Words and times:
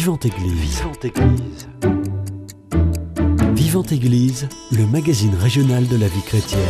Vivante 0.00 0.24
Église. 0.24 0.80
Vivante 0.80 1.04
Église. 1.04 1.68
Vivante 3.54 3.92
Église, 3.92 4.48
le 4.72 4.86
magazine 4.86 5.34
régional 5.34 5.86
de 5.88 5.96
la 5.98 6.08
vie 6.08 6.22
chrétienne. 6.22 6.62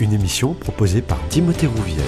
Une 0.00 0.12
émission 0.12 0.52
proposée 0.52 1.00
par 1.00 1.20
Timothée 1.28 1.68
Rouvière. 1.68 2.04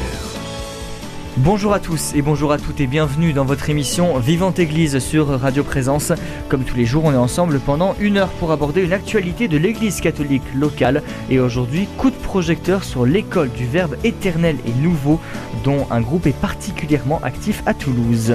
Bonjour 1.36 1.72
à 1.72 1.78
tous 1.78 2.12
et 2.16 2.22
bonjour 2.22 2.50
à 2.50 2.58
toutes 2.58 2.80
et 2.80 2.88
bienvenue 2.88 3.34
dans 3.34 3.44
votre 3.44 3.70
émission 3.70 4.18
Vivante 4.18 4.58
Église 4.58 4.98
sur 4.98 5.28
Radio 5.28 5.62
Présence. 5.62 6.12
Comme 6.48 6.64
tous 6.64 6.76
les 6.76 6.86
jours, 6.86 7.04
on 7.04 7.12
est 7.12 7.16
ensemble 7.16 7.60
pendant 7.60 7.94
une 8.00 8.16
heure 8.16 8.30
pour 8.40 8.50
aborder 8.50 8.82
une 8.82 8.94
actualité 8.94 9.46
de 9.46 9.58
l'Église 9.58 10.00
catholique 10.00 10.42
locale. 10.56 11.04
Et 11.30 11.38
aujourd'hui, 11.38 11.86
coup 11.98 12.10
de 12.10 12.16
projecteur 12.16 12.82
sur 12.82 13.06
l'école 13.06 13.52
du 13.52 13.64
Verbe 13.64 13.94
éternel 14.02 14.56
et 14.66 14.72
nouveau, 14.82 15.20
dont 15.62 15.86
un 15.92 16.00
groupe 16.00 16.26
est 16.26 16.36
particulièrement 16.36 17.20
actif 17.22 17.62
à 17.64 17.74
Toulouse. 17.74 18.34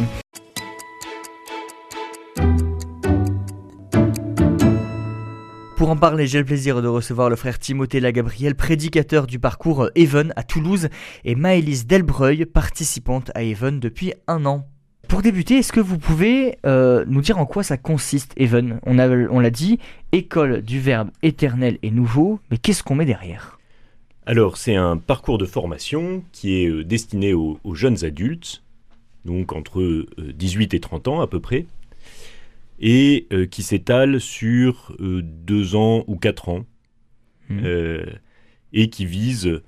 Pour 5.81 5.89
en 5.89 5.97
parler, 5.97 6.27
j'ai 6.27 6.37
le 6.37 6.45
plaisir 6.45 6.79
de 6.83 6.87
recevoir 6.87 7.27
le 7.31 7.35
frère 7.35 7.57
Timothée 7.57 7.99
Lagabriel, 7.99 8.53
prédicateur 8.53 9.25
du 9.25 9.39
parcours 9.39 9.89
Even 9.95 10.31
à 10.35 10.43
Toulouse, 10.43 10.89
et 11.25 11.33
Maëlys 11.33 11.87
Delbreuil, 11.87 12.45
participante 12.45 13.31
à 13.33 13.41
Even 13.41 13.79
depuis 13.79 14.13
un 14.27 14.45
an. 14.45 14.67
Pour 15.07 15.23
débuter, 15.23 15.55
est-ce 15.55 15.73
que 15.73 15.79
vous 15.79 15.97
pouvez 15.97 16.59
euh, 16.67 17.03
nous 17.07 17.21
dire 17.21 17.39
en 17.39 17.47
quoi 17.47 17.63
ça 17.63 17.77
consiste 17.77 18.31
Even 18.37 18.79
On 18.85 18.93
l'a 18.93 19.49
dit, 19.49 19.79
école 20.11 20.61
du 20.61 20.79
verbe 20.79 21.09
éternel 21.23 21.79
et 21.81 21.89
nouveau, 21.89 22.39
mais 22.51 22.57
qu'est-ce 22.57 22.83
qu'on 22.83 22.93
met 22.93 23.05
derrière? 23.05 23.57
Alors, 24.27 24.57
c'est 24.57 24.75
un 24.75 24.97
parcours 24.97 25.39
de 25.39 25.47
formation 25.47 26.23
qui 26.31 26.61
est 26.61 26.67
euh, 26.69 26.83
destiné 26.83 27.33
aux, 27.33 27.57
jeunes 27.73 28.05
adultes, 28.05 28.61
donc 29.25 29.51
entre 29.51 30.05
18 30.19 30.75
euh, 30.75 30.77
et 30.77 30.79
30 30.79 31.07
ans 31.07 31.21
à 31.21 31.27
peu 31.27 31.39
près, 31.39 31.65
et 32.81 33.27
euh, 33.31 33.45
qui 33.45 33.63
s'étale 33.63 34.19
sur 34.19 34.93
euh, 34.99 35.21
deux 35.23 35.75
ans 35.75 36.03
ou 36.07 36.17
quatre 36.17 36.49
ans, 36.49 36.65
Mmh. 37.49 37.59
euh, 37.65 38.05
et 38.71 38.89
qui 38.89 39.05
vise 39.05 39.61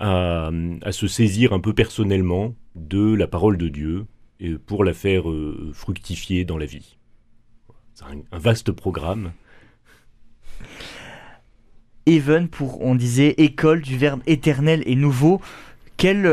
à, 0.00 0.50
à 0.82 0.92
se 0.92 1.06
saisir 1.06 1.52
un 1.52 1.60
peu 1.60 1.72
personnellement 1.72 2.56
de 2.74 3.14
la 3.14 3.28
parole 3.28 3.56
de 3.58 3.68
Dieu 3.68 4.06
et 4.40 4.54
pour 4.54 4.82
la 4.82 4.92
faire 4.92 5.24
fructifier 5.72 6.44
dans 6.44 6.58
la 6.58 6.66
vie. 6.66 6.96
C'est 7.94 8.06
un, 8.06 8.22
un 8.32 8.38
vaste 8.38 8.72
programme. 8.72 9.32
Even 12.06 12.48
pour, 12.48 12.80
on 12.80 12.96
disait, 12.96 13.34
école 13.36 13.82
du 13.82 13.96
verbe 13.96 14.22
éternel 14.26 14.82
et 14.86 14.96
nouveau. 14.96 15.40
Quelle, 15.96 16.28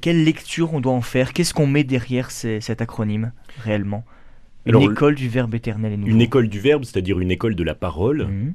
quelle 0.00 0.22
lecture 0.22 0.72
on 0.74 0.80
doit 0.80 0.92
en 0.92 1.00
faire? 1.00 1.32
Qu'est-ce 1.32 1.54
qu'on 1.54 1.66
met 1.66 1.84
derrière 1.84 2.30
ces- 2.30 2.60
cet 2.60 2.80
acronyme 2.80 3.32
réellement? 3.58 4.04
Une 4.66 4.80
école 4.80 5.14
du 5.14 5.28
verbe 5.28 5.54
éternel 5.54 5.92
et 5.92 5.96
nouveau. 5.96 6.10
Une 6.12 6.20
école 6.20 6.48
du 6.48 6.58
Verbe, 6.60 6.84
c'est-à-dire 6.84 7.20
une 7.20 7.30
école 7.30 7.54
de 7.54 7.62
la 7.64 7.74
parole, 7.74 8.26
Mhm. 8.26 8.54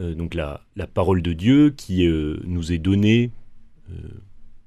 euh, 0.00 0.14
donc 0.14 0.34
la, 0.34 0.62
la 0.76 0.86
parole 0.86 1.20
de 1.22 1.32
Dieu 1.32 1.70
qui 1.70 2.06
euh, 2.06 2.38
nous 2.44 2.72
est 2.72 2.78
donnée 2.78 3.30
euh, 3.90 3.94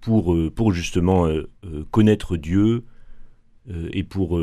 pour, 0.02 0.36
pour 0.54 0.72
justement 0.74 1.28
connaître 1.90 2.38
Dieu 2.38 2.84
et 3.92 4.04
pour 4.04 4.40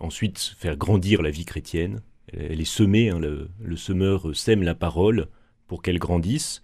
ensuite 0.00 0.56
faire 0.58 0.76
grandir 0.76 1.22
la 1.22 1.30
vie 1.30 1.44
chrétienne. 1.44 2.00
Elle, 2.32 2.60
est 2.60 2.64
semée, 2.64 3.10
hein, 3.10 3.20
le, 3.20 3.48
le 3.62 3.76
semeur 3.76 4.34
sème 4.34 4.64
la 4.64 4.74
parole 4.74 5.28
pour 5.68 5.80
qu'elle 5.82 6.00
grandisse. 6.00 6.60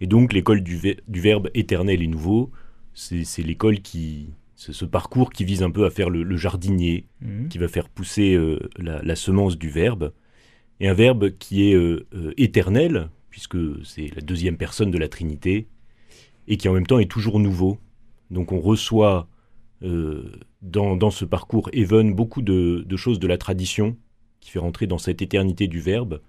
Et 0.00 0.06
donc 0.06 0.32
l'école 0.32 0.62
du, 0.62 0.78
ver- 0.78 0.96
du 1.08 1.20
Verbe 1.20 1.50
éternel 1.52 2.00
et 2.02 2.06
nouveau, 2.06 2.50
c'est 2.94 3.42
l'école 3.42 3.80
qui... 3.80 4.30
C'est 4.64 4.72
ce 4.72 4.84
parcours 4.84 5.30
qui 5.32 5.44
vise 5.44 5.62
un 5.64 5.70
peu 5.72 5.84
à 5.84 5.90
faire 5.90 6.08
le- 6.08 6.22
le 6.22 6.36
jardinier, 6.36 7.06
Mhm. 7.20 7.48
qui 7.48 7.58
va 7.58 7.66
faire 7.68 7.88
pousser 7.88 8.34
euh, 8.34 8.58
la, 8.76 9.02
la 9.02 9.16
semence 9.16 9.58
du 9.58 9.68
verbe, 9.70 10.12
et 10.78 10.88
un 10.88 10.94
verbe 10.94 11.30
qui 11.38 11.68
est 11.68 11.74
euh, 11.74 12.06
euh, 12.14 12.32
éternel, 12.36 13.08
puisque 13.30 13.58
c'est 13.84 14.14
la 14.14 14.22
deuxième 14.22 14.56
personne 14.56 14.90
de 14.92 14.98
la 14.98 15.08
Trinité, 15.08 15.66
et 16.46 16.56
qui 16.58 16.68
en 16.68 16.74
même 16.74 16.86
temps 16.86 17.00
est 17.00 17.10
toujours 17.10 17.40
nouveau. 17.40 17.78
Donc 18.30 18.52
on 18.52 18.60
reçoit 18.60 19.28
dans, 20.62 20.96
dans 20.96 21.10
ce 21.10 21.24
parcours 21.24 21.68
Even 21.72 22.14
beaucoup 22.14 22.40
de, 22.40 22.84
de 22.86 22.96
choses 22.96 23.18
de 23.18 23.26
la 23.26 23.36
tradition, 23.36 23.96
qui 24.40 24.50
fait 24.52 24.60
rentrer 24.60 24.86
dans 24.86 24.98
cette 24.98 25.22
éternité 25.22 25.66
du 25.66 25.80
verbe, 25.80 26.20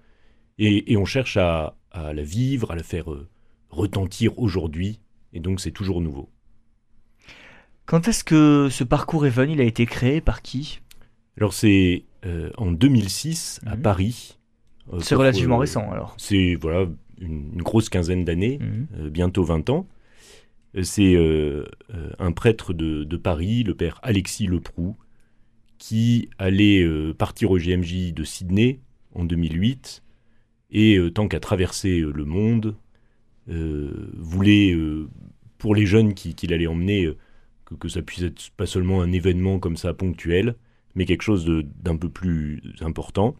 et, 0.58 0.92
et 0.92 0.96
on 0.96 1.04
cherche 1.04 1.36
à, 1.36 1.76
à 1.92 2.12
la 2.12 2.22
vivre, 2.24 2.72
à 2.72 2.74
la 2.76 2.82
faire 2.82 3.06
retentir 3.70 4.36
aujourd'hui, 4.40 4.98
et 5.32 5.40
donc 5.40 5.60
c'est 5.60 5.70
toujours 5.70 6.00
nouveau. 6.00 6.30
Quand 7.86 8.08
est-ce 8.08 8.24
que 8.24 8.68
ce 8.70 8.84
parcours 8.84 9.26
Even 9.26 9.50
il 9.50 9.60
a 9.60 9.64
été 9.64 9.86
créé 9.86 10.20
par 10.20 10.42
qui? 10.42 10.80
Alors 11.36 11.52
c'est 11.52 12.04
euh, 12.24 12.50
en 12.56 12.72
2006 12.72 13.60
à 13.66 13.76
Mhm. 13.76 13.82
Paris. 13.82 14.38
Euh, 14.92 15.00
C'est 15.00 15.14
relativement 15.14 15.56
euh, 15.56 15.60
récent 15.60 15.90
alors. 15.90 16.14
C'est 16.18 16.54
voilà 16.54 16.86
une, 17.20 17.50
une 17.54 17.62
grosse 17.62 17.88
quinzaine 17.88 18.24
d'années, 18.24 18.58
Mhm. 18.60 18.86
euh, 18.98 19.10
bientôt 19.10 19.44
20 19.44 19.68
ans. 19.70 19.86
Euh, 20.76 20.82
C'est 20.82 21.14
euh, 21.14 21.66
euh, 21.94 22.10
un 22.18 22.32
prêtre 22.32 22.72
de, 22.72 23.04
de 23.04 23.16
Paris, 23.16 23.62
le 23.64 23.74
père 23.74 24.00
Alexis 24.02 24.46
Leproux, 24.46 24.96
qui 25.78 26.30
allait 26.38 26.82
euh, 26.82 27.12
partir 27.12 27.50
au 27.50 27.58
GMJ 27.58 28.12
de 28.14 28.24
Sydney 28.24 28.80
en 29.14 29.24
2008 29.24 30.02
et 30.70 30.96
euh, 30.96 31.10
tant 31.10 31.28
qu'à 31.28 31.40
traverser 31.40 32.00
euh, 32.00 32.10
le 32.12 32.24
monde, 32.24 32.74
euh, 33.50 34.10
voulait 34.16 34.72
euh, 34.72 35.08
pour 35.58 35.74
les 35.74 35.84
jeunes 35.84 36.14
qui- 36.14 36.34
qu'il 36.34 36.52
allait 36.54 36.66
emmener 36.66 37.04
euh, 37.04 37.16
que, 37.74 37.78
que 37.78 37.88
ça 37.88 38.02
puisse 38.02 38.22
être 38.22 38.50
pas 38.56 38.66
seulement 38.66 39.02
un 39.02 39.12
événement 39.12 39.58
comme 39.58 39.76
ça 39.76 39.92
ponctuel, 39.94 40.54
mais 40.94 41.04
quelque 41.04 41.22
chose 41.22 41.44
d'un 41.46 41.96
peu 41.96 42.08
plus 42.08 42.62
important. 42.80 43.36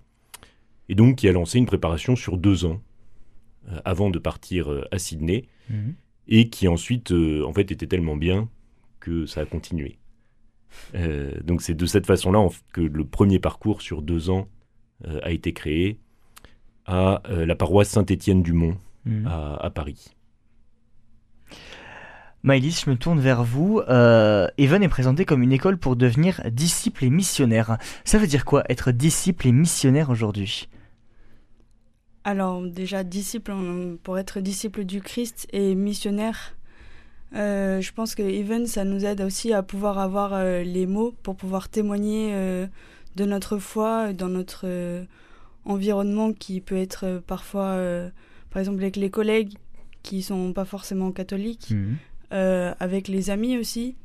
Et 0.89 0.95
donc 0.95 1.17
qui 1.17 1.29
a 1.29 1.33
lancé 1.33 1.59
une 1.59 1.67
préparation 1.67 2.15
sur 2.17 2.37
deux 2.37 2.65
ans 2.65 2.81
euh, 3.71 3.79
avant 3.85 4.11
de 4.11 4.19
partir 4.19 4.71
euh, 4.71 4.85
à 4.91 4.99
Sydney 4.99 5.47
Mhm. 5.71 5.95
et 6.29 6.51
qui 6.51 6.69
ensuite 6.69 7.11
euh, 7.13 7.43
en 7.47 7.53
fait 7.55 7.71
était 7.73 7.87
tellement 7.87 8.17
bien 8.17 8.51
que 9.01 9.25
ça 9.25 9.41
a 9.41 9.47
continué. 9.47 9.99
Donc 11.45 11.63
c'est 11.63 11.75
de 11.75 11.87
cette 11.87 12.05
façon-là 12.07 12.39
en 12.41 12.51
que 12.73 12.81
le 12.81 13.05
premier 13.05 13.39
parcours 13.39 13.81
sur 13.81 14.03
deux 14.03 14.29
ans 14.31 14.49
a 15.23 15.31
été 15.31 15.53
créé 15.53 15.99
à 16.87 17.23
la 17.29 17.55
paroisse 17.55 17.91
Saint-Étienne 17.91 18.43
du 18.43 18.53
Mont 18.53 18.77
Mhm. 19.07 19.27
à, 19.27 19.55
à 19.57 19.71
Paris. 19.71 20.15
Maëlys, 22.45 22.85
je 22.85 22.91
me 22.91 22.97
tourne 22.97 23.21
vers 23.21 23.43
vous. 23.43 23.81
Euh, 23.89 24.47
Even 24.59 24.83
est 24.83 24.89
présenté 24.89 25.25
comme 25.25 25.43
une 25.43 25.51
école 25.53 25.79
pour 25.79 25.97
devenir 25.97 26.43
disciple 26.51 27.05
et 27.05 27.11
missionnaire. 27.11 27.79
Ça 28.05 28.19
veut 28.19 28.27
dire 28.27 28.45
quoi 28.45 28.65
être 28.69 28.93
disciple 28.93 29.47
et 29.49 29.53
missionnaire 29.53 30.11
aujourd'hui? 30.11 30.69
Alors 32.25 32.63
déjà, 32.63 33.03
disciple, 33.03 33.53
pour 34.03 34.19
être 34.19 34.41
disciple 34.41 34.85
du 34.85 35.01
Christ 35.01 35.47
et 35.55 35.75
missionnaire, 35.75 36.55
euh, 37.35 37.81
je 37.81 37.93
pense 37.93 38.15
que 38.15 38.23
Even, 38.23 38.67
ça 38.67 38.85
nous 38.85 39.07
aide 39.07 39.23
aussi 39.23 39.55
à 39.55 39.63
pouvoir 39.63 39.99
avoir 39.99 40.35
euh, 40.35 40.63
les 40.63 40.87
mots 40.87 41.15
pour 41.23 41.37
pouvoir 41.37 41.71
témoigner 41.71 42.35
de 43.17 43.25
notre 43.25 43.57
foi 43.57 44.13
dans 44.13 44.29
notre 44.29 44.67
environnement 45.65 46.35
qui 46.35 46.61
peut 46.61 46.77
être 46.77 47.23
parfois, 47.27 47.79
par 48.51 48.61
exemple, 48.61 48.83
avec 48.83 48.97
les 48.97 49.09
collègues 49.09 49.55
qui 50.03 50.23
sont 50.23 50.53
pas 50.53 50.67
forcément 50.67 51.11
catholiques, 51.11 51.71
Mhm. 51.71 51.97
Euh, 52.35 52.75
avec 52.81 53.09
les 53.09 53.31
amis 53.31 53.57
aussi, 53.59 53.97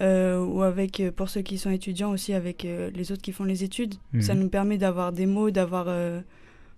euh, 0.00 0.44
ou 0.44 0.62
avec, 0.62 1.00
euh, 1.00 1.10
pour 1.10 1.28
ceux 1.28 1.42
qui 1.42 1.56
sont 1.58 1.70
étudiants 1.70 2.10
aussi, 2.10 2.34
avec 2.34 2.62
les 2.64 3.12
autres 3.12 3.22
qui 3.22 3.32
font 3.32 3.44
les 3.44 3.64
études. 3.64 3.94
Mhm. 4.12 4.22
Ça 4.22 4.34
nous 4.34 4.48
permet 4.48 4.78
d'avoir 4.78 5.12
des 5.12 5.26
mots, 5.26 5.50
d'avoir 5.50 5.88
un 5.88 6.22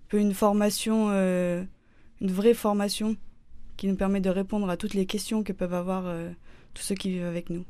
peu 0.09 0.19
une 0.19 0.33
formation, 0.33 1.09
une 1.11 2.31
vraie 2.31 2.53
formation 2.53 3.15
qui 3.75 3.87
nous 3.87 3.95
permet 3.95 4.21
de 4.21 4.29
répondre 4.29 4.69
à 4.69 4.77
toutes 4.77 4.93
les 4.93 5.05
questions 5.05 5.43
que 5.43 5.53
peuvent 5.53 5.73
avoir 5.73 6.03
tous 6.73 6.83
ceux 6.83 6.95
qui 6.95 7.09
vivent 7.09 7.25
avec 7.25 7.49
nous. 7.49 7.63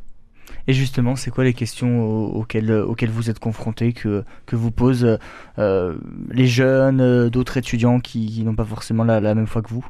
Et 0.68 0.74
justement, 0.74 1.18
c'est 1.18 1.30
quoi 1.30 1.44
les 1.44 1.54
questions 1.54 2.02
au- 2.06 2.30
auxquelles, 2.40 2.72
auxquelles 2.72 3.10
vous 3.10 3.30
êtes 3.30 3.40
confrontés, 3.40 3.92
que, 3.92 4.24
que 4.46 4.56
vous 4.56 4.72
posent 4.72 5.18
euh, 5.60 5.98
les 6.31 6.48
jeunes, 6.48 7.28
d'autres 7.30 7.58
étudiants 7.58 8.00
qui, 8.00 8.28
qui 8.28 8.44
n'ont 8.44 8.56
pas 8.56 8.63
forcément 8.63 9.04
la, 9.04 9.20
la 9.20 9.36
même 9.36 9.48
foi 9.48 9.62
que 9.62 9.68
vous? 9.70 9.86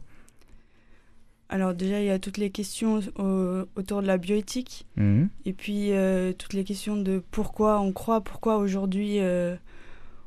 Alors 1.50 1.74
déjà, 1.74 2.02
il 2.02 2.06
y 2.06 2.10
a 2.10 2.20
toutes 2.20 2.38
les 2.38 2.50
questions 2.50 3.00
au- 3.18 3.64
autour 3.78 4.02
de 4.02 4.08
la 4.08 4.18
bioéthique, 4.18 4.86
Mhm. 4.98 5.30
et 5.46 5.54
puis 5.54 5.94
euh, 5.94 6.34
toutes 6.34 6.54
les 6.54 6.64
questions 6.66 6.98
de 6.98 7.24
pourquoi 7.32 7.80
on 7.80 7.94
croit, 7.94 8.22
pourquoi 8.22 8.58
aujourd'hui 8.58 9.20
euh, 9.20 9.56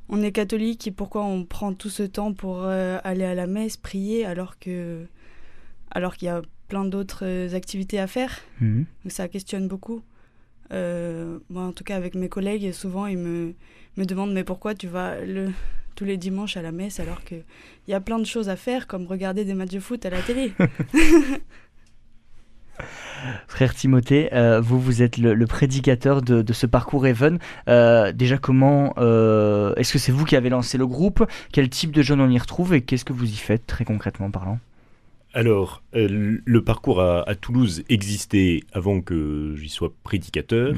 on 0.09 0.23
est 0.23 0.33
catholique 0.33 0.87
et 0.87 0.91
pourquoi 0.91 1.23
on 1.25 1.45
prend 1.45 1.75
tout 1.75 1.91
ce 1.91 2.03
temps 2.05 2.33
pour 2.33 2.63
euh, 2.65 2.99
aller 3.05 3.25
à 3.25 3.35
la 3.35 3.47
messe, 3.47 3.77
prier, 3.77 4.25
alors 4.25 4.59
que 4.59 5.05
alors 5.91 6.17
qu'il 6.17 6.27
y 6.27 6.31
a 6.31 6.41
plein 6.69 6.85
d'autres 6.87 7.55
activités 7.55 7.99
à 8.01 8.07
faire. 8.07 8.39
Mhm. 8.61 8.87
Donc 9.05 9.13
ça 9.13 9.29
questionne 9.29 9.69
beaucoup. 9.69 10.03
Moi, 10.71 11.63
en 11.65 11.73
tout 11.73 11.83
cas, 11.85 11.97
avec 11.97 12.15
mes 12.15 12.29
collègues, 12.29 12.73
souvent, 12.73 13.07
ils 13.07 13.19
me, 13.19 13.55
me 13.97 14.05
demandent 14.05 14.33
Mais 14.33 14.45
pourquoi 14.45 14.75
tu 14.75 14.87
vas 14.87 15.21
le, 15.21 15.51
tous 16.01 16.07
les 16.07 16.17
dimanches 16.17 16.57
à 16.57 16.63
la 16.63 16.73
messe 16.73 16.99
alors 16.99 17.23
qu'il 17.25 17.45
y 17.87 17.93
a 17.93 18.01
plein 18.01 18.19
de 18.19 18.25
choses 18.25 18.49
à 18.49 18.57
faire, 18.57 18.87
comme 18.87 19.07
regarder 19.07 19.45
des 19.45 19.53
matchs 19.53 19.73
de 19.73 19.81
foot 19.81 20.07
à 20.07 20.11
la 20.11 20.23
télé 20.23 20.55
Frère 23.47 23.75
Timothée, 23.75 24.33
euh, 24.33 24.63
vous, 24.63 24.81
vous 24.81 25.03
êtes 25.03 25.19
le, 25.19 25.47
prédicateur 25.47 26.23
de, 26.23 26.53
ce 26.55 26.65
parcours 26.65 27.07
Even. 27.07 27.39
Euh, 27.69 28.13
déjà, 28.13 28.39
comment 28.39 28.95
euh, 28.97 29.75
est-ce 29.75 29.93
que 29.93 29.99
c'est 29.99 30.11
vous 30.11 30.25
qui 30.25 30.37
avez 30.37 30.49
lancé 30.49 30.79
le 30.79 30.87
groupe? 30.87 31.23
Quel 31.53 31.69
type 31.69 31.91
de 31.91 32.01
jeunes 32.01 32.23
on 32.23 32.31
y 32.31 32.39
retrouve 32.39 32.73
et 32.73 32.81
qu'est-ce 32.81 33.05
que 33.05 33.13
vous 33.13 33.31
y 33.31 33.37
faites 33.37 33.67
très 33.67 33.85
concrètement 33.85 34.31
parlant? 34.31 34.59
Alors, 35.35 35.83
le 35.93 36.61
parcours 36.61 37.03
à, 37.03 37.35
Toulouse 37.35 37.85
existait 37.91 38.63
avant 38.73 39.03
que 39.03 39.55
j'y 39.59 39.69
sois 39.69 39.93
prédicateur. 40.03 40.75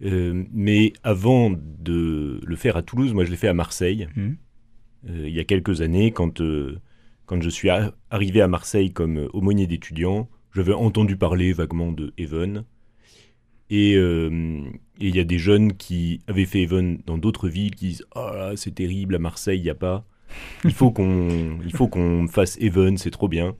Mhm. 0.00 0.46
mais 0.52 0.92
avant 1.02 1.50
de 1.50 2.40
le 2.44 2.56
faire 2.56 2.76
à 2.76 2.82
Toulouse, 2.82 3.12
moi 3.12 3.24
je 3.24 3.30
l'ai 3.30 3.36
fait 3.36 3.48
à 3.48 3.54
Marseille. 3.54 4.08
Mhm. 4.16 4.36
il 5.08 5.30
y 5.30 5.40
a 5.40 5.44
quelques 5.44 5.80
années, 5.80 6.10
quand, 6.12 6.42
quand 7.26 7.40
je 7.40 7.48
suis 7.48 7.68
arrivé 8.10 8.40
à 8.40 8.48
Marseille 8.48 8.92
comme 8.92 9.28
aumônier 9.32 9.66
d'étudiants, 9.66 10.28
j'avais 10.54 10.72
entendu 10.72 11.16
parler 11.16 11.52
vaguement 11.52 11.92
de 11.92 12.12
Even. 12.18 12.64
Euh, 13.70 14.62
et 15.00 15.08
il 15.08 15.14
y 15.14 15.20
a 15.20 15.24
des 15.24 15.38
jeunes 15.38 15.74
qui 15.74 16.20
avaient 16.26 16.46
fait 16.46 16.62
Even 16.62 17.00
dans 17.06 17.18
d'autres 17.18 17.48
villes 17.48 17.74
qui 17.74 17.88
disent 17.88 18.06
Oh 18.16 18.30
là, 18.34 18.52
c'est 18.56 18.74
terrible, 18.74 19.14
à 19.14 19.18
Marseille, 19.18 19.58
il 19.58 19.62
n'y 19.62 19.70
a 19.70 19.74
pas. 19.74 20.06
Il 20.64 20.72
faut 20.72 20.90
qu'on 20.90 21.58
qu'on 21.90 22.28
fasse 22.28 22.58
Even, 22.60 22.96
c'est 22.96 23.10
trop 23.10 23.28
bien. 23.28 23.56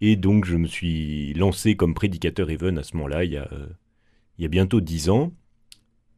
Et 0.00 0.16
donc, 0.16 0.44
je 0.44 0.56
me 0.56 0.66
suis 0.66 1.32
lancé 1.34 1.76
comme 1.76 1.94
prédicateur 1.94 2.50
Even 2.50 2.78
à 2.78 2.82
ce 2.82 2.96
moment-là, 2.96 3.24
il, 3.24 3.32
y 3.32 3.36
a, 3.38 3.48
il 4.38 4.42
y 4.42 4.44
a 4.44 4.48
bientôt 4.48 4.80
dix 4.80 5.08
ans. 5.08 5.32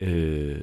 Euh, 0.02 0.58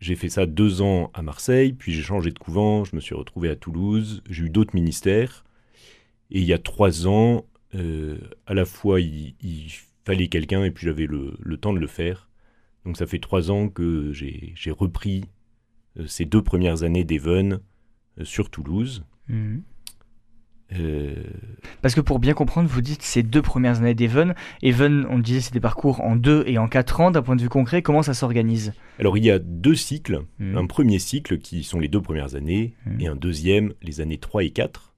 j'ai 0.00 0.14
fait 0.14 0.28
ça 0.28 0.46
deux 0.46 0.80
ans 0.80 1.10
à 1.14 1.22
Marseille, 1.22 1.72
puis 1.72 1.92
j'ai 1.92 2.02
changé 2.02 2.30
de 2.30 2.38
couvent, 2.38 2.84
je 2.84 2.94
me 2.94 3.00
suis 3.00 3.14
retrouvé 3.14 3.48
à 3.48 3.56
Toulouse, 3.56 4.22
j'ai 4.28 4.44
eu 4.44 4.50
d'autres 4.50 4.74
ministères. 4.74 5.44
Et 6.30 6.40
il 6.40 6.44
y 6.44 6.52
a 6.52 6.58
trois 6.58 7.06
ans, 7.06 7.46
euh, 7.74 8.18
à 8.46 8.54
la 8.54 8.64
fois 8.64 9.00
il, 9.00 9.34
fallait 10.04 10.28
quelqu'un 10.28 10.64
et 10.64 10.70
puis 10.70 10.86
j'avais 10.86 11.06
le, 11.06 11.56
temps 11.58 11.72
de 11.72 11.78
le 11.78 11.86
faire. 11.86 12.30
Donc 12.84 12.96
ça 12.96 13.06
fait 13.06 13.18
trois 13.18 13.50
ans 13.50 13.68
que 13.68 14.12
j'ai 14.12 14.70
repris 14.70 15.24
euh, 15.98 16.06
ces 16.06 16.24
deux 16.24 16.42
premières 16.42 16.82
années 16.82 17.04
d'Even 17.04 17.60
sur 18.22 18.50
Toulouse. 18.50 19.04
Mhm. 20.72 21.14
Parce 21.82 21.94
que 21.94 22.00
pour 22.00 22.18
bien 22.18 22.34
comprendre, 22.34 22.68
vous 22.68 22.80
dites 22.80 23.02
ces 23.02 23.22
deux 23.22 23.42
premières 23.42 23.78
années 23.78 23.94
d'Even. 23.94 24.34
Even, 24.62 25.06
on 25.08 25.18
disait, 25.18 25.40
c'est 25.40 25.52
des 25.52 25.60
parcours 25.60 26.00
en 26.00 26.16
deux 26.16 26.44
et 26.46 26.58
en 26.58 26.68
quatre 26.68 27.00
ans. 27.00 27.10
D'un 27.10 27.22
point 27.22 27.36
de 27.36 27.42
vue 27.42 27.48
concret, 27.48 27.82
comment 27.82 28.02
ça 28.02 28.14
s'organise? 28.14 28.72
Alors, 28.98 29.16
il 29.16 29.24
y 29.24 29.30
a 29.30 29.38
deux 29.38 29.74
cycles. 29.74 30.22
Mhm. 30.38 30.56
Un 30.56 30.66
premier 30.66 30.98
cycle 30.98 31.38
qui 31.38 31.64
sont 31.64 31.78
les 31.78 31.88
deux 31.88 32.02
premières 32.02 32.34
années 32.34 32.74
mhm. 32.86 33.00
et 33.00 33.06
un 33.06 33.16
deuxième, 33.16 33.72
les 33.82 34.00
années 34.00 34.18
3 34.18 34.44
et 34.44 34.50
4. 34.50 34.94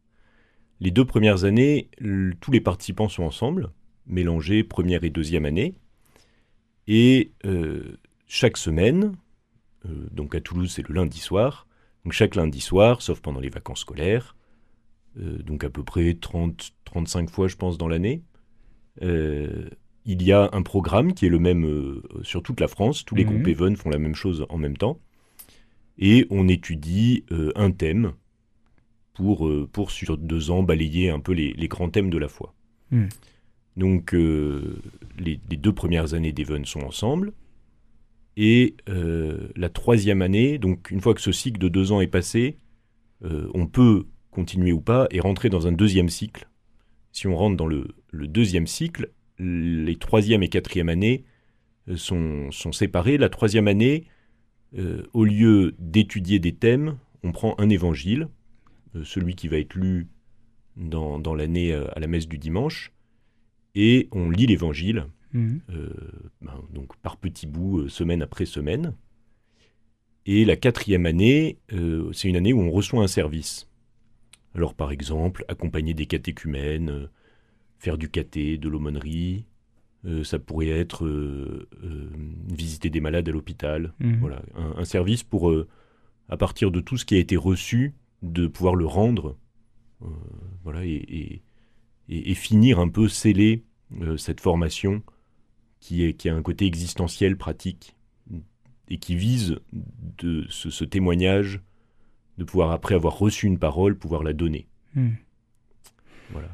Les 0.81 0.91
deux 0.91 1.05
premières 1.05 1.45
années, 1.45 1.91
tous 2.41 2.51
les 2.51 2.61
participants 2.61 3.09
sont 3.09 3.25
ensemble, 3.25 3.71
mélangés 4.07 4.65
première 4.65 5.05
et 5.05 5.11
deuxième 5.11 5.45
année. 5.45 5.75
Et 6.87 7.33
euh, 7.45 7.99
chaque 8.27 8.57
semaine, 8.57 9.15
euh, 9.85 10.09
donc 10.11 10.35
à 10.35 10.41
Toulouse 10.41 10.73
c'est 10.75 10.89
le 10.89 10.95
lundi 10.95 11.19
soir, 11.19 11.67
donc 12.05 12.15
chaque 12.15 12.35
lundi 12.35 12.61
soir, 12.61 13.03
sauf 13.03 13.21
pendant 13.21 13.41
les 13.41 13.51
vacances 13.51 13.81
scolaires, 13.81 14.35
euh, 14.35 14.40
donc 15.17 15.65
à 15.65 15.71
peu 15.71 15.83
près 15.83 16.13
30-35 16.13 17.29
fois 17.29 17.49
je 17.49 17.57
pense 17.57 17.79
dans 17.79 17.89
l'année, 17.89 18.23
il 19.01 20.23
y 20.23 20.33
a 20.33 20.49
un 20.53 20.63
programme 20.63 21.13
qui 21.15 21.27
est 21.27 21.31
le 21.31 21.39
même 21.39 22.01
sur 22.23 22.43
toute 22.43 22.61
la 22.61 22.69
France, 22.69 23.05
tous 23.05 23.15
les 23.15 23.25
mhm. 23.25 23.31
groupes 23.33 23.49
Even 23.49 23.77
font 23.77 23.91
la 23.91 23.99
même 23.99 24.15
chose 24.15 24.47
en 24.49 24.59
même 24.59 24.77
temps, 24.77 24.99
et 25.99 26.27
on 26.31 26.49
étudie 26.49 27.25
un 27.55 27.71
thème 27.71 28.13
pour, 29.21 29.47
euh, 29.47 29.69
pour 29.71 29.91
sur 29.91 30.17
deux 30.17 30.51
ans 30.51 30.63
balayer 30.63 31.11
un 31.11 31.21
peu 31.21 31.33
les, 31.33 31.69
grands 31.69 31.91
thèmes 31.91 32.09
de 32.11 32.19
la 32.19 32.29
foi. 32.29 32.55
Hmm. 32.91 33.09
Donc 33.77 34.15
euh, 34.15 34.81
les, 35.19 35.37
deux 35.37 35.73
premières 35.73 36.15
années 36.15 36.33
d'Even 36.33 36.65
sont 36.65 36.81
ensemble. 36.81 37.33
Et 38.37 38.77
euh, 38.89 39.49
la 39.57 39.69
troisième 39.69 40.23
année, 40.23 40.59
donc 40.59 40.91
une 40.91 41.01
fois 41.01 41.15
que 41.15 41.21
ce 41.21 41.33
cycle 41.33 41.59
de 41.59 41.69
deux 41.69 41.93
ans 41.93 42.01
est 42.01 42.07
passé, 42.07 42.57
on 43.53 43.67
peut 43.67 44.07
continuer 44.31 44.73
ou 44.73 44.81
pas 44.81 45.07
et 45.11 45.21
rentrer 45.21 45.49
dans 45.49 45.67
un 45.67 45.73
deuxième 45.73 46.09
cycle. 46.09 46.49
Si 47.13 47.27
on 47.27 47.37
rentre 47.37 47.57
dans 47.57 47.67
le, 47.67 47.89
deuxième 48.13 48.67
cycle, 48.67 49.11
les 49.39 49.97
troisième 49.97 50.43
et 50.43 50.49
quatrième 50.49 50.89
années 50.89 51.25
sont, 51.97 52.51
sont 52.51 52.73
séparées. 52.73 53.19
La 53.19 53.29
troisième 53.29 53.67
année, 53.67 54.05
au 55.13 55.25
lieu 55.25 55.75
d'étudier 55.79 56.39
des 56.39 56.53
thèmes, 56.53 56.97
on 57.25 57.33
prend 57.33 57.57
un 57.59 57.69
évangile 57.69 58.29
euh, 58.97 59.05
celui 59.05 59.35
qui 59.35 59.49
va 59.49 59.59
être 59.59 59.75
lu 59.75 60.09
dans, 60.77 61.19
dans 61.19 61.35
l'année 61.35 61.73
euh, 61.73 61.87
à 61.95 62.01
la 62.01 62.07
messe 62.07 62.27
du 62.27 62.39
dimanche, 62.39 62.93
et 63.75 64.09
on 64.11 64.31
lit 64.31 64.47
l'évangile, 64.47 65.07
mhm. 65.33 65.61
euh, 65.71 65.91
ben, 66.43 66.61
donc 66.73 66.97
par 66.97 67.17
petits 67.17 67.47
bouts, 67.47 67.89
semaine 67.89 68.23
après 68.23 68.47
semaine. 68.47 68.95
Et 70.27 70.45
la 70.45 70.57
quatrième 70.57 71.07
année, 71.07 71.59
c'est 72.13 72.29
une 72.29 72.37
année 72.37 72.53
où 72.53 72.61
on 72.61 72.71
reçoit 72.71 73.03
un 73.03 73.09
service. 73.09 73.67
Alors 74.55 74.75
par 74.75 74.93
exemple, 74.93 75.45
accompagner 75.49 75.95
des 75.95 76.07
catéchumènes, 76.07 77.09
faire 77.79 77.99
du 77.99 78.09
caté, 78.09 78.59
de 78.59 78.69
l'aumônerie, 78.69 79.47
ça 80.25 80.39
pourrait 80.39 80.71
être 80.71 81.07
visiter 82.49 82.91
des 82.91 83.01
malades 83.01 83.29
à 83.29 83.33
l'hôpital. 83.33 83.93
Mhm. 84.01 84.17
Voilà, 84.21 84.43
un, 84.55 84.85
service 84.85 85.23
pour, 85.23 85.53
à 86.29 86.37
partir 86.37 86.71
de 86.71 86.81
tout 86.81 86.97
ce 86.97 87.05
qui 87.05 87.15
a 87.15 87.19
été 87.19 87.37
reçu, 87.37 87.95
de 88.23 88.47
pouvoir 88.47 88.75
le 88.75 88.87
rendre 88.87 89.37
euh, 90.03 90.07
voilà, 90.65 90.85
et, 90.85 91.43
et, 92.09 92.35
finir 92.35 92.79
un 92.79 92.89
peu 92.89 93.09
sceller 93.09 93.65
euh, 94.01 94.17
cette 94.17 94.41
formation 94.41 95.03
qui, 95.79 96.05
est, 96.05 96.15
qui 96.15 96.29
a 96.29 96.35
un 96.35 96.43
côté 96.43 96.67
existentiel, 96.67 97.37
pratique, 97.37 97.97
et 98.89 98.99
qui 98.99 99.15
vise 99.15 99.59
de 100.19 100.47
ce, 100.49 100.85
témoignage, 100.85 101.61
de 102.41 102.45
pouvoir, 102.45 102.73
après 102.73 102.97
avoir 102.97 103.17
reçu 103.19 103.47
une 103.47 103.59
parole, 103.59 103.95
pouvoir 103.97 104.25
la 104.25 104.33
donner. 104.33 104.67
Hmm. 104.97 105.11
Voilà. 106.33 106.49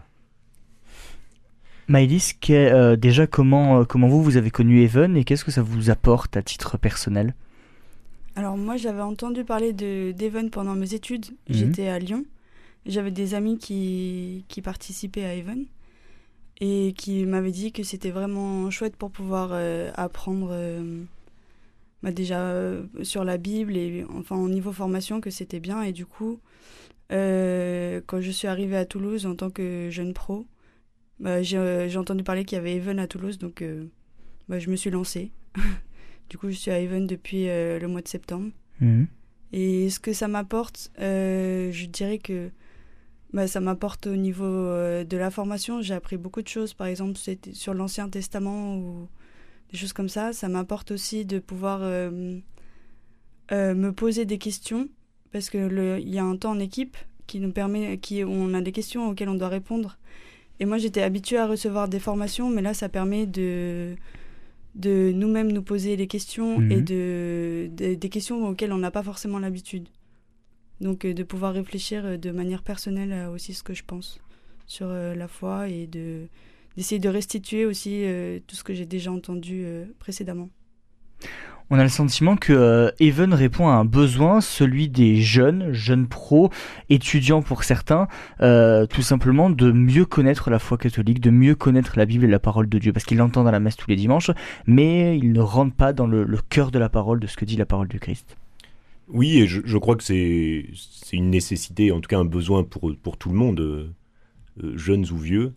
Maëlys, 1.88 2.34
euh, 2.50 2.96
déjà 2.96 3.26
comment, 3.26 3.84
comment 3.84 4.08
vous, 4.08 4.22
vous 4.22 4.36
avez 4.36 4.50
connu 4.50 4.82
Even 4.82 5.16
et 5.16 5.24
qu'est-ce 5.24 5.44
que 5.44 5.50
ça 5.50 5.62
vous 5.62 5.88
apporte 5.88 6.36
à 6.36 6.42
titre 6.42 6.76
personnel? 6.76 7.34
Alors 8.34 8.58
moi 8.58 8.76
j'avais 8.76 9.00
entendu 9.00 9.44
parler 9.44 9.72
de 9.72 10.12
d'Even 10.12 10.50
pendant 10.50 10.74
mes 10.74 10.92
études. 10.92 11.26
Mhm. 11.48 11.54
J'étais 11.54 11.88
à 11.88 11.98
Lyon. 11.98 12.24
J'avais 12.84 13.10
des 13.10 13.34
amis 13.34 13.58
qui, 13.58 14.44
qui 14.48 14.60
participaient 14.62 15.24
à 15.24 15.34
Even 15.34 15.64
et 16.60 16.94
qui 16.96 17.24
m'avaient 17.24 17.50
dit 17.50 17.72
que 17.72 17.82
c'était 17.82 18.10
vraiment 18.10 18.70
chouette 18.70 18.96
pour 18.96 19.10
pouvoir 19.10 19.50
euh, 19.52 19.90
apprendre 19.94 20.48
euh, 20.50 21.02
bah, 22.06 22.12
déjà 22.12 22.40
euh, 22.40 22.84
sur 23.02 23.24
la 23.24 23.36
Bible 23.36 23.76
et 23.76 24.04
enfin 24.14 24.36
au 24.36 24.48
niveau 24.48 24.72
formation 24.72 25.20
que 25.20 25.30
c'était 25.30 25.60
bien 25.60 25.82
et 25.82 25.92
du 25.92 26.06
coup 26.06 26.40
quand 27.08 28.20
je 28.20 28.30
suis 28.32 28.48
arrivée 28.48 28.76
à 28.76 28.84
Toulouse 28.84 29.26
en 29.26 29.36
tant 29.36 29.50
que 29.50 29.90
jeune 29.90 30.12
pro 30.14 30.46
bah, 31.20 31.42
j'ai 31.42 31.96
entendu 31.96 32.24
parler 32.24 32.44
qu'il 32.44 32.56
y 32.56 32.58
avait 32.58 32.74
Even 32.74 32.98
à 32.98 33.06
Toulouse 33.06 33.38
donc 33.38 33.62
bah, 34.48 34.58
je 34.58 34.70
me 34.70 34.76
suis 34.76 34.90
lancée 34.90 35.30
Du 36.28 36.38
coup, 36.38 36.50
je 36.50 36.56
suis 36.56 36.70
à 36.70 36.80
Even 36.80 37.06
depuis 37.06 37.48
euh, 37.48 37.78
le 37.78 37.88
mois 37.88 38.02
de 38.02 38.08
septembre. 38.08 38.50
Mhm. 38.80 39.06
Et 39.52 39.90
ce 39.90 40.00
que 40.00 40.12
ça 40.12 40.28
m'apporte, 40.28 40.90
euh, 41.00 41.70
je 41.72 41.86
dirais 41.86 42.18
que 42.18 42.50
bah, 43.32 43.46
ça 43.46 43.60
m'apporte 43.60 44.06
au 44.06 44.16
niveau 44.16 44.44
euh, 44.44 45.04
de 45.04 45.16
la 45.16 45.30
formation. 45.30 45.82
J'ai 45.82 45.94
appris 45.94 46.16
beaucoup 46.16 46.42
de 46.42 46.48
choses, 46.48 46.74
par 46.74 46.88
exemple 46.88 47.18
sur 47.52 47.74
l'Ancien 47.74 48.08
Testament 48.08 48.76
ou 48.76 49.08
des 49.70 49.78
choses 49.78 49.92
comme 49.92 50.08
ça. 50.08 50.32
Ça 50.32 50.48
m'apporte 50.48 50.90
aussi 50.90 51.24
de 51.24 51.38
pouvoir 51.38 51.80
me 53.50 53.90
poser 53.90 54.24
des 54.24 54.38
questions 54.38 54.88
parce 55.32 55.50
que 55.50 55.98
il 56.00 56.08
y 56.08 56.18
a 56.18 56.24
un 56.24 56.36
temps 56.36 56.52
en 56.52 56.58
équipe 56.58 56.96
qui 57.26 57.40
nous 57.40 57.52
permet, 57.52 57.98
qui 57.98 58.24
on 58.24 58.54
a 58.54 58.60
des 58.60 58.72
questions 58.72 59.08
auxquelles 59.08 59.28
on 59.28 59.34
doit 59.34 59.48
répondre. 59.48 59.98
Et 60.58 60.64
moi, 60.64 60.78
j'étais 60.78 61.02
habituée 61.02 61.38
à 61.38 61.46
recevoir 61.46 61.88
des 61.88 61.98
formations, 61.98 62.48
mais 62.48 62.62
là, 62.62 62.74
ça 62.74 62.88
permet 62.88 63.26
de 63.26 63.96
de 64.76 65.10
nous-mêmes 65.14 65.52
nous 65.52 65.62
poser 65.62 65.96
des 65.96 66.06
questions 66.06 66.60
et 66.60 66.76
mhm. 66.76 66.84
de, 66.84 67.70
des 67.74 68.08
questions 68.10 68.46
auxquelles 68.46 68.72
on 68.72 68.78
n'a 68.78 68.90
pas 68.90 69.02
forcément 69.02 69.38
l'habitude. 69.38 69.88
Donc 70.80 71.04
euh, 71.04 71.14
de 71.14 71.22
pouvoir 71.22 71.54
réfléchir 71.54 72.04
euh, 72.04 72.16
de 72.18 72.30
manière 72.30 72.62
personnelle 72.62 73.12
à 73.12 73.30
aussi 73.30 73.54
ce 73.54 73.62
que 73.62 73.72
je 73.72 73.82
pense 73.84 74.20
sur 74.66 74.88
euh, 74.88 75.14
la 75.14 75.28
foi 75.28 75.68
et 75.68 75.86
de 75.86 76.28
d'essayer 76.76 76.98
de 76.98 77.08
restituer 77.08 77.64
aussi 77.64 78.04
tout 78.46 78.56
ce 78.56 78.64
que 78.64 78.74
j'ai 78.74 78.86
déjà 78.86 79.10
entendu 79.12 79.66
précédemment 79.98 80.50
on 81.68 81.78
a 81.78 81.82
le 81.82 81.88
sentiment 81.88 82.36
que 82.36 82.52
euh, 82.52 82.90
Even 83.00 83.34
répond 83.34 83.68
à 83.68 83.72
un 83.72 83.84
besoin, 83.84 84.40
celui 84.40 84.88
des 84.88 85.16
jeunes, 85.16 85.72
jeunes 85.72 86.06
pros, 86.06 86.50
étudiants 86.90 87.42
pour 87.42 87.64
certains, 87.64 88.06
euh, 88.40 88.86
tout 88.86 89.02
simplement 89.02 89.50
de 89.50 89.72
mieux 89.72 90.04
connaître 90.04 90.48
la 90.48 90.60
foi 90.60 90.78
catholique, 90.78 91.20
de 91.20 91.30
mieux 91.30 91.56
connaître 91.56 91.94
la 91.96 92.06
Bible 92.06 92.24
et 92.24 92.28
la 92.28 92.38
parole 92.38 92.68
de 92.68 92.78
Dieu, 92.78 92.92
parce 92.92 93.04
qu'ils 93.04 93.18
l'entendent 93.18 93.48
à 93.48 93.52
la 93.52 93.58
messe 93.58 93.76
tous 93.76 93.90
les 93.90 93.96
dimanches, 93.96 94.30
mais 94.66 95.18
ils 95.18 95.32
ne 95.32 95.40
rentrent 95.40 95.74
pas 95.74 95.92
dans 95.92 96.06
le, 96.06 96.26
cœur 96.48 96.70
de 96.70 96.78
la 96.78 96.88
parole, 96.88 97.18
de 97.18 97.26
ce 97.26 97.36
que 97.36 97.44
dit 97.44 97.56
la 97.56 97.66
parole 97.66 97.88
du 97.88 97.98
Christ. 97.98 98.36
Oui, 99.08 99.38
et 99.38 99.46
je, 99.46 99.78
crois 99.78 99.96
que 99.96 100.04
c'est 100.04 100.66
une 101.12 101.30
nécessité, 101.30 101.90
en 101.90 102.00
tout 102.00 102.08
cas 102.08 102.18
un 102.18 102.24
besoin 102.24 102.62
pour, 102.62 102.92
pour 103.02 103.16
tout 103.16 103.28
le 103.28 103.36
monde, 103.36 103.60
euh, 103.60 103.92
jeunes 104.76 105.06
ou 105.10 105.18
vieux. 105.18 105.54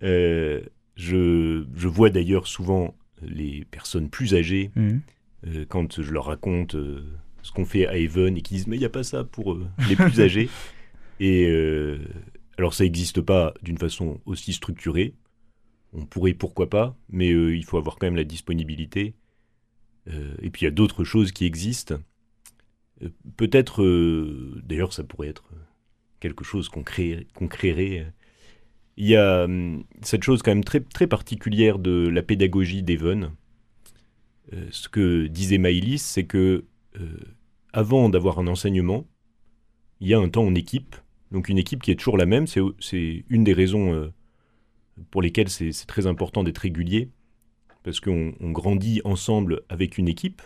Je, 0.00 1.64
je 1.74 1.88
vois 1.88 2.10
d'ailleurs 2.10 2.46
souvent 2.46 2.96
les 3.22 3.64
personnes 3.70 4.10
plus 4.10 4.34
âgées, 4.34 4.70
Mhm. 4.76 5.00
euh, 5.46 5.64
quand 5.68 6.02
je 6.02 6.12
leur 6.12 6.24
raconte 6.26 6.74
euh, 6.74 7.04
ce 7.42 7.52
qu'on 7.52 7.64
fait 7.64 7.86
à 7.86 7.96
Even 7.96 8.36
et 8.36 8.42
qui 8.42 8.54
disent 8.54 8.66
mais 8.66 8.76
il 8.76 8.80
n'y 8.80 8.84
a 8.84 8.88
pas 8.90 9.04
ça 9.04 9.24
pour 9.24 9.52
euh, 9.54 9.66
les 9.88 9.96
plus 9.96 10.20
âgés. 10.20 10.48
Et 11.20 11.46
euh, 11.48 11.98
alors 12.58 12.74
ça 12.74 12.84
n'existe 12.84 13.20
pas 13.20 13.54
d'une 13.62 13.78
façon 13.78 14.20
aussi 14.26 14.52
structurée. 14.52 15.14
On 15.92 16.04
pourrait 16.04 16.34
pourquoi 16.34 16.68
pas, 16.68 16.96
mais 17.08 17.32
euh, 17.32 17.56
il 17.56 17.64
faut 17.64 17.78
avoir 17.78 17.96
quand 17.96 18.06
même 18.06 18.16
la 18.16 18.24
disponibilité. 18.24 19.14
Euh, 20.08 20.34
et 20.42 20.50
puis 20.50 20.62
il 20.62 20.64
y 20.64 20.68
a 20.68 20.72
d'autres 20.72 21.04
choses 21.04 21.32
qui 21.32 21.44
existent. 21.44 21.98
Euh, 23.02 23.08
Peut-être, 23.36 23.82
euh, 23.82 24.60
d'ailleurs 24.64 24.92
ça 24.92 25.04
pourrait 25.04 25.28
être 25.28 25.44
quelque 26.20 26.44
chose 26.44 26.68
qu'on 26.68 26.82
crée- 26.82 27.26
qu'on 27.34 27.46
créerait. 27.48 28.12
Il 29.00 29.06
y 29.06 29.14
a 29.16 29.44
hum, 29.44 29.84
cette 30.02 30.24
chose 30.24 30.42
quand 30.42 30.50
même 30.50 30.64
très, 30.64 30.80
très 30.80 31.06
particulière 31.06 31.78
de 31.78 32.08
la 32.08 32.22
pédagogie 32.22 32.82
d'Even. 32.82 33.30
Euh, 34.52 34.66
ce 34.70 34.88
que 34.88 35.28
disait 35.28 35.58
Maïlis, 35.58 35.98
c'est 36.00 36.24
que 36.24 36.64
euh, 37.00 37.06
avant 37.72 38.08
d'avoir 38.08 38.40
un 38.40 38.48
enseignement, 38.48 39.06
il 40.00 40.08
y 40.08 40.14
a 40.14 40.18
un 40.18 40.28
temps 40.28 40.44
en 40.44 40.54
équipe. 40.54 40.96
Donc 41.30 41.48
une 41.48 41.58
équipe 41.58 41.82
qui 41.82 41.90
est 41.92 41.94
toujours 41.96 42.16
la 42.16 42.26
même, 42.26 42.46
c'est 42.46 43.24
une 43.28 43.44
des 43.44 43.52
raisons 43.52 43.92
euh, 43.94 44.08
pour 45.10 45.22
lesquelles 45.22 45.50
c'est 45.50 45.70
très 45.86 46.06
important 46.06 46.42
d'être 46.42 46.58
régulier, 46.58 47.10
parce 47.84 48.00
qu'on 48.00 48.34
on 48.40 48.50
grandit 48.50 49.00
ensemble 49.04 49.62
avec 49.68 49.98
une 49.98 50.08
équipe, 50.08 50.42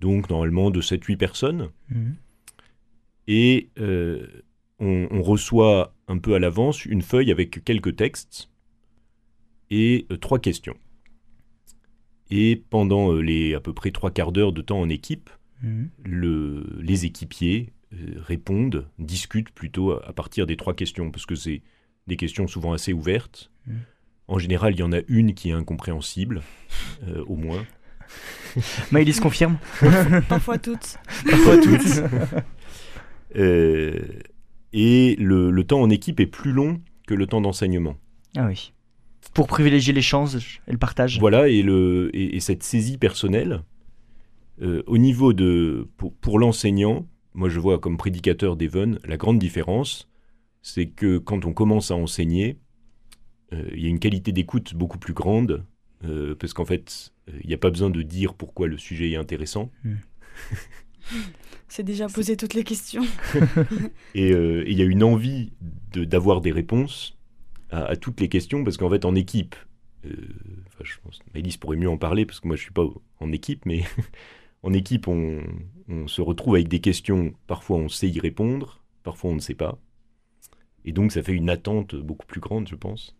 donc 0.00 0.30
normalement 0.30 0.70
de 0.70 0.80
7-8 0.80 1.16
personnes, 1.16 1.70
Mhm. 1.90 2.14
et 3.26 3.68
euh, 3.80 4.26
on, 4.78 5.08
on 5.10 5.22
reçoit 5.22 5.92
un 6.08 6.18
peu 6.18 6.34
à 6.34 6.38
l'avance 6.38 6.84
une 6.84 7.02
feuille 7.02 7.30
avec 7.32 7.64
quelques 7.64 7.96
textes 7.96 8.48
et 9.70 10.06
euh, 10.10 10.16
trois 10.16 10.38
questions. 10.38 10.76
Et 12.30 12.56
pendant 12.70 13.12
euh, 13.12 13.20
les 13.20 13.54
à 13.54 13.60
peu 13.60 13.72
près 13.72 13.90
trois 13.90 14.10
quarts 14.10 14.32
d'heure 14.32 14.52
de 14.52 14.62
temps 14.62 14.80
en 14.80 14.88
équipe, 14.88 15.30
Mhm. 15.62 15.88
le- 16.04 16.78
les 16.82 17.06
équipiers 17.06 17.72
euh, 17.94 18.14
répondent, 18.18 18.88
discutent 18.98 19.50
plutôt 19.50 19.92
à, 19.92 20.06
à 20.06 20.12
partir 20.12 20.46
des 20.46 20.56
trois 20.56 20.74
questions, 20.74 21.10
parce 21.10 21.24
que 21.24 21.34
c'est 21.34 21.62
des 22.06 22.16
questions 22.16 22.46
souvent 22.46 22.72
assez 22.74 22.92
ouvertes. 22.92 23.50
Mm. 23.66 23.72
En 24.28 24.38
général, 24.38 24.74
il 24.74 24.80
y 24.80 24.82
en 24.82 24.92
a 24.92 25.00
une 25.08 25.34
qui 25.34 25.48
est 25.50 25.52
incompréhensible, 25.52 26.42
euh, 27.08 27.24
au 27.26 27.36
moins. 27.36 27.64
Maëlys 28.92 29.18
confirme 29.20 29.58
Parfois 30.28 30.58
toutes. 30.58 30.98
Parfois 31.28 31.58
toutes. 31.58 32.02
Euh, 33.34 33.98
et 34.76 35.16
le, 35.16 35.50
le 35.50 35.64
temps 35.64 35.80
en 35.80 35.88
équipe 35.88 36.20
est 36.20 36.26
plus 36.26 36.52
long 36.52 36.80
que 37.06 37.14
le 37.14 37.26
temps 37.26 37.40
d'enseignement. 37.40 37.96
ah 38.36 38.46
oui. 38.46 38.72
Pour 39.34 39.46
privilégier 39.48 39.92
l'échange 39.92 40.60
et 40.68 40.72
le 40.72 40.78
partage. 40.78 41.18
Voilà, 41.18 41.48
et, 41.48 41.62
le, 41.62 42.10
et, 42.14 42.36
et 42.36 42.40
cette 42.40 42.62
saisie 42.62 42.98
personnelle, 42.98 43.62
euh, 44.62 44.82
au 44.86 44.98
niveau 44.98 45.32
de. 45.32 45.88
Pour, 45.96 46.14
pour 46.14 46.38
l'enseignant, 46.38 47.08
moi 47.34 47.48
je 47.48 47.58
vois 47.58 47.78
comme 47.78 47.96
prédicateur 47.96 48.56
d'Even, 48.56 48.98
la 49.04 49.16
grande 49.16 49.38
différence, 49.38 50.08
c'est 50.62 50.86
que 50.86 51.18
quand 51.18 51.44
on 51.44 51.52
commence 51.52 51.90
à 51.90 51.96
enseigner, 51.96 52.58
euh, 53.52 53.68
il 53.74 53.82
y 53.82 53.86
a 53.86 53.88
une 53.88 53.98
qualité 53.98 54.30
d'écoute 54.32 54.74
beaucoup 54.74 54.98
plus 54.98 55.14
grande, 55.14 55.64
euh, 56.04 56.34
parce 56.34 56.52
qu'en 56.52 56.64
fait, 56.64 57.12
il 57.40 57.48
n'y 57.48 57.54
a 57.54 57.58
pas 57.58 57.70
besoin 57.70 57.90
de 57.90 58.02
dire 58.02 58.34
pourquoi 58.34 58.68
le 58.68 58.78
sujet 58.78 59.10
est 59.10 59.16
intéressant. 59.16 59.70
C'est 61.68 61.82
déjà 61.82 62.06
posé 62.08 62.36
toutes 62.36 62.54
les 62.54 62.64
questions. 62.64 63.04
Et 64.14 64.32
euh, 64.32 64.62
et 64.66 64.70
il 64.70 64.78
y 64.78 64.82
a 64.82 64.84
une 64.84 65.02
envie 65.02 65.52
de- 65.92 66.04
d'avoir 66.04 66.40
des 66.40 66.52
réponses 66.52 67.16
à, 67.70 67.84
à 67.84 67.96
toutes 67.96 68.20
les 68.20 68.28
questions, 68.28 68.62
parce 68.64 68.76
qu'en 68.76 68.88
fait, 68.90 69.04
en 69.04 69.14
équipe, 69.14 69.56
euh, 70.06 70.10
enfin, 70.68 70.84
je 70.84 70.94
pense 71.02 71.20
Maëlys 71.34 71.56
pourrait 71.56 71.76
mieux 71.76 71.90
en 71.90 71.98
parler, 71.98 72.24
parce 72.24 72.40
que 72.40 72.46
moi, 72.46 72.56
je 72.56 72.62
suis 72.62 72.72
pas 72.72 72.86
en 73.20 73.32
équipe, 73.32 73.66
mais 73.66 73.82
en 74.62 74.72
équipe, 74.72 75.08
on, 75.08 75.42
on 75.88 76.06
se 76.06 76.22
retrouve 76.22 76.54
avec 76.54 76.68
des 76.68 76.80
questions, 76.80 77.34
parfois 77.46 77.78
on 77.78 77.88
sait 77.88 78.08
y 78.08 78.20
répondre, 78.20 78.82
parfois 79.02 79.30
on 79.32 79.34
ne 79.34 79.40
sait 79.40 79.54
pas. 79.54 79.78
Et 80.84 80.92
donc, 80.92 81.10
ça 81.10 81.22
fait 81.22 81.32
une 81.32 81.50
attente 81.50 81.96
beaucoup 81.96 82.26
plus 82.26 82.40
grande, 82.40 82.68
je 82.68 82.76
pense. 82.76 83.16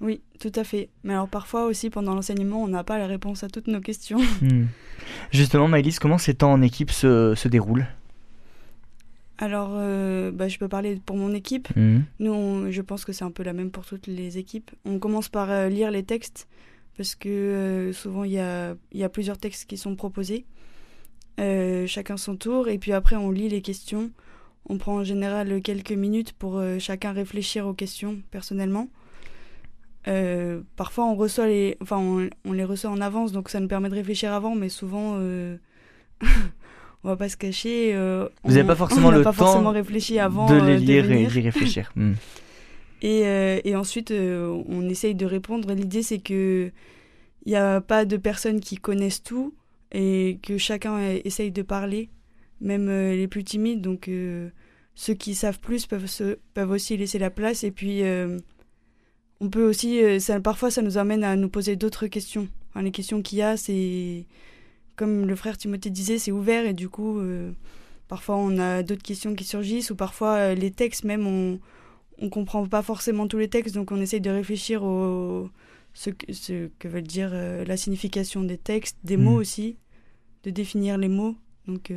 Oui, 0.00 0.20
tout 0.38 0.52
à 0.54 0.62
fait. 0.64 0.88
Mais 1.02 1.12
alors 1.14 1.28
parfois 1.28 1.64
aussi 1.66 1.90
pendant 1.90 2.14
l'enseignement, 2.14 2.62
on 2.62 2.68
n'a 2.68 2.84
pas 2.84 2.98
la 2.98 3.06
réponse 3.06 3.42
à 3.42 3.48
toutes 3.48 3.66
nos 3.68 3.80
questions. 3.80 4.20
Hmm. 4.42 4.66
Justement, 5.32 5.68
Maëlys, 5.68 5.98
comment 5.98 6.18
ces 6.18 6.34
temps 6.34 6.52
en 6.52 6.60
équipe 6.62 6.90
se, 6.90 7.34
se 7.34 7.48
déroulent? 7.48 7.86
Alors, 9.38 9.70
euh, 9.74 10.30
bah, 10.32 10.48
je 10.48 10.58
peux 10.58 10.68
parler 10.68 11.00
pour 11.06 11.16
mon 11.16 11.32
équipe. 11.32 11.68
Mhm. 11.76 12.04
Nous, 12.18 12.32
on- 12.32 12.70
je 12.70 12.82
pense 12.82 13.04
que 13.04 13.12
c'est 13.12 13.24
un 13.24 13.30
peu 13.30 13.42
la 13.44 13.52
même 13.52 13.70
pour 13.70 13.86
toutes 13.86 14.06
les 14.08 14.36
équipes. 14.38 14.70
On 14.84 14.98
commence 14.98 15.28
par 15.28 15.50
euh, 15.50 15.68
lire 15.68 15.90
les 15.92 16.02
textes 16.02 16.48
parce 16.96 17.14
que 17.14 17.28
euh, 17.28 17.92
souvent 17.92 18.24
il 18.24 18.32
y 18.32 18.40
a, 18.40 18.74
y 18.92 19.04
a 19.04 19.08
plusieurs 19.08 19.38
textes 19.38 19.66
qui 19.68 19.76
sont 19.76 19.94
proposés, 19.94 20.44
chacun 21.86 22.16
son 22.16 22.36
tour, 22.36 22.68
et 22.68 22.78
puis 22.78 22.92
après 22.92 23.14
on 23.14 23.30
lit 23.30 23.48
les 23.48 23.62
questions. 23.62 24.10
On 24.68 24.76
prend 24.78 24.96
en 24.96 25.04
général 25.04 25.62
quelques 25.62 25.92
minutes 25.92 26.32
pour 26.32 26.60
chacun 26.80 27.12
réfléchir 27.12 27.66
aux 27.68 27.72
questions 27.74 28.18
personnellement. 28.32 28.88
Euh, 30.08 30.62
parfois 30.76 31.04
on 31.04 31.14
reçoit 31.14 31.46
les, 31.46 31.76
enfin 31.82 31.98
on, 31.98 32.30
on 32.44 32.52
les 32.52 32.64
reçoit 32.64 32.90
en 32.90 33.00
avance, 33.00 33.30
donc 33.32 33.50
ça 33.50 33.60
nous 33.60 33.68
permet 33.68 33.90
de 33.90 33.94
réfléchir 33.94 34.32
avant, 34.32 34.54
mais 34.54 34.68
souvent 34.70 35.16
euh, 35.18 35.56
on 37.04 37.08
va 37.08 37.16
pas 37.16 37.28
se 37.28 37.36
cacher. 37.36 37.90
euh, 37.94 38.26
Vous 38.44 38.54
avez 38.54 38.62
on- 38.64 38.66
pas 38.68 38.74
forcément 38.84 39.10
le 39.10 39.18
pas 39.18 39.24
temps 39.24 39.32
forcément 39.44 39.70
réfléchi 39.70 40.18
avant 40.18 40.46
de 40.48 40.54
euh, 40.54 40.64
les 40.66 40.78
lire 40.78 41.10
et 41.10 41.26
d'y 41.26 41.40
réfléchir. 41.40 41.92
Hmm. 41.96 42.14
Et, 43.00 43.60
et 43.64 43.76
ensuite, 43.76 44.10
on 44.12 44.88
essaye 44.88 45.14
de 45.14 45.24
répondre. 45.24 45.72
L'idée, 45.72 46.02
c'est 46.02 46.18
que 46.18 46.72
il 47.46 47.50
n'y 47.50 47.54
a 47.56 47.80
pas 47.80 48.04
de 48.04 48.16
personnes 48.16 48.58
qui 48.58 48.74
connaissent 48.76 49.22
tout 49.22 49.54
et 49.92 50.40
que 50.42 50.58
chacun 50.58 50.98
essaye 51.24 51.52
de 51.52 51.62
parler, 51.62 52.08
même 52.60 52.88
les 52.90 53.28
plus 53.28 53.44
timides. 53.44 53.82
Donc, 53.82 54.10
ceux 54.96 55.14
qui 55.14 55.36
savent 55.36 55.60
plus 55.60 55.86
peuvent, 55.86 56.06
se, 56.06 56.38
peuvent 56.54 56.72
aussi 56.72 56.96
laisser 56.96 57.20
la 57.20 57.30
place. 57.30 57.62
Et 57.62 57.70
puis, 57.70 58.02
on 59.40 59.48
peut 59.50 59.68
aussi, 59.68 60.02
euh, 60.02 60.18
ça, 60.18 60.40
parfois, 60.40 60.70
ça 60.70 60.82
nous 60.82 60.98
amène 60.98 61.24
à 61.24 61.36
nous 61.36 61.48
poser 61.48 61.76
d'autres 61.76 62.06
questions. 62.06 62.48
Enfin, 62.70 62.82
les 62.82 62.90
questions 62.90 63.22
qu'il 63.22 63.38
y 63.38 63.42
a, 63.42 63.56
c'est 63.56 64.26
comme 64.98 65.26
le 65.26 65.36
frère 65.36 65.56
Timothée 65.56 65.90
disait, 65.90 66.18
c'est 66.18 66.32
ouvert 66.32 66.66
et 66.66 66.74
du 66.74 66.88
coup, 66.88 67.20
euh, 67.20 67.52
parfois, 68.08 68.36
on 68.36 68.58
a 68.58 68.82
d'autres 68.82 69.02
questions 69.02 69.34
qui 69.34 69.44
surgissent 69.44 69.90
ou 69.90 69.96
parfois, 69.96 70.34
euh, 70.34 70.54
les 70.54 70.70
textes 70.70 71.04
même, 71.04 71.26
on 71.26 71.60
on 72.20 72.30
comprend 72.30 72.66
pas 72.66 72.82
forcément 72.82 73.28
tous 73.28 73.38
les 73.38 73.46
textes, 73.46 73.76
donc 73.76 73.92
on 73.92 74.00
essaye 74.00 74.20
de 74.20 74.28
réfléchir 74.30 74.82
au 74.82 75.48
ce 75.94 76.10
que, 76.10 76.32
ce 76.32 76.68
que 76.80 76.88
veut 76.88 77.00
dire 77.00 77.30
euh, 77.32 77.64
la 77.64 77.76
signification 77.76 78.42
des 78.42 78.58
textes, 78.58 78.98
des 79.04 79.16
mots 79.16 79.36
aussi, 79.36 79.76
de 80.42 80.50
définir 80.50 80.98
les 80.98 81.06
mots. 81.06 81.36
Donc, 81.68 81.92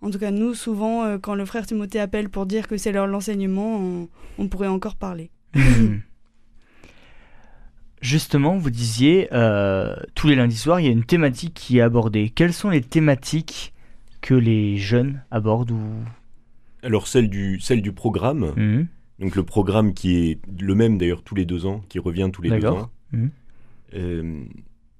en 0.00 0.10
tout 0.10 0.18
cas, 0.20 0.30
nous, 0.30 0.54
souvent, 0.54 1.18
quand 1.18 1.34
le 1.34 1.44
frère 1.44 1.66
Timothée 1.66 1.98
appelle 1.98 2.28
pour 2.28 2.46
dire 2.46 2.68
que 2.68 2.76
c'est 2.76 2.92
leur 2.92 3.08
l'enseignement, 3.08 3.78
on, 3.78 4.08
on 4.38 4.48
pourrait 4.48 4.68
encore 4.68 4.94
parler. 4.94 5.30
Hmm. 5.54 5.98
Justement, 8.00 8.56
vous 8.58 8.70
disiez, 8.70 9.28
euh, 9.32 9.96
tous 10.14 10.28
les 10.28 10.36
lundis 10.36 10.56
soirs, 10.56 10.78
il 10.78 10.86
y 10.86 10.88
a 10.88 10.92
une 10.92 11.04
thématique 11.04 11.54
qui 11.54 11.78
est 11.78 11.80
abordée. 11.80 12.30
Quelles 12.30 12.52
sont 12.52 12.70
les 12.70 12.80
thématiques 12.80 13.72
que 14.20 14.34
les 14.34 14.76
jeunes 14.76 15.22
abordent 15.32 15.72
ou... 15.72 15.82
Alors, 16.84 17.08
celle 17.08 17.28
du, 17.28 17.58
celle 17.60 17.82
du 17.82 17.90
programme, 17.92 18.52
Hmm. 18.56 18.86
donc 19.18 19.34
le 19.34 19.42
programme 19.42 19.94
qui 19.94 20.14
est 20.16 20.38
le 20.60 20.74
même 20.76 20.96
d'ailleurs 20.96 21.22
tous 21.22 21.34
les 21.34 21.44
deux 21.44 21.66
ans, 21.66 21.80
qui 21.88 21.98
revient 21.98 22.30
tous 22.32 22.42
les 22.42 22.50
deux 22.50 22.66
ans, 22.66 22.90
Mhm. 23.12 23.30
euh, 23.94 24.44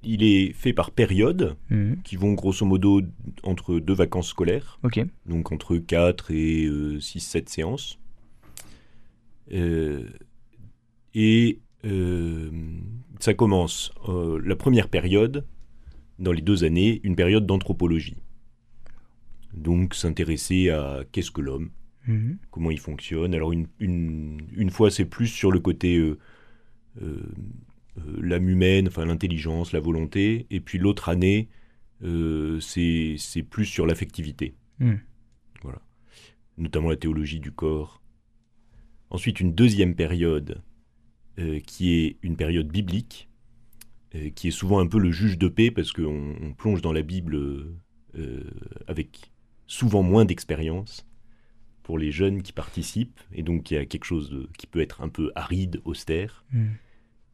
il 0.03 0.25
est 0.25 0.53
fait 0.55 0.73
par 0.73 0.91
période, 0.91 1.55
Hmm. 1.71 1.95
qui 2.03 2.17
vont 2.17 2.33
grosso 2.33 2.67
modo 2.67 3.01
entre 3.45 3.79
deux 3.79 3.95
vacances 3.95 4.29
scolaires. 4.31 4.81
Donc 5.27 5.53
entre 5.53 5.77
4 5.77 6.33
et 6.33 6.69
6-7 7.01 7.49
séances. 7.49 7.99
Euh, 9.53 10.03
et 11.21 11.59
euh, 11.85 12.49
ça 13.19 13.35
commence 13.35 13.93
euh, 14.09 14.41
la 14.45 14.55
première 14.55 14.89
période, 14.89 15.45
dans 16.21 16.31
les 16.31 16.43
deux 16.43 16.63
années, 16.63 17.01
une 17.03 17.17
période 17.17 17.45
d'anthropologie. 17.45 18.23
Donc 19.53 19.95
s'intéresser 19.95 20.71
à 20.71 21.05
qu'est-ce 21.11 21.33
que 21.33 21.41
l'homme, 21.41 21.71
Hmm. 22.07 22.37
comment 22.51 22.71
il 22.71 22.79
fonctionne. 22.79 23.35
Alors 23.35 23.53
une, 23.53 23.67
une, 23.81 24.41
une 24.57 24.71
fois 24.71 24.91
c'est 24.91 25.05
plus 25.05 25.27
sur 25.27 25.51
le 25.51 25.61
côté 25.61 25.99
euh, 25.99 27.21
l'âme 28.19 28.49
humaine, 28.49 28.89
enfin 28.89 29.05
l'intelligence, 29.05 29.73
la 29.73 29.81
volonté, 29.81 30.47
et 30.51 30.61
puis 30.61 30.79
l'autre 30.79 31.11
année 31.11 31.49
c'est 32.01 33.43
plus 33.51 33.67
sur 33.67 33.85
l'affectivité. 33.85 34.55
Hmm. 34.79 34.95
Voilà. 35.63 35.83
Notamment 36.57 36.89
la 36.89 36.97
théologie 36.97 37.41
du 37.41 37.53
corps. 37.53 38.01
Ensuite 39.11 39.41
une 39.41 39.53
deuxième 39.53 39.95
période 39.95 40.63
qui 41.65 41.95
est 41.95 42.17
une 42.23 42.37
période 42.37 42.69
biblique, 42.69 43.29
euh, 44.15 44.31
qui 44.31 44.49
est 44.49 44.53
souvent 44.53 44.81
un 44.81 44.87
peu 44.87 44.99
le 44.99 45.11
juge 45.11 45.39
de 45.39 45.49
paix 45.49 45.71
parce 45.71 45.93
qu'on 45.93 46.35
on 46.41 46.53
plonge 46.53 46.83
dans 46.83 46.93
la 46.93 47.03
Bible 47.03 47.37
euh, 47.37 48.45
avec 48.87 49.31
souvent 49.67 50.03
moins 50.03 50.25
d'expérience 50.25 51.07
pour 51.83 51.99
les 51.99 52.11
jeunes 52.11 52.43
qui 52.43 52.53
participent, 52.53 53.21
et 53.33 53.43
donc 53.43 53.71
il 53.71 53.75
y 53.75 53.77
a 53.79 53.87
quelque 53.87 54.05
chose 54.05 54.31
de- 54.31 54.49
qui 54.59 54.67
peut 54.67 54.81
être 54.81 55.01
un 55.01 55.09
peu 55.09 55.33
aride, 55.35 55.81
austère. 55.85 56.45
Hmm. 56.53 56.69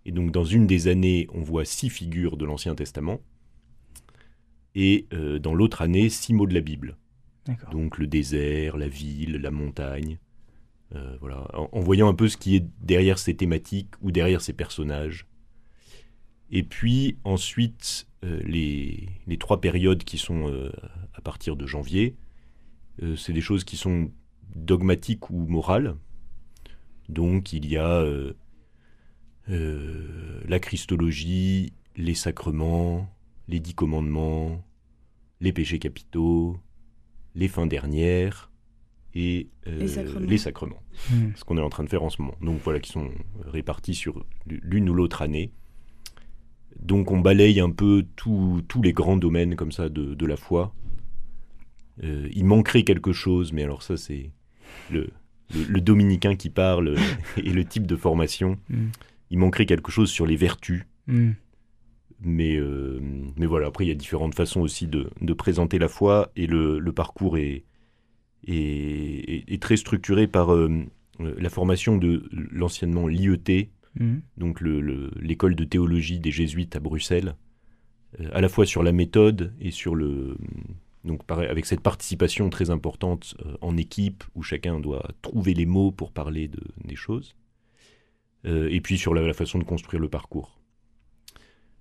Et 0.04 0.12
donc 0.12 0.30
dans 0.32 0.44
une 0.44 0.66
des 0.66 0.86
années, 0.88 1.26
on 1.32 1.40
voit 1.40 1.64
six 1.64 1.90
figures 1.90 2.36
de 2.36 2.44
l'Ancien 2.44 2.74
Testament. 2.74 3.20
Et 4.74 5.06
euh, 5.12 5.38
dans 5.38 5.54
l'autre 5.54 5.82
année, 5.82 6.08
six 6.08 6.34
mots 6.34 6.46
de 6.46 6.54
la 6.54 6.60
Bible. 6.60 6.96
Donc 7.72 7.98
le 7.98 8.06
désert, 8.06 8.76
la 8.76 8.88
ville, 8.88 9.36
la 9.36 9.50
montagne. 9.50 10.18
Euh, 10.94 11.18
en, 11.52 11.80
voyant 11.80 12.08
un 12.08 12.14
peu 12.14 12.28
ce 12.28 12.36
qui 12.36 12.56
est 12.56 12.66
derrière 12.80 13.18
ces 13.18 13.34
thématiques 13.34 13.94
ou 14.00 14.10
derrière 14.10 14.40
ces 14.40 14.52
personnages. 14.52 15.26
Et 16.50 16.62
puis 16.62 17.18
ensuite, 17.24 18.06
euh, 18.24 18.40
les, 18.44 19.08
trois 19.38 19.60
périodes 19.60 20.04
qui 20.04 20.18
sont 20.18 20.70
à 21.14 21.20
partir 21.20 21.56
de 21.56 21.66
janvier, 21.66 22.16
c'est 23.16 23.32
des 23.32 23.40
choses 23.40 23.64
qui 23.64 23.76
sont 23.76 24.12
dogmatiques 24.54 25.30
ou 25.30 25.46
morales. 25.46 25.96
Donc 27.08 27.52
il 27.52 27.66
y 27.66 27.76
a 27.76 28.04
euh, 29.50 30.40
la 30.46 30.58
Christologie, 30.58 31.72
les 31.96 32.14
sacrements, 32.14 33.14
les 33.48 33.60
dix 33.60 33.74
commandements, 33.74 34.64
les 35.40 35.52
péchés 35.52 35.78
capitaux, 35.78 36.58
les 37.34 37.48
fins 37.48 37.66
dernières 37.66 38.50
et 39.14 39.48
euh, 39.66 39.78
les 40.20 40.38
sacrements. 40.38 40.82
Hmm. 41.10 41.30
Ce 41.36 41.44
qu'on 41.44 41.56
est 41.56 41.62
en 41.62 41.70
train 41.70 41.84
de 41.84 41.88
faire 41.88 42.02
en 42.02 42.10
ce 42.10 42.20
moment. 42.20 42.36
Donc 42.40 42.60
voilà, 42.64 42.80
qui 42.80 42.90
sont 42.90 43.10
répartis 43.44 43.94
sur 43.94 44.24
l'une 44.46 44.88
ou 44.88 44.94
l'autre 44.94 45.22
année. 45.22 45.52
Donc 46.80 47.10
on 47.12 47.20
balaye 47.20 47.60
un 47.60 47.70
peu 47.70 48.04
tous 48.16 48.82
les 48.82 48.92
grands 48.92 49.16
domaines 49.16 49.56
comme 49.56 49.72
ça 49.72 49.88
de, 49.88 50.26
la 50.26 50.36
foi. 50.36 50.74
Euh, 52.02 52.28
il 52.32 52.44
manquerait 52.44 52.82
quelque 52.82 53.12
chose, 53.12 53.52
mais 53.52 53.62
alors 53.62 53.82
ça 53.82 53.96
c'est 53.96 54.32
le, 54.90 55.10
le, 55.54 55.80
dominicain 55.80 56.34
qui 56.34 56.50
parle 56.50 56.96
et 57.36 57.52
le 57.52 57.64
type 57.64 57.86
de 57.86 57.94
formation. 57.94 58.58
Hmm 58.68 58.88
il 59.34 59.38
manquerait 59.38 59.66
quelque 59.66 59.90
chose 59.90 60.10
sur 60.10 60.26
les 60.26 60.36
vertus. 60.36 60.84
Hmm. 61.08 61.32
Mais, 62.20 62.56
euh, 62.56 63.00
mais 63.36 63.46
voilà, 63.46 63.66
après, 63.66 63.84
il 63.84 63.88
y 63.88 63.90
a 63.90 63.96
différentes 63.96 64.34
façons 64.34 64.60
aussi 64.60 64.86
de, 64.86 65.10
présenter 65.34 65.78
la 65.80 65.88
foi 65.88 66.30
et 66.36 66.46
le, 66.46 66.80
parcours 66.92 67.36
est, 67.36 67.64
est, 68.46 69.62
très 69.62 69.76
structuré 69.76 70.26
par 70.26 70.52
euh, 70.52 70.84
la 71.18 71.50
formation 71.50 71.96
de 71.96 72.28
l'anciennement 72.32 73.06
l'IET, 73.06 73.70
hmm. 73.98 74.16
donc 74.36 74.60
l'école 74.60 75.54
de 75.54 75.64
théologie 75.64 76.20
des 76.20 76.30
jésuites 76.30 76.76
à 76.76 76.80
Bruxelles, 76.80 77.36
euh, 78.20 78.28
à 78.32 78.40
la 78.40 78.48
fois 78.48 78.66
sur 78.66 78.82
la 78.82 78.92
méthode 78.92 79.54
et 79.60 79.70
sur 79.70 79.94
le. 79.94 80.36
Donc, 81.04 81.20
avec 81.28 81.66
cette 81.66 81.82
participation 81.82 82.48
très 82.48 82.70
importante 82.70 83.36
en 83.60 83.76
équipe 83.76 84.24
où 84.34 84.42
chacun 84.42 84.80
doit 84.80 85.06
trouver 85.20 85.52
les 85.52 85.66
mots 85.66 85.92
pour 85.92 86.12
parler 86.12 86.48
de, 86.48 86.62
des 86.82 86.96
choses. 86.96 87.34
Euh, 88.46 88.68
et 88.70 88.80
puis 88.80 88.98
sur 88.98 89.14
la, 89.14 89.32
façon 89.32 89.58
de 89.58 89.64
construire 89.64 90.00
le 90.00 90.08
parcours. 90.08 90.60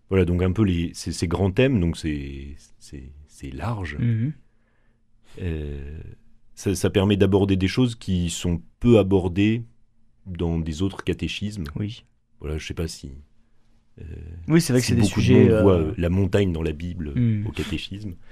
Voilà, 0.09 0.25
donc 0.25 0.41
un 0.41 0.51
peu 0.51 0.63
les, 0.63 0.91
ces, 0.93 1.27
grands 1.27 1.51
thèmes, 1.51 1.79
donc 1.79 1.97
c'est 1.97 2.55
large. 3.51 3.97
Mhm. 3.97 4.33
Euh, 6.67 6.75
ça, 6.75 6.89
permet 6.89 7.17
d'aborder 7.17 7.55
des 7.55 7.67
choses 7.67 7.95
qui 7.95 8.29
sont 8.29 8.61
peu 8.79 8.99
abordées 8.99 9.63
dans 10.25 10.59
des 10.59 10.81
autres 10.81 11.03
catéchismes. 11.03 11.65
Oui. 11.75 12.05
Voilà, 12.39 12.57
je 12.57 12.65
sais 12.65 12.73
pas 12.73 12.87
si. 12.87 13.11
Euh, 14.01 14.03
oui, 14.47 14.61
c'est 14.61 14.73
vrai 14.73 14.81
que 14.81 14.87
c'est 14.87 14.95
des 14.95 15.03
sujets. 15.03 15.47
De 15.47 15.61
voit 15.61 15.93
la 15.97 16.09
montagne 16.09 16.51
dans 16.51 16.63
la 16.63 16.71
Bible 16.71 17.13
mhm. 17.15 17.47
au 17.47 17.51
catéchisme. 17.51 18.15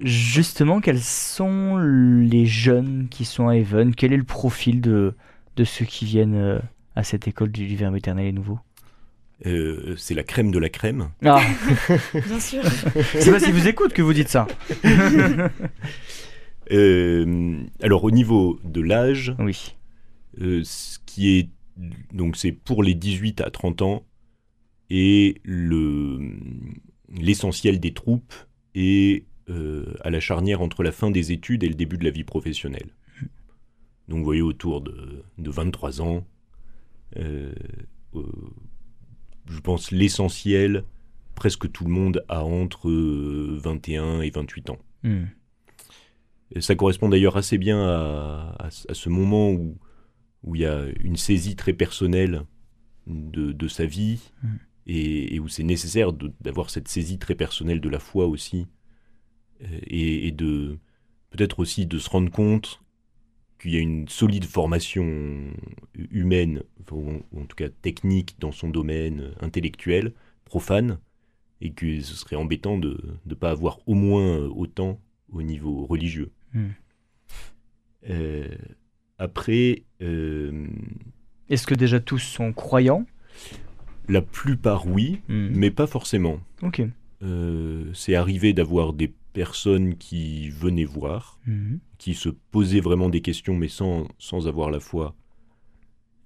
Justement, 0.00 0.80
quels 0.80 1.00
sont 1.00 1.78
les 1.78 2.46
jeunes 2.46 3.06
qui 3.08 3.24
sont 3.24 3.48
à 3.48 3.56
Even? 3.56 3.94
Quel 3.94 4.12
est 4.12 4.16
le 4.16 4.24
profil 4.24 4.80
de, 4.80 5.14
de 5.56 5.64
ceux 5.64 5.84
qui 5.84 6.06
viennent 6.06 6.34
euh, 6.34 6.58
à 6.96 7.04
cette 7.04 7.28
école 7.28 7.52
du, 7.52 7.76
Verbe 7.76 7.96
éternel 7.96 8.26
et 8.26 8.32
nouveau? 8.32 8.58
Euh, 9.46 9.94
c'est 9.96 10.14
la 10.14 10.22
crème 10.22 10.50
de 10.50 10.58
la 10.58 10.68
crème. 10.68 11.10
Ah, 11.24 11.40
bien 12.14 12.40
sûr. 12.40 12.62
c'est 12.64 13.30
parce 13.30 13.44
qu'ils 13.44 13.54
vous 13.54 13.68
écoutent 13.68 13.92
que 13.92 14.02
vous 14.02 14.14
dites 14.14 14.28
ça. 14.28 14.46
Euh, 16.70 17.58
alors 17.82 18.04
au 18.04 18.10
niveau 18.12 18.58
de 18.64 18.80
l'âge, 18.80 19.34
oui. 19.40 19.74
ce 20.38 20.98
qui 21.04 21.36
est 21.36 21.50
donc 22.14 22.36
c'est 22.36 22.52
pour 22.52 22.82
les 22.84 22.94
18 22.94 23.42
à 23.42 23.50
30 23.50 23.82
ans 23.82 24.06
et 24.88 25.34
le 25.42 26.20
l'essentiel 27.12 27.78
des 27.78 27.92
troupes 27.92 28.32
est 28.74 29.26
à 30.02 30.08
la 30.08 30.20
charnière 30.20 30.62
entre 30.62 30.82
la 30.82 30.92
fin 30.92 31.10
des 31.10 31.32
études 31.32 31.64
et 31.64 31.68
le 31.68 31.74
début 31.74 31.98
de 31.98 32.04
la 32.04 32.10
vie 32.10 32.24
professionnelle. 32.24 32.92
Donc 34.08 34.18
vous 34.18 34.24
voyez, 34.24 34.42
autour 34.42 34.80
de, 34.80 35.24
23 35.38 36.02
ans, 36.02 36.26
euh, 37.16 37.52
euh, 38.14 38.22
je 39.52 39.60
pense 39.60 39.90
l'essentiel, 39.90 40.84
presque 41.34 41.70
tout 41.70 41.84
le 41.84 41.90
monde 41.90 42.24
a 42.28 42.44
entre 42.44 42.90
21 42.90 44.04
euh, 44.04 44.20
et 44.22 44.30
28 44.30 44.70
ans. 44.70 44.78
Hmm. 45.04 45.24
ça 46.60 46.76
correspond 46.76 47.08
d'ailleurs 47.08 47.36
assez 47.36 47.58
bien 47.58 47.88
à, 47.88 48.68
ce 48.70 49.08
moment 49.08 49.50
où, 49.50 49.76
où 50.44 50.54
il 50.54 50.60
y 50.60 50.66
a 50.66 50.84
une 51.00 51.16
saisie 51.16 51.56
très 51.56 51.72
personnelle 51.72 52.44
de, 53.08 53.66
sa 53.66 53.84
vie 53.84 54.20
hmm. 54.44 54.56
et, 54.86 55.40
où 55.40 55.48
c'est 55.48 55.64
nécessaire 55.64 56.12
d'avoir 56.12 56.70
cette 56.70 56.86
saisie 56.86 57.18
très 57.18 57.34
personnelle 57.34 57.80
de 57.80 57.88
la 57.88 57.98
foi 57.98 58.26
aussi 58.26 58.68
et, 59.60 60.28
et 60.28 60.30
de 60.30 60.78
peut-être 61.30 61.58
aussi 61.58 61.86
de 61.86 61.98
se 61.98 62.08
rendre 62.08 62.30
compte 62.30 62.81
qu'il 63.62 63.74
y 63.74 63.76
a 63.76 63.80
une 63.80 64.08
solide 64.08 64.44
formation 64.44 65.06
humaine, 65.94 66.62
ou 66.90 67.22
en 67.36 67.44
tout 67.44 67.54
cas 67.54 67.68
technique 67.68 68.34
dans 68.40 68.50
son 68.50 68.68
domaine 68.68 69.30
intellectuel, 69.40 70.12
profane, 70.44 70.98
et 71.60 71.70
que 71.70 72.00
ce 72.00 72.14
serait 72.16 72.34
embêtant 72.34 72.76
de 72.76 73.00
ne 73.24 73.34
pas 73.34 73.50
avoir 73.50 73.78
au 73.86 73.94
moins 73.94 74.46
autant 74.48 75.00
au 75.32 75.42
niveau 75.42 75.86
religieux. 75.86 76.32
Hmm. 76.52 76.70
Euh, 78.10 78.48
après... 79.18 79.84
Euh, 80.00 80.66
Est-ce 81.48 81.66
que 81.66 81.76
déjà 81.76 82.00
tous 82.00 82.18
sont 82.18 82.52
croyants? 82.52 83.06
La 84.08 84.22
plupart 84.22 84.88
oui, 84.88 85.20
hmm. 85.28 85.50
mais 85.54 85.70
pas 85.70 85.86
forcément. 85.86 86.40
Ok. 86.62 86.82
Euh, 87.22 87.92
c'est 87.94 88.16
arrivé 88.16 88.52
d'avoir 88.52 88.92
des 88.92 89.12
personnes 89.32 89.96
qui 89.96 90.48
venaient 90.50 90.84
voir, 90.84 91.38
mhm. 91.46 91.80
qui 91.98 92.14
se 92.14 92.28
posaient 92.28 92.80
vraiment 92.80 93.08
des 93.08 93.20
questions, 93.20 93.54
mais 93.54 93.68
sans, 93.68 94.08
sans 94.18 94.48
avoir 94.48 94.70
la 94.70 94.80
foi. 94.80 95.14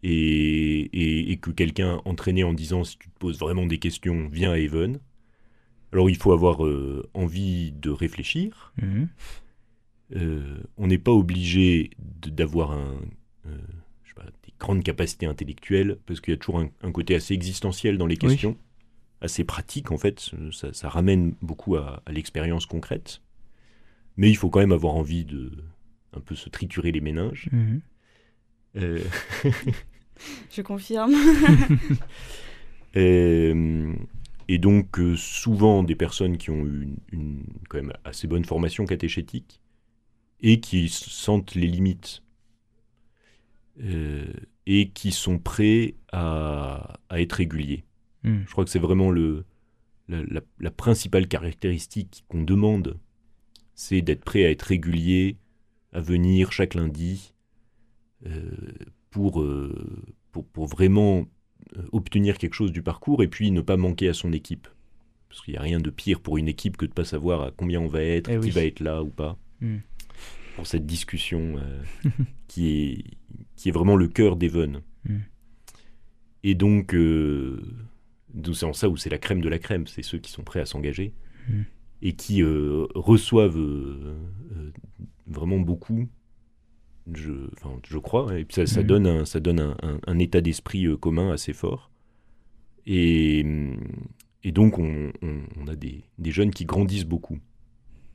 Et, 0.02 1.32
et, 1.32 1.36
que 1.38 1.50
quelqu'un 1.50 2.00
entraînait 2.04 2.44
en 2.44 2.52
disant 2.52 2.84
si 2.84 2.96
tu 2.96 3.08
te 3.08 3.18
poses 3.18 3.38
vraiment 3.40 3.66
des 3.66 3.78
questions, 3.78 4.28
viens 4.30 4.52
à 4.52 4.58
Even. 4.58 5.00
Alors 5.92 6.08
il 6.10 6.16
faut 6.16 6.32
avoir 6.32 6.64
euh, 6.64 7.08
envie 7.14 7.72
de 7.72 7.90
réfléchir. 7.90 8.72
Mhm. 8.80 9.08
Euh, 10.14 10.58
on 10.76 10.86
n'est 10.86 10.98
pas 10.98 11.10
obligé 11.10 11.90
d'avoir 11.98 12.70
un, 12.70 13.00
euh, 13.46 13.58
des 14.44 14.52
grandes 14.60 14.84
capacités 14.84 15.26
intellectuelles, 15.26 15.98
parce 16.06 16.20
qu'il 16.20 16.32
y 16.32 16.36
a 16.36 16.38
toujours 16.38 16.60
un, 16.60 16.92
côté 16.92 17.14
assez 17.14 17.34
existentiel 17.34 17.98
dans 17.98 18.06
les 18.06 18.16
questions 18.16 18.56
assez 19.26 19.44
pratique 19.44 19.92
en 19.92 19.98
fait, 19.98 20.30
ça, 20.50 20.88
ramène 20.88 21.34
beaucoup 21.42 21.76
à, 21.76 22.02
l'expérience 22.08 22.66
concrète. 22.66 23.20
Mais 24.16 24.30
il 24.30 24.36
faut 24.36 24.48
quand 24.48 24.60
même 24.60 24.72
avoir 24.72 24.94
envie 24.94 25.24
de 25.24 25.52
un 26.16 26.20
peu 26.20 26.34
se 26.34 26.48
triturer 26.48 26.92
les 26.92 27.02
méninges. 27.02 27.48
Mhm. 27.52 27.80
Euh, 28.76 29.04
Je 30.50 30.62
confirme. 30.62 31.14
Euh, 32.96 33.92
et, 34.48 34.56
donc 34.56 34.98
euh, 34.98 35.16
souvent 35.16 35.82
des 35.82 35.94
personnes 35.94 36.38
qui 36.38 36.48
ont 36.48 36.64
eu 36.64 36.88
une, 37.12 37.44
quand 37.68 37.76
même 37.76 37.92
assez 38.06 38.26
bonne 38.26 38.46
formation 38.46 38.86
catéchétique 38.86 39.60
et 40.40 40.60
qui 40.60 40.88
sentent 40.88 41.54
les 41.54 41.66
limites 41.66 42.22
et 43.78 44.88
qui 44.94 45.12
sont 45.12 45.38
prêts 45.38 45.96
à 46.10 46.96
être 47.10 47.34
réguliers. 47.34 47.84
Hmm. 48.26 48.42
Je 48.44 48.50
crois 48.50 48.64
que 48.64 48.70
c'est 48.70 48.80
vraiment 48.80 49.10
le, 49.10 49.44
la, 50.08 50.70
principale 50.70 51.28
caractéristique 51.28 52.24
qu'on 52.28 52.42
demande, 52.42 52.98
c'est 53.74 54.02
d'être 54.02 54.24
prêt 54.24 54.44
à 54.44 54.50
être 54.50 54.62
régulier, 54.62 55.36
à 55.92 56.00
venir 56.00 56.52
chaque 56.52 56.74
lundi 56.74 57.32
euh, 58.26 58.50
pour, 59.10 59.40
euh, 59.40 60.12
pour, 60.32 60.44
pour, 60.46 60.66
vraiment 60.66 61.26
euh, 61.76 61.82
obtenir 61.92 62.38
quelque 62.38 62.54
chose 62.54 62.72
du 62.72 62.82
parcours 62.82 63.22
et 63.22 63.28
puis 63.28 63.50
ne 63.50 63.60
pas 63.60 63.76
manquer 63.76 64.08
à 64.08 64.14
son 64.14 64.32
équipe. 64.32 64.68
Parce 65.28 65.42
qu'il 65.42 65.52
n'y 65.52 65.58
a 65.58 65.62
rien 65.62 65.80
de 65.80 65.90
pire 65.90 66.20
pour 66.20 66.38
une 66.38 66.48
équipe 66.48 66.76
que 66.76 66.86
de 66.86 66.90
ne 66.90 66.94
pas 66.94 67.04
savoir 67.04 67.42
à 67.42 67.50
combien 67.50 67.80
on 67.80 67.88
va 67.88 68.02
être, 68.02 68.30
eh 68.30 68.40
qui 68.40 68.50
va 68.50 68.64
être 68.64 68.80
là 68.80 69.02
ou 69.02 69.10
pas. 69.10 69.38
Hmm. 69.60 69.78
Pour 70.54 70.66
cette 70.66 70.86
discussion 70.86 71.56
qui, 72.48 72.68
est, 72.68 73.04
qui 73.56 73.68
est 73.68 73.72
vraiment 73.72 73.96
le 73.96 74.08
cœur 74.08 74.36
d'Even. 74.36 74.82
Hmm. 75.06 75.18
Et 76.42 76.54
donc, 76.54 76.94
c'est 78.52 78.66
en 78.66 78.72
ça 78.72 78.88
où 78.88 78.96
c'est 78.96 79.10
la 79.10 79.18
crème 79.18 79.40
de 79.40 79.48
la 79.48 79.58
crème, 79.58 79.86
c'est 79.86 80.02
ceux 80.02 80.18
qui 80.18 80.30
sont 80.30 80.42
prêts 80.44 80.60
à 80.60 80.66
s'engager 80.66 81.12
hmm. 81.48 81.62
et 82.02 82.12
qui 82.14 82.42
euh, 82.42 82.86
reçoivent 82.94 83.58
euh, 83.58 84.16
euh, 84.56 84.70
vraiment 85.26 85.58
beaucoup 85.58 86.08
je, 87.14 87.30
je 87.88 87.98
crois, 87.98 88.36
et 88.36 88.44
ça, 88.50 88.66
ça 88.66 88.80
Mhm. 88.80 88.86
donne, 88.88 89.06
un, 89.06 89.24
ça 89.24 89.38
donne 89.38 89.60
un, 89.60 89.76
un- 89.82 90.00
un 90.08 90.18
état 90.18 90.40
d'esprit 90.40 90.86
euh, 90.86 90.96
commun 90.96 91.30
assez 91.32 91.52
fort. 91.52 91.90
Et, 92.84 93.46
et 94.42 94.50
donc, 94.52 94.78
on, 94.80 95.12
on- 95.22 95.42
on 95.56 95.68
a 95.68 95.76
des, 95.76 96.02
des 96.18 96.30
jeunes 96.32 96.50
qui 96.50 96.64
grandissent 96.64 97.04
beaucoup 97.04 97.38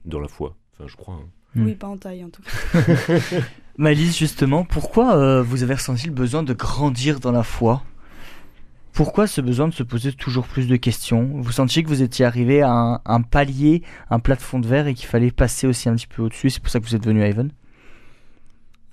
dans 0.03 0.19
la 0.19 0.27
foi. 0.27 0.57
Enfin, 0.73 0.87
je 0.87 0.95
crois. 0.97 1.15
hein. 1.15 1.29
Mm. 1.55 1.65
Oui, 1.65 1.75
pas 1.75 1.87
en 1.87 1.97
taille 1.97 2.23
en 2.25 2.29
tout 2.29 2.41
cas. 2.41 2.79
Maëlys, 3.77 4.17
justement, 4.17 4.65
pourquoi 4.65 5.15
euh, 5.17 5.41
vous 5.41 5.63
avez 5.63 5.75
ressenti 5.75 6.07
le 6.07 6.13
besoin 6.13 6.43
de 6.43 6.53
grandir 6.53 7.19
dans 7.21 7.31
la 7.31 7.43
foi? 7.43 7.83
Pourquoi 8.93 9.27
ce 9.27 9.41
besoin 9.41 9.67
de 9.67 9.73
se 9.73 9.83
poser 9.83 10.11
toujours 10.11 10.47
plus 10.47 10.67
de 10.67 10.75
questions 10.75 11.29
Vous 11.35 11.51
sentiez 11.51 11.83
que 11.83 11.87
vous 11.87 12.01
étiez 12.01 12.25
arrivé 12.25 12.61
à 12.61 12.71
un, 12.71 13.01
un 13.05 13.21
palier, 13.21 13.83
un 14.09 14.19
plafond 14.19 14.59
de 14.59 14.67
verre 14.67 14.87
et 14.87 14.93
qu'il 14.93 15.07
fallait 15.07 15.31
passer 15.31 15.67
aussi 15.67 15.89
un 15.89 15.95
petit 15.95 16.07
peu 16.07 16.21
au-dessus 16.21 16.49
C'est 16.49 16.61
pour 16.61 16.69
ça 16.69 16.79
que 16.79 16.85
vous 16.85 16.95
êtes 16.95 17.05
venu 17.05 17.21
à 17.23 17.27
Even 17.27 17.51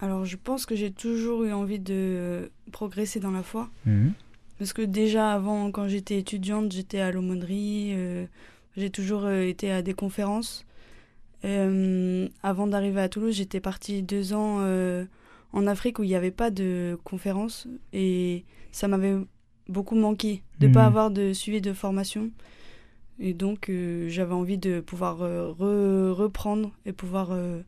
Alors 0.01 0.25
je 0.25 0.37
pense 0.37 0.67
que 0.67 0.77
j'ai 0.77 0.93
toujours 0.93 1.45
eu 1.45 1.53
envie 1.53 1.81
de 1.81 2.51
progresser 2.71 3.21
dans 3.21 3.33
la 3.33 3.43
foi. 3.43 3.69
Mhm. 3.87 4.13
Parce 4.59 4.73
que 4.73 4.83
déjà 4.83 5.33
avant, 5.33 5.71
quand 5.71 5.87
j'étais 5.87 6.19
étudiante, 6.19 6.73
j'étais 6.73 6.99
à 6.99 7.13
l'aumônerie, 7.13 7.93
euh, 7.93 8.27
j'ai 8.77 8.91
toujours 8.91 9.25
euh, 9.25 9.43
été 9.43 9.71
à 9.71 9.83
des 9.83 9.95
conférences. 9.95 10.65
Euh, 11.45 12.29
avant 12.43 12.67
d'arriver 12.67 13.01
à 13.01 13.09
Toulouse, 13.09 13.35
j'étais 13.35 13.61
partie 13.61 14.03
deux 14.03 14.33
ans 14.33 14.59
euh, 14.61 15.05
en 15.53 15.67
Afrique 15.67 15.99
où 15.99 16.05
il 16.05 16.09
n'y 16.09 16.17
avait 16.17 16.31
pas 16.31 16.51
de 16.51 16.99
conférences 17.05 17.69
et 17.93 18.45
ça 18.73 18.89
m'avait 18.89 19.17
beaucoup 19.69 19.95
manqué 19.97 20.43
de 20.61 20.67
ne 20.67 20.69
Mhm. 20.69 20.75
pas 20.75 20.87
avoir 20.87 21.11
de 21.11 21.33
suivi 21.33 21.61
de 21.61 21.73
formation. 21.73 22.31
Et 23.21 23.35
donc 23.35 23.69
euh, 23.69 24.09
j'avais 24.09 24.35
envie 24.35 24.59
de 24.59 24.81
pouvoir 24.81 25.23
euh, 25.23 25.51
re- 25.53 26.13
reprendre 26.13 26.71
et 26.87 26.93
pouvoir 26.93 27.31
euh, 27.33 27.61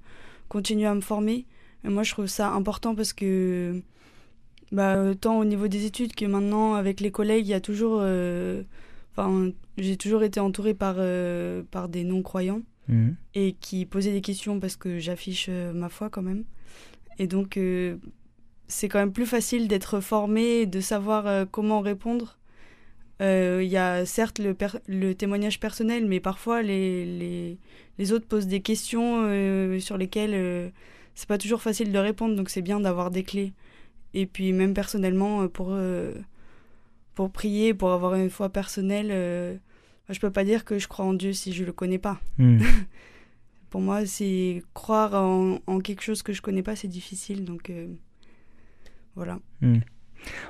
continuer 0.48 0.86
à 0.86 0.94
me 0.94 1.00
former. 1.00 1.44
Et 1.84 1.88
moi 1.88 2.02
je 2.04 2.12
trouve 2.12 2.26
ça 2.26 2.50
important 2.52 2.94
parce 2.94 3.12
que 3.12 3.80
bah, 4.72 5.14
tant 5.20 5.38
au 5.38 5.44
niveau 5.44 5.66
des 5.66 5.84
études 5.86 6.14
que 6.14 6.24
maintenant 6.24 6.74
avec 6.74 7.00
les 7.00 7.10
collègues, 7.10 7.46
il 7.46 7.50
y 7.50 7.54
a 7.54 7.60
toujours. 7.60 8.02
Enfin, 9.12 9.50
j'ai 9.76 9.96
toujours 9.96 10.22
été 10.22 10.38
entourée 10.38 10.74
par, 10.74 10.96
par 11.70 11.88
des 11.88 12.04
non-croyants 12.04 12.62
Mhm. 12.88 13.14
et 13.34 13.52
qui 13.60 13.86
posaient 13.86 14.12
des 14.12 14.20
questions 14.20 14.58
parce 14.60 14.76
que 14.76 14.98
j'affiche 15.00 15.48
ma 15.48 15.88
foi 15.88 16.08
quand 16.10 16.22
même. 16.22 16.44
Et 17.18 17.26
donc, 17.26 17.58
c'est 18.70 18.88
quand 18.88 18.98
même 18.98 19.12
plus 19.12 19.26
facile 19.26 19.68
d'être 19.68 20.00
formé, 20.00 20.64
de 20.66 20.80
savoir 20.80 21.26
euh, 21.26 21.44
comment 21.50 21.80
répondre. 21.80 22.38
Euh, 23.20 23.60
Il 23.62 23.68
y 23.68 23.76
a 23.76 24.06
certes 24.06 24.38
le, 24.38 24.56
le 24.86 25.14
témoignage 25.14 25.60
personnel, 25.60 26.06
mais 26.06 26.20
parfois 26.20 26.62
les, 26.62 27.04
les, 27.04 27.58
les 27.98 28.12
autres 28.12 28.26
posent 28.26 28.46
des 28.46 28.60
questions 28.60 29.24
euh, 29.26 29.78
sur 29.78 29.98
lesquelles 29.98 30.72
c'est 31.14 31.28
pas 31.28 31.36
toujours 31.36 31.60
facile 31.60 31.92
de 31.92 31.98
répondre, 31.98 32.34
donc 32.34 32.48
c'est 32.48 32.62
bien 32.62 32.80
d'avoir 32.80 33.10
des 33.10 33.24
clés. 33.24 33.52
Et 34.14 34.26
puis 34.26 34.52
même 34.52 34.72
personnellement, 34.72 35.46
pour, 35.48 35.76
pour 37.14 37.30
prier, 37.30 37.74
pour 37.74 37.92
avoir 37.92 38.14
une 38.14 38.30
foi 38.30 38.48
personnelle, 38.48 39.60
je 40.08 40.20
peux 40.20 40.30
pas 40.30 40.44
dire 40.44 40.64
que 40.64 40.78
je 40.78 40.88
crois 40.88 41.04
en 41.04 41.12
Dieu 41.14 41.32
si 41.32 41.52
je 41.52 41.64
le 41.64 41.72
connais 41.72 41.98
pas. 41.98 42.20
Mhm. 42.38 42.62
Pour 43.70 43.80
moi, 43.80 44.04
c'est 44.04 44.64
croire 44.74 45.14
en, 45.14 45.60
en 45.68 45.78
quelque 45.78 46.02
chose 46.02 46.22
que 46.22 46.32
je 46.32 46.42
connais 46.42 46.62
pas, 46.62 46.74
c'est 46.74 46.88
difficile. 46.88 47.44
Donc 47.44 47.70
euh, 47.70 47.86
voilà. 49.14 49.38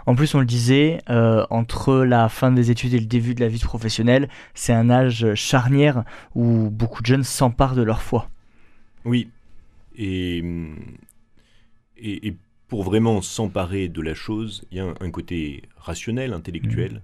En 0.06 0.14
plus, 0.14 0.34
on 0.34 0.40
le 0.40 0.46
disait, 0.46 1.00
euh, 1.08 1.46
entre 1.50 1.98
la 1.98 2.28
fin 2.28 2.50
des 2.50 2.70
études 2.70 2.94
et 2.94 2.98
le 2.98 3.06
début 3.06 3.34
de 3.34 3.40
la 3.40 3.48
vie 3.48 3.60
professionnelle, 3.60 4.28
c'est 4.54 4.72
un 4.72 4.90
âge 4.90 5.34
charnière 5.34 6.04
où 6.34 6.70
beaucoup 6.70 7.02
de 7.02 7.06
jeunes 7.06 7.24
s'emparent 7.24 7.76
de 7.76 7.82
leur 7.82 8.02
foi. 8.02 8.28
Oui. 9.04 9.28
Et, 9.96 10.40
hum, 10.42 10.76
et, 11.96 12.28
et 12.28 12.36
pour 12.68 12.82
vraiment 12.82 13.22
s'emparer 13.22 13.88
de 13.88 14.00
la 14.00 14.14
chose, 14.14 14.64
il 14.70 14.78
y 14.78 14.80
a 14.80 14.86
un, 14.86 14.94
un 15.00 15.10
côté 15.10 15.62
rationnel, 15.76 16.32
intellectuel 16.32 17.02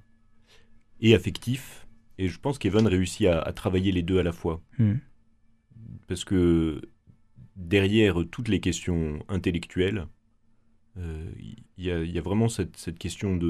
et 1.01 1.15
affectif. 1.15 1.87
Et 2.19 2.29
je 2.29 2.39
pense 2.41 2.59
qu'Evan 2.59 2.87
réussit 2.87 3.27
à, 3.27 3.41
à 3.41 3.53
travailler 3.53 3.93
les 3.93 4.03
deux 4.03 4.19
à 4.19 4.23
la 4.23 4.33
fois. 4.33 4.63
Parce 6.09 6.25
que 6.25 6.81
derrière 7.57 8.17
toutes 8.31 8.49
les 8.49 8.61
questions 8.61 9.19
intellectuelles, 9.29 10.07
il 10.99 11.85
y, 11.85 11.91
a- 11.91 12.03
il 12.03 12.11
y 12.11 12.19
a 12.19 12.23
vraiment 12.23 12.49
cette, 12.49 12.99
question 12.99 13.37
de 13.37 13.47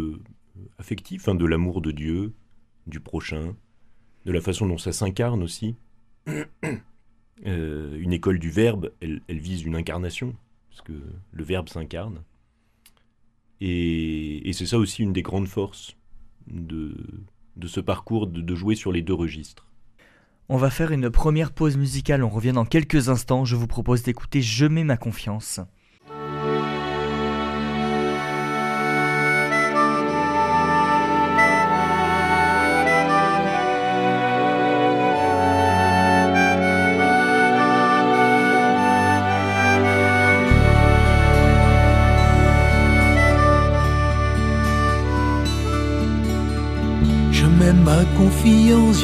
euh, 0.57 0.61
affective, 0.79 1.21
enfin, 1.21 1.35
de 1.35 1.45
l'amour 1.47 1.81
de 1.81 1.93
Dieu, 1.93 2.35
du 2.87 3.01
prochain, 3.01 3.55
de 4.25 4.33
la 4.33 4.41
façon 4.41 4.67
dont 4.67 4.79
ça 4.79 4.93
s'incarne 4.93 5.43
aussi. 5.43 5.77
Euh, 7.45 7.99
une 8.01 8.15
école 8.15 8.39
du 8.39 8.49
verbe, 8.49 8.93
elle, 9.03 9.21
vise 9.29 9.63
une 9.63 9.77
incarnation, 9.77 10.35
parce 10.71 10.81
que 10.81 10.95
le 11.33 11.45
verbe 11.45 11.69
s'incarne. 11.69 12.23
Et, 13.61 14.51
c'est 14.55 14.65
ça 14.65 14.79
aussi 14.79 15.03
une 15.03 15.13
des 15.13 15.21
grandes 15.21 15.47
forces 15.47 15.99
de, 16.47 16.97
de 17.57 17.67
ce 17.67 17.81
parcours, 17.81 18.27
de, 18.27 18.41
de 18.41 18.55
jouer 18.55 18.75
sur 18.75 18.91
les 18.91 19.03
deux 19.03 19.13
registres. 19.13 19.67
On 20.49 20.57
va 20.57 20.71
faire 20.71 20.93
une 20.93 21.11
première 21.11 21.53
pause 21.53 21.77
musicale, 21.77 22.25
on 22.25 22.31
revient 22.31 22.53
dans 22.53 22.65
quelques 22.65 23.11
instants. 23.11 23.45
Je 23.45 23.55
vous 23.55 23.67
propose 23.67 24.03
d'écouter 24.03 24.41
Je 24.41 24.65
mets 24.65 24.85
ma 24.85 24.97
confiance. 24.97 25.61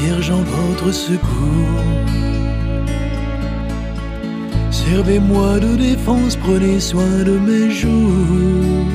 Vierge, 0.00 0.30
en 0.30 0.42
votre 0.42 0.90
secours. 0.92 1.84
Servez-moi 4.70 5.60
de 5.60 5.76
défense, 5.76 6.36
prenez 6.36 6.80
soin 6.80 7.22
de 7.24 7.38
mes 7.38 7.70
jours. 7.70 8.86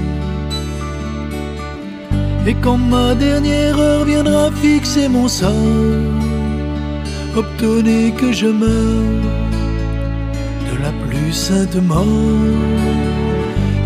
Et 2.48 2.56
quand 2.56 2.78
ma 2.78 3.14
dernière 3.16 3.78
heure 3.80 4.06
viendra 4.06 4.52
fixer 4.52 5.08
mon 5.08 5.28
sort, 5.28 5.52
obtenez 7.36 8.12
que 8.12 8.32
je 8.32 8.48
meure 8.48 9.24
de 10.70 10.76
la 10.84 10.92
plus 11.06 11.32
sainte 11.32 11.76
mort. 11.76 12.06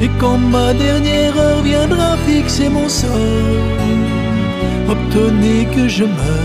Et 0.02 0.10
quand 0.20 0.38
ma 0.38 0.74
dernière 0.74 1.38
heure 1.38 1.62
viendra 1.62 2.18
fixer 2.28 2.70
mon 2.70 2.90
sort, 2.90 3.68
obtenez 4.90 5.66
que 5.76 5.88
je 5.88 6.06
meure 6.06 6.41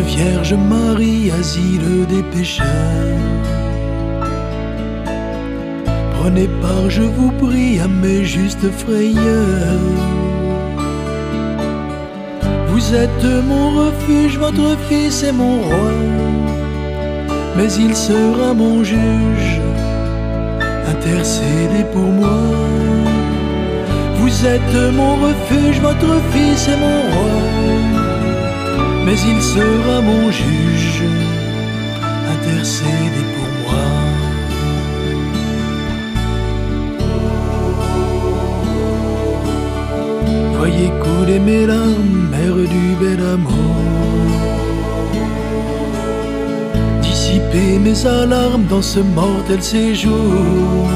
Vierge 0.00 0.54
Marie, 0.54 1.30
asile 1.30 2.06
des 2.08 2.22
pécheurs, 2.22 2.66
prenez 6.18 6.48
part, 6.60 6.88
je 6.88 7.02
vous 7.02 7.32
prie, 7.32 7.80
à 7.80 7.88
mes 7.88 8.24
justes 8.24 8.70
frayeurs. 8.70 9.94
Vous 12.68 12.94
êtes 12.94 13.24
mon 13.48 13.70
refuge, 13.70 14.38
votre 14.38 14.76
fils 14.88 15.22
est 15.22 15.32
mon 15.32 15.60
roi 15.62 15.92
mais 17.56 17.72
il 17.72 17.96
sera 17.96 18.52
mon 18.54 18.84
juge. 18.84 19.60
Intercédez 20.86 21.84
pour 21.92 22.10
moi. 22.20 22.42
Vous 24.18 24.46
êtes 24.46 24.78
mon 24.92 25.14
refuge, 25.16 25.80
votre 25.80 26.12
fils 26.32 26.68
est 26.68 26.80
mon 26.86 27.00
roi, 27.14 27.38
mais 29.06 29.18
il 29.32 29.40
sera 29.40 30.00
mon 30.02 30.30
juge. 30.30 31.04
Intercédez 32.34 33.26
pour 33.34 33.50
moi. 33.62 33.84
Voyez 40.58 40.90
couler 41.02 41.38
mes 41.38 41.64
larmes, 41.66 42.28
mère 42.32 42.60
du 42.74 42.86
bel 43.00 43.20
amour 43.34 43.76
dissiper 47.02 47.78
mes 47.78 48.06
alarmes 48.06 48.66
dans 48.68 48.82
ce 48.82 49.00
mortel 49.00 49.62
séjour. 49.62 50.88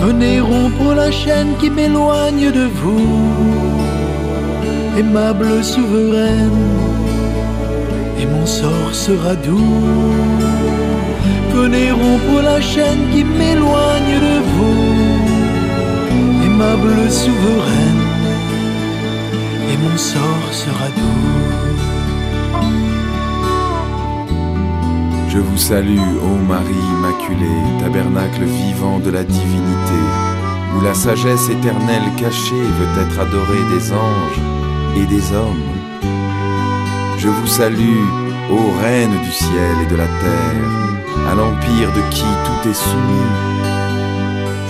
Venez 0.00 0.40
rompre 0.40 0.94
la 0.94 1.10
chaîne 1.10 1.52
qui 1.60 1.70
m'éloigne 1.70 2.50
de 2.50 2.66
vous, 2.80 3.67
aimable 4.98 5.62
souveraine, 5.62 6.50
et 8.20 8.26
mon 8.26 8.46
sort 8.46 8.92
sera 8.92 9.34
doux. 9.36 9.84
Venez 11.54 11.92
rompre 11.92 12.42
la 12.42 12.60
chaîne 12.60 13.02
qui 13.12 13.22
m'éloigne 13.22 14.16
de 14.28 14.36
vous, 14.52 14.84
aimable 16.46 17.10
souveraine, 17.10 18.04
et 19.70 19.76
mon 19.84 19.96
sort 19.96 20.48
sera 20.52 20.88
doux. 20.96 21.24
Je 25.28 25.38
vous 25.38 25.58
salue, 25.58 26.10
ô 26.26 26.34
Marie 26.52 26.84
Immaculée, 26.94 27.62
tabernacle 27.80 28.44
vivant 28.44 28.98
de 28.98 29.10
la 29.10 29.22
divinité, 29.22 30.00
où 30.76 30.80
la 30.80 30.94
sagesse 30.94 31.48
éternelle 31.50 32.10
cachée 32.16 32.66
veut 32.78 33.02
être 33.02 33.20
adorée 33.20 33.64
des 33.72 33.92
anges 33.92 34.57
des 35.06 35.32
hommes. 35.32 35.72
Je 37.18 37.28
vous 37.28 37.46
salue, 37.46 38.04
ô 38.50 38.58
Reine 38.80 39.20
du 39.22 39.32
ciel 39.32 39.76
et 39.82 39.90
de 39.90 39.96
la 39.96 40.06
terre, 40.06 40.70
à 41.30 41.34
l'empire 41.34 41.92
de 41.92 42.02
qui 42.10 42.30
tout 42.44 42.68
est 42.68 42.74
soumis. 42.74 43.32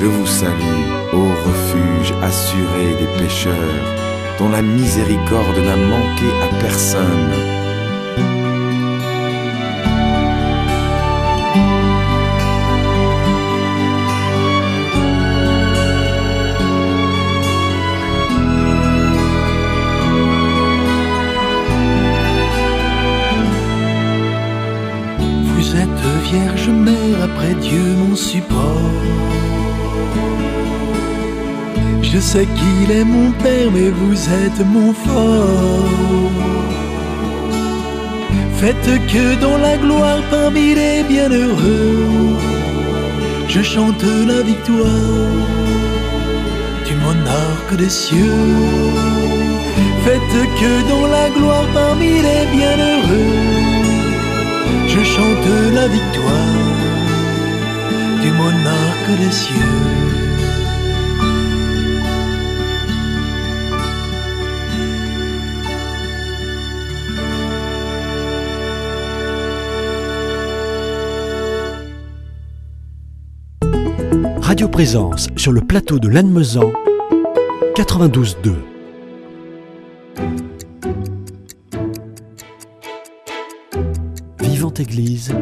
Je 0.01 0.07
vous 0.07 0.27
salue, 0.27 0.85
ô 1.12 1.23
refuge 1.47 2.14
assuré 2.23 2.97
des 3.01 3.23
pécheurs, 3.23 3.85
dont 4.38 4.49
la 4.49 4.62
miséricorde 4.62 5.59
n'a 5.59 5.77
manqué 5.77 6.29
à 6.43 6.62
personne. 6.62 7.58
Je 32.11 32.19
sais 32.21 32.47
qu'il 32.47 32.91
est 32.91 33.05
mon 33.05 33.31
Père, 33.33 33.71
mais 33.73 33.91
vous 33.91 34.19
êtes 34.45 34.67
mon 34.67 34.93
fort. 34.93 36.33
Faites 38.61 38.91
que 39.13 39.41
dans 39.41 39.59
la 39.59 39.77
gloire 39.77 40.21
parmi 40.29 40.75
les 40.75 41.05
bienheureux, 41.05 42.07
je 43.49 43.63
chante 43.63 44.03
la 44.27 44.43
victoire 44.43 45.47
du 46.87 46.95
monarque 47.05 47.77
des 47.77 47.89
cieux. 47.89 48.47
Faites 50.05 50.39
que 50.61 50.73
dans 50.91 51.07
la 51.07 51.29
gloire 51.37 51.67
parmi 51.73 52.13
les 52.27 52.45
bienheureux, 52.57 53.37
je 54.89 55.03
chante 55.05 55.49
la 55.73 55.87
victoire 55.87 56.78
du 58.20 58.33
monarque 58.33 59.18
des 59.18 59.31
cieux. 59.31 59.54
Radio 74.40 74.68
Présence 74.68 75.28
sur 75.37 75.52
le 75.52 75.61
plateau 75.61 75.98
de 75.98 76.09
Lannemezan 76.09 76.72
92.2. 77.76 78.54
Vivante 84.40 84.81
Église, 84.81 85.33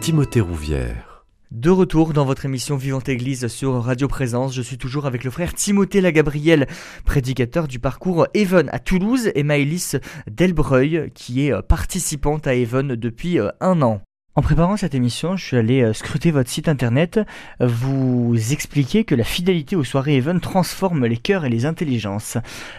Timothée 0.00 0.40
Rouvière. 0.40 1.15
De 1.52 1.70
retour 1.70 2.12
dans 2.12 2.24
votre 2.24 2.44
émission 2.44 2.76
Vivante 2.76 3.08
Église 3.08 3.46
sur 3.46 3.80
Radio 3.80 4.08
Présence, 4.08 4.52
je 4.52 4.62
suis 4.62 4.78
toujours 4.78 5.06
avec 5.06 5.22
le 5.22 5.30
frère 5.30 5.54
Timothée 5.54 6.00
Lagabriel, 6.00 6.66
prédicateur 7.04 7.68
du 7.68 7.78
parcours 7.78 8.26
Even 8.34 8.68
à 8.72 8.80
Toulouse, 8.80 9.30
et 9.32 9.44
Maëlys 9.44 9.96
Delbreuil, 10.28 11.12
qui 11.14 11.46
est 11.46 11.52
euh, 11.52 11.62
participante 11.62 12.48
à 12.48 12.56
Even 12.56 12.96
depuis 12.96 13.38
euh, 13.38 13.50
un 13.60 13.80
an. 13.82 14.02
En 14.34 14.42
préparant 14.42 14.76
cette 14.76 14.96
émission, 14.96 15.36
je 15.36 15.44
suis 15.44 15.56
allé 15.56 15.82
euh, 15.82 15.92
scruter 15.92 16.32
votre 16.32 16.50
site 16.50 16.68
internet. 16.68 17.20
Vous 17.60 18.34
expliquez 18.50 19.04
que 19.04 19.14
la 19.14 19.22
fidélité 19.22 19.76
aux 19.76 19.84
soirées 19.84 20.16
Even 20.16 20.40
transforme 20.40 21.06
les 21.06 21.16
cœurs 21.16 21.44
et 21.44 21.48
les 21.48 21.64
intelligences. 21.64 22.38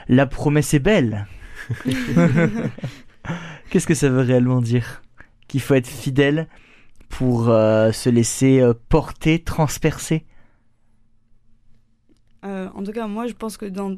La 0.09 0.27
promesse 0.27 0.73
est 0.73 0.79
belle. 0.79 1.25
Qu'est-ce 3.69 3.87
que 3.87 3.95
ça 3.95 4.09
veut 4.09 4.23
réellement 4.23 4.61
dire? 4.61 5.01
Qu'il 5.47 5.61
faut 5.61 5.75
être 5.75 5.87
fidèle? 5.87 6.49
Pour 7.09 7.49
euh, 7.49 7.91
se 7.91 8.09
laisser 8.09 8.59
euh, 8.59 8.73
porter, 8.89 9.39
transpercer? 9.39 10.25
Euh, 12.45 12.69
en 12.73 12.83
tout 12.83 12.91
cas, 12.91 13.07
moi, 13.07 13.27
je 13.27 13.33
pense 13.33 13.57
que 13.57 13.65
dans 13.65 13.97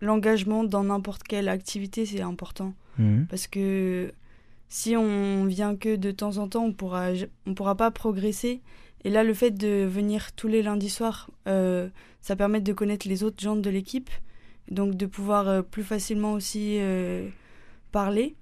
l'engagement 0.00 0.64
dans 0.64 0.84
n'importe 0.84 1.22
quelle 1.22 1.48
activité, 1.48 2.06
c'est 2.06 2.20
important. 2.20 2.74
Mhm. 2.98 3.26
Parce 3.28 3.46
que 3.46 4.12
si 4.68 4.96
on 4.96 5.44
vient 5.44 5.76
que 5.76 5.96
de 5.96 6.10
temps 6.10 6.38
en 6.38 6.48
temps, 6.48 6.64
on 6.64 6.72
pourra, 6.72 7.10
on 7.46 7.54
pourra 7.54 7.74
pas 7.74 7.90
progresser. 7.90 8.60
Et 9.04 9.10
là, 9.10 9.24
le 9.24 9.34
fait 9.34 9.50
de 9.50 9.84
venir 9.84 10.32
tous 10.32 10.48
les 10.48 10.62
lundis 10.62 10.90
soirs, 10.90 11.30
ça 11.46 12.36
permet 12.36 12.60
de 12.60 12.72
connaître 12.72 13.08
les 13.08 13.22
autres 13.22 13.40
gens 13.40 13.56
de 13.56 13.70
l'équipe. 13.70 14.10
Donc 14.70 14.96
de 14.96 15.06
pouvoir 15.06 15.64
plus 15.64 15.84
facilement 15.84 16.32
aussi 16.32 16.78
parler. 17.92 18.36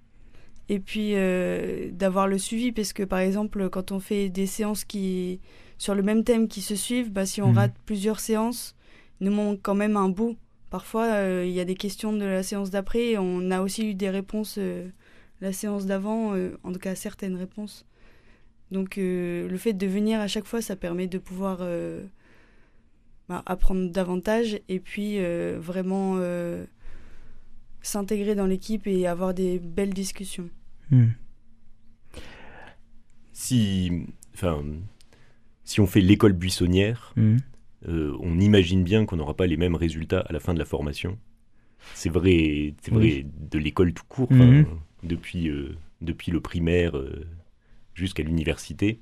Et 0.69 0.81
puis 0.81 1.13
euh, 1.15 1.91
d'avoir 1.93 2.27
le 2.27 2.39
suivi. 2.39 2.73
Parce 2.73 2.93
que 2.93 3.03
par 3.05 3.21
exemple, 3.21 3.69
quand 3.71 3.93
on 3.93 4.01
fait 4.01 4.29
des 4.29 4.47
séances 4.47 4.85
qui 4.85 5.41
sur 5.79 5.95
le 5.95 6.03
même 6.03 6.25
thème 6.25 6.49
qui 6.49 6.61
se 6.63 6.75
suivent, 6.75 7.13
bah, 7.13 7.27
si 7.27 7.43
on 7.43 7.51
Mhm. 7.51 7.57
rate 7.57 7.75
plusieurs 7.85 8.19
séances, 8.21 8.75
il 9.21 9.27
nous 9.29 9.35
manque 9.35 9.61
quand 9.63 9.75
même 9.75 9.97
un 9.97 10.09
bout. 10.09 10.37
Parfois, 10.71 11.05
euh, 11.05 11.45
il 11.47 11.53
y 11.53 11.61
a 11.61 11.65
des 11.65 11.75
questions 11.77 12.13
de 12.13 12.25
la 12.25 12.43
séance 12.43 12.71
d'après. 12.71 13.11
et 13.13 13.19
On 13.19 13.51
a 13.51 13.61
aussi 13.61 13.91
eu 13.91 13.95
des 13.95 14.11
réponses 14.11 14.57
euh, 14.59 14.89
la 15.41 15.53
séance 15.53 15.87
d'avant, 15.87 16.35
euh, 16.35 16.59
en 16.65 16.73
tout 16.73 16.79
cas 16.79 16.95
certaines 16.95 17.37
réponses. 17.37 17.85
Donc 18.73 18.97
le 18.97 19.57
fait 19.59 19.75
de 19.75 19.87
venir 19.87 20.19
à 20.19 20.27
chaque 20.27 20.47
fois, 20.47 20.61
ça 20.61 20.75
permet 20.75 21.07
de 21.07 21.19
pouvoir 21.19 21.59
bah, 23.29 23.43
apprendre 23.47 23.91
davantage 23.91 24.59
et 24.69 24.81
puis 24.81 25.19
vraiment 25.57 26.17
s'intégrer 27.87 28.35
dans 28.35 28.47
l'équipe 28.47 28.87
et 28.87 29.07
avoir 29.07 29.33
des 29.35 29.59
belles 29.59 29.95
discussions. 29.95 30.49
Mhm. 30.91 31.13
Si, 33.33 33.91
enfin, 34.35 34.63
si 35.65 35.81
on 35.81 35.87
fait 35.87 36.01
l'école 36.01 36.33
buissonnière, 36.33 37.13
Mhm. 37.17 37.39
euh, 37.89 38.17
on 38.21 38.39
imagine 38.41 38.83
bien 38.83 39.05
qu'on 39.05 39.17
n'aura 39.17 39.35
pas 39.37 39.47
les 39.47 39.57
mêmes 39.57 39.75
résultats 39.75 40.21
à 40.21 40.33
la 40.33 40.41
fin 40.41 40.55
de 40.55 40.59
la 40.59 40.65
formation. 40.65 41.19
C'est 41.95 42.09
vrai, 42.09 42.75
c'est 42.83 42.91
vrai 42.93 43.03
Oui. 43.25 43.27
de 43.51 43.59
l'école 43.59 43.93
tout 43.93 44.05
court, 44.09 44.29
enfin, 44.33 44.47
Mhm. 44.47 44.67
depuis, 45.05 45.49
euh, 45.49 45.77
depuis 46.01 46.33
le 46.33 46.41
primaire 46.41 46.97
euh, 46.97 47.27
jusqu'à 47.95 48.23
l'université. 48.23 49.01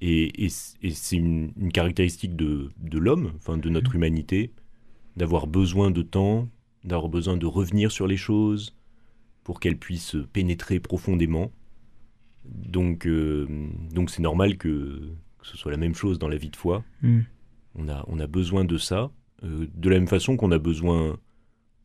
Et, 0.00 0.44
et 0.44 0.48
c'est 0.48 1.16
une, 1.16 1.52
une 1.60 1.72
caractéristique 1.72 2.36
de, 2.36 2.70
de 2.78 2.98
l'homme, 2.98 3.32
enfin 3.36 3.58
de 3.58 3.68
notre 3.68 3.94
humanité, 3.96 4.52
d'avoir 5.16 5.46
besoin 5.48 5.90
de 5.90 6.02
temps, 6.02 6.48
d'avoir 6.88 7.08
besoin 7.08 7.36
de 7.36 7.46
revenir 7.46 7.92
sur 7.92 8.06
les 8.06 8.16
choses 8.16 8.74
pour 9.44 9.60
qu'elles 9.60 9.78
puissent 9.78 10.16
pénétrer 10.32 10.80
profondément. 10.80 11.52
Donc, 12.44 13.06
euh, 13.06 13.46
donc 13.92 14.10
c'est 14.10 14.22
normal 14.22 14.56
que, 14.56 15.12
que 15.38 15.46
ce 15.46 15.56
soit 15.56 15.70
la 15.70 15.76
même 15.76 15.94
chose 15.94 16.18
dans 16.18 16.28
la 16.28 16.36
vie 16.36 16.50
de 16.50 16.56
foi. 16.56 16.84
Mhm. 17.02 17.24
On 17.74 17.88
a, 17.88 18.04
on 18.08 18.18
a 18.18 18.26
besoin 18.26 18.64
de 18.64 18.78
ça, 18.78 19.10
euh, 19.44 19.66
de 19.74 19.88
la 19.88 19.98
même 19.98 20.08
façon 20.08 20.36
qu'on 20.36 20.50
a 20.50 20.58
besoin 20.58 21.18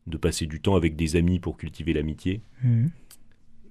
de 0.08 0.18
passer 0.18 0.48
du 0.48 0.60
temps 0.60 0.76
avec 0.76 0.96
des 0.96 1.16
amis 1.16 1.40
pour 1.40 1.58
cultiver 1.58 1.94
l'amitié. 1.94 2.42
Mhm. 2.64 2.90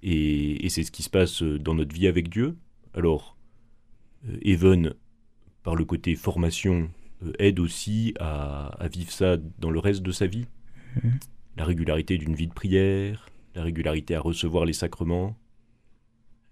Et, 0.02 0.66
et 0.66 0.68
c'est 0.68 0.82
ce 0.82 0.90
qui 0.90 1.02
se 1.02 1.10
passe 1.10 1.42
dans 1.42 1.74
notre 1.74 1.94
vie 1.94 2.06
avec 2.06 2.28
Dieu. 2.28 2.56
Alors, 2.94 3.36
euh, 4.28 4.36
Even, 4.42 4.94
par 5.62 5.76
le 5.76 5.84
côté 5.84 6.14
formation, 6.14 6.90
euh, 7.24 7.32
aide 7.38 7.60
aussi 7.60 8.14
à, 8.18 8.66
à 8.82 8.88
vivre 8.88 9.10
ça 9.10 9.36
dans 9.58 9.70
le 9.70 9.78
reste 9.78 10.02
de 10.02 10.12
sa 10.12 10.26
vie. 10.26 10.46
La 11.56 11.64
régularité 11.64 12.18
d'une 12.18 12.34
vie 12.34 12.48
de 12.48 12.52
prière, 12.52 13.28
la 13.54 13.62
régularité 13.62 14.14
à 14.14 14.20
recevoir 14.20 14.64
les 14.64 14.72
sacrements, 14.72 15.36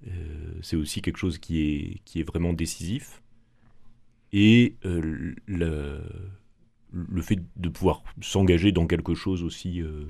euh, 0.07 0.59
c'est 0.62 0.76
aussi 0.76 1.03
quelque 1.03 1.18
chose 1.18 1.38
qui 1.38 1.61
est, 1.61 1.98
qui 2.05 2.20
est 2.20 2.24
vraiment 2.24 2.53
décisif. 2.53 3.22
Et 4.33 4.76
euh, 4.85 5.35
le, 5.46 6.03
le 6.92 7.22
fait 7.22 7.40
de 7.57 7.68
pouvoir 7.68 8.03
s'engager 8.20 8.72
dans 8.72 8.87
quelque 8.87 9.14
chose 9.14 9.42
aussi 9.42 9.83
euh, 9.83 10.07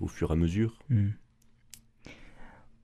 au 0.00 0.08
fur 0.08 0.30
et 0.30 0.32
à 0.34 0.36
mesure. 0.36 0.78
Mhm. 0.90 1.12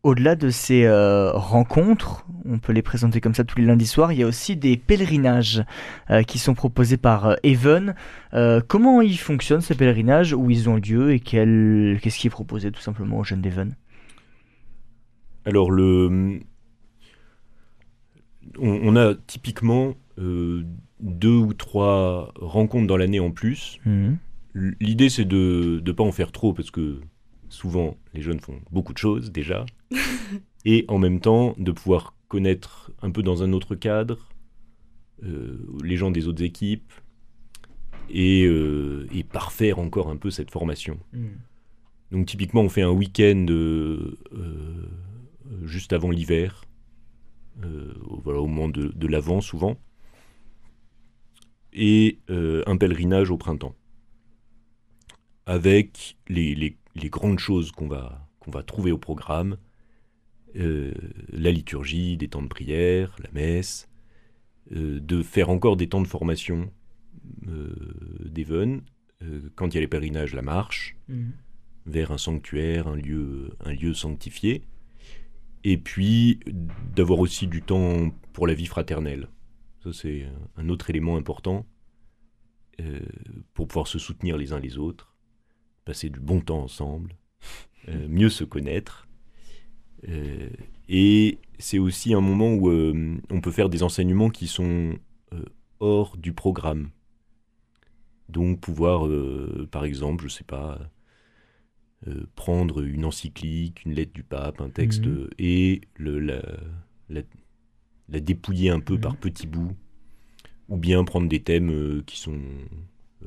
Au-delà 0.03 0.35
de 0.35 0.49
ces 0.49 0.85
euh, 0.85 1.31
rencontres, 1.33 2.25
on 2.47 2.59
peut 2.59 2.73
les 2.73 2.81
présenter 2.81 3.21
comme 3.21 3.35
ça 3.35 3.45
tous 3.45 3.59
les 3.59 3.67
lundis 3.67 3.87
soirs, 3.87 4.13
il 4.13 4.19
y 4.21 4.23
a 4.23 4.27
aussi 4.27 4.57
des 4.57 4.79
pèlerinages 4.79 5.63
euh, 6.09 6.23
qui 6.23 6.39
sont 6.39 6.55
proposés 6.55 6.97
par 6.97 7.27
euh, 7.27 7.35
Even. 7.43 7.95
Comment 8.67 9.03
ils 9.03 9.19
fonctionnent 9.19 9.61
ces 9.61 9.75
pèlerinages, 9.75 10.33
où 10.33 10.49
ils 10.49 10.71
ont 10.71 10.77
lieu 10.77 11.13
et 11.13 11.21
qu'est-ce 11.21 12.19
qui 12.19 12.27
est 12.29 12.31
proposé 12.31 12.73
tout 12.73 12.81
simplement 12.81 13.19
aux 13.19 13.25
jeunes 13.25 13.43
d'Even? 13.43 13.77
Alors, 15.45 15.71
le... 15.71 16.41
on, 18.59 18.81
on 18.83 18.97
a 18.97 19.15
typiquement 19.27 19.95
deux 20.17 21.37
ou 21.37 21.53
trois 21.53 22.33
rencontres 22.37 22.87
dans 22.87 22.97
l'année 22.97 23.21
en 23.21 23.33
plus. 23.33 23.79
Mhm. 23.85 24.17
L'idée, 24.81 25.11
c'est 25.11 25.27
de 25.27 25.83
ne 25.85 25.93
pas 25.93 26.05
en 26.05 26.13
faire 26.13 26.33
trop 26.33 26.55
parce 26.55 26.71
que 26.71 27.01
souvent, 27.51 27.97
les 28.15 28.23
jeunes 28.23 28.41
font 28.41 28.61
beaucoup 28.71 28.95
de 28.95 28.99
choses 28.99 29.31
déjà. 29.31 29.67
Et 30.65 30.85
en 30.89 30.99
même 30.99 31.21
temps, 31.21 31.55
de 31.59 31.73
pouvoir 31.73 32.15
connaître 32.29 32.93
un 33.03 33.11
peu 33.11 33.23
dans 33.23 33.43
un 33.43 33.53
autre 33.53 33.75
cadre 33.75 34.31
euh, 35.23 35.59
les 35.85 35.97
gens 35.97 36.11
des 36.11 36.29
autres 36.29 36.43
équipes 36.43 36.93
et, 38.09 38.45
euh, 38.47 39.07
et, 39.13 39.23
parfaire 39.23 39.79
encore 39.79 40.09
un 40.09 40.17
peu 40.17 40.31
cette 40.31 40.51
formation. 40.51 40.99
Hmm. 41.13 41.29
Donc 42.11 42.27
typiquement, 42.27 42.63
on 42.63 42.71
fait 42.71 42.83
un 42.83 42.91
week-end 42.91 43.47
euh, 43.51 44.19
juste 45.65 45.93
avant 45.93 46.11
l'hiver, 46.11 46.65
voilà, 48.25 48.41
au 48.41 48.47
moment 48.47 48.69
de, 48.69 48.89
de 48.89 49.07
l'avant 49.07 49.43
souvent, 49.43 49.77
et 51.73 52.19
un 52.29 52.77
pèlerinage 52.79 53.31
au 53.31 53.37
printemps, 53.37 53.77
avec 55.47 56.17
les, 56.29 56.55
les, 56.55 56.79
les 56.95 57.11
grandes 57.11 57.39
choses 57.39 57.71
qu'on 57.71 57.87
va, 57.87 58.27
qu'on 58.41 58.51
va 58.51 58.63
trouver 58.63 58.91
au 58.91 58.99
programme, 58.99 59.59
la 60.55 61.51
liturgie, 61.51 62.17
des 62.17 62.29
temps 62.29 62.43
de 62.43 62.49
prière, 62.49 63.17
la 63.23 63.31
messe, 63.33 63.89
euh, 64.73 65.01
de 65.01 65.23
faire 65.23 65.51
encore 65.51 65.77
des 65.77 65.89
temps 65.89 66.01
de 66.03 66.07
formation 66.07 66.73
euh, 67.49 67.75
d'Even, 68.25 68.83
euh, 69.23 69.51
quand 69.55 69.69
il 69.69 69.75
y 69.75 69.79
a 69.79 69.81
les 69.81 69.89
pèlerinages, 69.89 70.35
la 70.35 70.43
marche, 70.43 70.97
Mhm. 71.09 71.33
vers 71.87 72.11
un 72.13 72.19
sanctuaire, 72.19 72.89
un 72.89 72.97
lieu, 72.97 73.51
un 73.65 73.73
lieu 73.73 73.95
sanctifié, 73.95 74.63
et 75.65 75.77
puis 75.77 76.41
d'avoir 76.95 77.19
aussi 77.19 77.47
du 77.47 77.63
temps 77.63 78.11
pour 78.33 78.47
la 78.47 78.55
vie 78.55 78.67
fraternelle. 78.67 79.29
Ça, 79.83 79.93
c'est 79.93 80.27
un 80.57 80.69
autre 80.69 80.91
élément 80.91 81.17
important 81.17 81.67
euh, 82.81 83.01
pour 83.55 83.67
pouvoir 83.69 83.87
se 83.87 83.99
soutenir 83.99 84.37
les 84.39 84.53
uns 84.53 84.61
les 84.61 84.79
autres, 84.79 85.15
passer 85.85 86.09
du 86.11 86.21
bon 86.21 86.41
temps 86.41 86.63
ensemble, 86.63 87.17
euh, 87.89 88.09
mieux 88.09 88.31
se 88.31 88.45
connaître. 88.45 89.07
Euh, 90.09 90.49
et 90.89 91.39
c'est 91.59 91.79
aussi 91.79 92.15
un 92.15 92.21
moment 92.21 92.55
où 92.55 92.69
euh, 92.71 93.19
on 93.31 93.41
peut 93.41 93.51
faire 93.51 93.69
des 93.69 93.83
enseignements 93.83 94.31
qui 94.31 94.47
sont 94.49 94.95
euh, 95.33 95.45
hors 95.81 96.17
du 96.17 96.33
programme. 96.33 96.91
Donc 98.29 98.61
pouvoir, 98.61 99.09
par 99.71 99.85
exemple, 99.85 100.25
je 100.25 100.29
sais 100.29 100.45
pas, 100.45 100.79
euh, 102.09 102.25
prendre 102.35 102.83
une 102.83 103.05
encyclique, 103.05 103.85
une 103.85 103.93
lettre 103.95 104.13
du 104.13 104.23
pape, 104.23 104.61
un 104.61 104.71
texte, 104.71 105.07
Mhm. 105.07 105.13
euh, 105.13 105.31
et 105.39 105.83
le, 105.97 106.19
la, 106.19 106.43
la- 107.11 107.23
la 108.09 108.21
dépouiller 108.21 108.71
un 108.71 108.81
peu 108.81 108.95
Mhm. 108.95 109.01
par 109.01 109.17
petits 109.17 109.47
bouts, 109.47 109.77
ou 110.69 110.77
bien 110.79 111.05
prendre 111.05 111.29
des 111.29 111.43
thèmes 111.43 111.71
euh, 111.71 112.03
qui 112.07 112.19
sont 112.19 112.39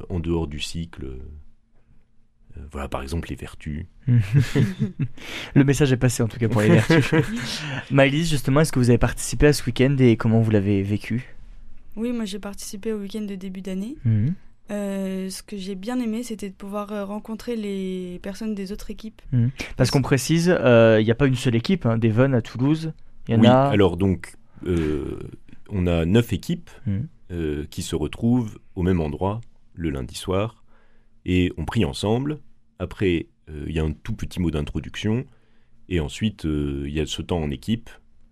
en 0.09 0.19
dehors 0.19 0.47
du 0.47 0.59
cycle. 0.59 1.19
Euh, 2.57 2.61
voilà, 2.71 2.87
par 2.87 3.01
exemple, 3.01 3.29
les 3.29 3.35
vertus. 3.35 3.85
Le 5.55 5.63
message 5.63 5.91
est 5.91 5.97
passé 5.97 6.23
en 6.23 6.27
tout 6.27 6.37
cas 6.37 6.47
pour 6.49 6.61
les 6.61 6.69
vertus. 6.69 7.11
Maëlys, 7.91 8.29
justement, 8.29 8.61
est-ce 8.61 8.71
que 8.71 8.79
vous 8.79 8.89
avez 8.89 8.97
participé 8.97 9.47
à 9.47 9.53
ce 9.53 9.63
week-end 9.65 9.95
et 9.99 10.17
comment 10.17 10.41
vous 10.41 10.51
l'avez 10.51 10.81
vécu? 10.83 11.35
Oui, 11.95 12.11
moi 12.11 12.25
j'ai 12.25 12.39
participé 12.39 12.91
au 12.91 12.97
week-end 12.99 13.21
de 13.21 13.35
début 13.35 13.61
d'année. 13.61 13.95
Mhm. 14.05 14.33
Euh, 14.71 15.29
ce 15.29 15.43
que 15.43 15.57
j'ai 15.57 15.75
bien 15.75 15.99
aimé, 15.99 16.23
c'était 16.23 16.49
de 16.49 16.55
pouvoir 16.55 16.91
euh, 16.91 17.03
rencontrer 17.05 17.55
les 17.55 18.19
personnes 18.23 18.55
des 18.55 18.71
autres 18.71 18.89
équipes. 18.91 19.21
Parce 19.75 19.91
qu'on 19.91 20.01
précise, 20.01 20.49
euh, 20.57 20.97
il 21.01 21.05
n'y 21.05 21.11
a 21.11 21.15
pas 21.15 21.27
une 21.27 21.35
seule 21.35 21.55
équipe, 21.55 21.85
hein, 21.85 21.97
d'Even 21.97 22.33
à 22.33 22.41
Toulouse. 22.41 22.93
Il 23.27 23.35
y 23.35 23.37
en 23.37 23.41
oui, 23.41 23.47
a. 23.47 23.65
alors 23.67 23.97
donc, 23.97 24.35
euh, 24.65 25.19
on 25.69 25.85
a 25.85 26.05
neuf 26.05 26.33
équipes 26.33 26.69
Mhm. 26.87 27.07
euh, 27.31 27.65
qui 27.69 27.81
se 27.83 27.95
retrouvent 27.95 28.57
au 28.75 28.83
même 28.83 29.01
endroit 29.01 29.41
le 29.75 29.89
lundi 29.89 30.15
soir 30.15 30.62
et 31.25 31.51
on 31.57 31.65
prie 31.65 31.85
ensemble. 31.85 32.39
Après, 32.79 33.27
euh, 33.49 33.65
il 33.67 33.73
y 33.73 33.79
a 33.79 33.83
un 33.83 33.91
tout 33.91 34.13
petit 34.13 34.39
mot 34.39 34.51
d'introduction 34.51 35.25
et 35.89 35.99
ensuite 35.99 36.45
euh, 36.45 36.83
il 36.87 36.93
y 36.93 36.99
a 36.99 37.05
ce 37.05 37.21
temps 37.21 37.41
en 37.41 37.51
équipe. 37.51 37.89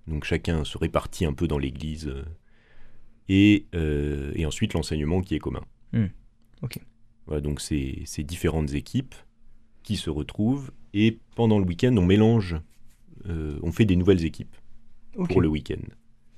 Donc 0.08 0.24
chacun 0.24 0.64
se 0.64 0.78
répartit 0.78 1.26
un 1.26 1.34
peu 1.34 1.48
dans 1.48 1.60
l'église 1.60 2.08
euh, 2.08 2.24
et, 3.30 3.68
et 4.36 4.46
ensuite 4.46 4.74
l'enseignement 4.74 5.22
qui 5.22 5.36
est 5.36 5.40
commun. 5.40 5.64
Mhm. 5.94 6.10
Ok. 6.64 6.80
Voilà, 7.28 7.42
donc 7.42 7.62
c'est 7.62 8.02
ces 8.06 8.24
différentes 8.24 8.74
équipes 8.74 9.16
qui 9.84 9.96
se 9.96 10.10
retrouvent 10.10 10.72
et 10.94 11.20
pendant 11.36 11.60
le 11.60 11.66
week-end 11.66 11.96
on 11.98 12.06
mélange, 12.06 12.58
euh, 13.28 13.60
on 13.62 13.72
fait 13.72 13.86
des 13.86 13.96
nouvelles 13.96 14.26
équipes 14.26 14.56
Ok. 15.16 15.30
pour 15.32 15.42
le 15.42 15.48
week-end. 15.48 15.82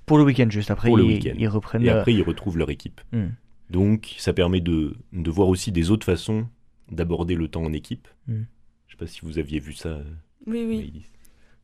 Pour 0.05 0.17
le 0.17 0.23
week-end, 0.23 0.49
juste 0.49 0.69
après, 0.69 0.89
Pour 0.89 0.97
le 0.97 1.05
ils, 1.05 1.47
reprennent. 1.47 1.83
Et 1.83 1.89
euh, 1.89 1.99
après, 1.99 2.13
ils 2.13 2.23
retrouvent 2.23 2.57
leur 2.57 2.69
équipe. 2.69 2.99
Hmm. 3.13 3.29
Donc, 3.73 4.13
ça 4.19 4.33
permet 4.33 4.61
de, 4.61 4.95
de 5.13 5.31
voir 5.31 5.47
aussi 5.49 5.71
des 5.71 5.89
autres 5.89 6.05
façons 6.05 6.47
d'aborder 6.91 7.33
le 7.33 7.47
temps 7.47 7.63
en 7.63 7.73
équipe. 7.73 8.07
Hmm. 8.27 8.43
Je 8.87 8.93
sais 8.93 8.97
pas 8.99 9.07
si 9.07 9.21
vous 9.23 9.39
aviez 9.39 9.59
vu 9.59 9.73
ça, 9.73 9.99
Oui, 10.45 10.63
oui, 10.69 11.01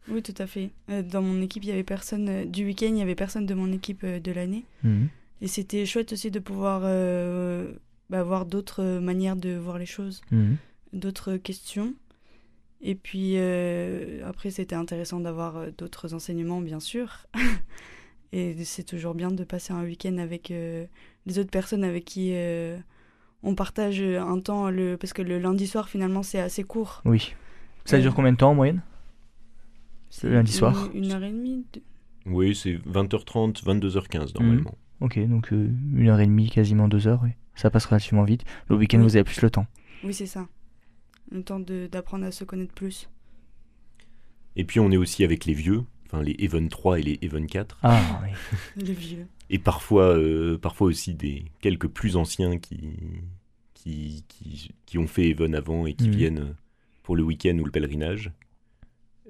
oui, 0.10 0.24
tout 0.24 0.34
à 0.40 0.48
fait. 0.48 0.72
Euh, 0.90 1.04
dans 1.04 1.22
mon 1.22 1.40
équipe, 1.42 1.64
il 1.64 1.70
y 1.70 1.72
avait 1.72 1.84
personne 1.84 2.28
euh, 2.30 2.46
du 2.46 2.66
week-end, 2.66 2.88
il 2.88 2.98
y 2.98 3.02
avait 3.04 3.14
personne 3.14 3.46
de 3.46 3.54
mon 3.54 3.72
équipe 3.72 4.04
euh, 4.04 4.20
de 4.20 4.32
l'année. 4.32 4.64
Mhm. 4.84 5.08
Et 5.42 5.48
c'était 5.48 5.86
chouette 5.86 6.12
aussi 6.14 6.32
de 6.32 6.40
pouvoir 6.40 6.82
euh, 6.84 7.72
bah, 8.10 8.24
voir 8.24 8.48
d'autres 8.48 8.98
manières 9.00 9.36
de 9.36 9.56
voir 9.56 9.78
les 9.78 9.86
choses, 9.86 10.22
Mhm. 10.32 10.58
d'autres 10.94 11.38
questions. 11.38 11.94
Et 12.82 12.96
puis 12.96 13.34
euh, 13.36 14.26
après, 14.28 14.50
c'était 14.50 14.74
intéressant 14.76 15.20
d'avoir 15.20 15.72
d'autres 15.78 16.16
enseignements, 16.16 16.62
bien 16.62 16.80
sûr. 16.80 17.28
Et 18.32 18.64
c'est 18.64 18.84
toujours 18.84 19.16
bien 19.16 19.32
de 19.32 19.44
passer 19.44 19.74
un 19.74 19.84
week-end 19.84 20.18
avec 20.18 20.52
euh, 20.52 20.86
les 21.26 21.40
autres 21.40 21.50
personnes 21.50 21.84
avec 21.84 22.06
qui 22.06 22.32
euh, 22.34 22.78
on 23.42 23.56
partage 23.56 24.02
un 24.02 24.40
temps. 24.40 24.70
Le... 24.70 24.98
Parce 24.98 25.14
que 25.14 25.22
le 25.24 25.40
lundi 25.40 25.66
soir, 25.68 25.90
finalement, 25.90 26.22
c'est 26.24 26.40
assez 26.40 26.64
court. 26.64 27.02
Oui. 27.06 27.34
Ça 27.86 27.98
Euh, 27.98 28.02
dure 28.02 28.14
combien 28.14 28.32
de 28.32 28.38
temps 28.38 28.52
en 28.52 28.56
moyenne? 28.56 28.82
Le 30.24 30.30
lundi 30.34 30.52
soir. 30.52 30.90
Une, 30.94 31.12
heure 31.12 31.24
et 31.24 31.32
demie. 31.32 31.66
Oui, 32.26 32.56
c'est 32.56 32.74
20h30, 32.76 33.64
22h15 33.64 34.40
normalement. 34.40 34.76
Ok, 35.02 35.18
donc 35.28 35.54
euh, 35.54 35.70
une 35.96 36.10
heure 36.10 36.20
et 36.20 36.26
demie, 36.26 36.50
quasiment 36.50 36.88
deux 36.88 37.08
heures, 37.08 37.22
oui. 37.24 37.30
Ça 37.56 37.70
passe 37.72 37.86
relativement 37.86 38.24
vite. 38.24 38.44
Le 38.70 38.76
week-end, 38.76 38.98
Oui. 39.00 39.04
vous 39.04 39.16
avez 39.16 39.24
plus 39.24 39.42
le 39.42 39.50
temps. 39.50 39.66
Oui, 40.04 40.14
c'est 40.14 40.26
ça. 40.28 40.48
Le 41.32 41.42
temps 41.44 41.60
de- 41.60 41.88
d'apprendre 41.92 42.26
à 42.26 42.32
se 42.32 42.44
connaître 42.44 42.74
plus. 42.74 43.10
Et 44.56 44.64
puis, 44.66 44.80
on 44.80 44.92
est 44.92 44.98
aussi 44.98 45.24
avec 45.24 45.46
les 45.46 45.54
vieux, 45.54 45.84
enfin 46.12 46.24
les 46.24 46.36
Even 46.40 46.70
3 46.70 47.00
et 47.00 47.04
les 47.04 47.20
Even 47.22 47.46
4. 47.48 47.78
Ah, 47.84 48.22
oui. 48.24 48.30
Le 48.88 48.94
vieux. 48.94 49.28
Et 49.52 49.60
parfois, 49.60 50.16
euh, 50.18 50.58
parfois 50.58 50.88
aussi 50.88 51.14
des 51.14 51.46
quelques 51.62 51.88
plus 51.88 52.16
anciens 52.16 52.58
qui, 52.58 52.80
qui, 53.74 54.24
qui, 54.28 54.70
qui 54.86 54.98
ont 54.98 55.08
fait 55.08 55.30
Even 55.30 55.56
avant 55.56 55.86
et 55.86 55.94
qui 55.94 56.08
Mhm. 56.10 56.16
viennent 56.16 56.56
pour 57.04 57.16
le 57.16 57.24
week-end 57.24 57.58
ou 57.60 57.66
le 57.66 57.72
pèlerinage. 57.72 58.32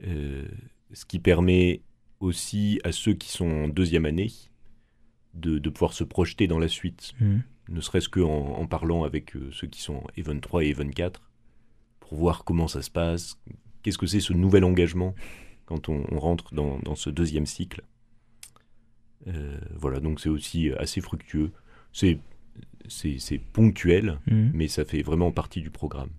Euh, 0.08 0.46
ce 0.94 1.06
qui 1.06 1.20
permet 1.20 1.82
aussi 2.20 2.80
à 2.84 2.92
ceux 2.92 3.14
qui 3.14 3.30
sont 3.30 3.48
en 3.50 3.68
deuxième 3.68 4.06
année 4.06 4.32
de, 5.34 5.58
de 5.60 5.70
pouvoir 5.70 5.94
se 5.94 6.04
projeter 6.04 6.48
dans 6.48 6.60
la 6.60 6.68
suite, 6.68 7.14
Mhm. 7.22 7.44
ne 7.70 7.82
serait-ce 7.82 8.10
qu'en 8.10 8.56
en 8.56 8.66
parlant 8.66 9.04
avec 9.04 9.36
euh, 9.36 9.50
ceux 9.52 9.68
qui 9.68 9.82
sont 9.82 9.96
en 9.96 10.08
Even 10.18 10.42
3 10.42 10.64
et 10.64 10.70
Even 10.70 10.94
4, 10.94 11.22
pour 12.00 12.16
voir 12.18 12.44
comment 12.44 12.68
ça 12.68 12.82
se 12.82 12.90
passe, 12.90 13.38
qu'est-ce 13.84 13.98
que 13.98 14.08
c'est 14.08 14.20
ce 14.22 14.34
nouvel 14.34 14.64
engagement 14.64 15.14
quand 15.70 15.88
on, 15.88 16.04
on 16.12 16.20
rentre 16.20 16.56
dans, 16.56 16.80
dans 16.80 16.96
ce 16.96 17.12
deuxième 17.12 17.46
cycle. 17.46 17.84
Euh, 19.28 19.60
voilà, 19.76 20.00
donc 20.00 20.20
c'est 20.20 20.30
aussi 20.30 20.72
assez 20.72 21.00
fructueux. 21.00 21.52
C'est, 21.94 22.18
ponctuel, 23.54 24.18
Mhm. 24.26 24.52
mais 24.56 24.68
ça 24.68 24.84
fait 24.84 25.04
vraiment 25.04 25.32
partie 25.32 25.62
du 25.62 25.70
programme. 25.70 26.10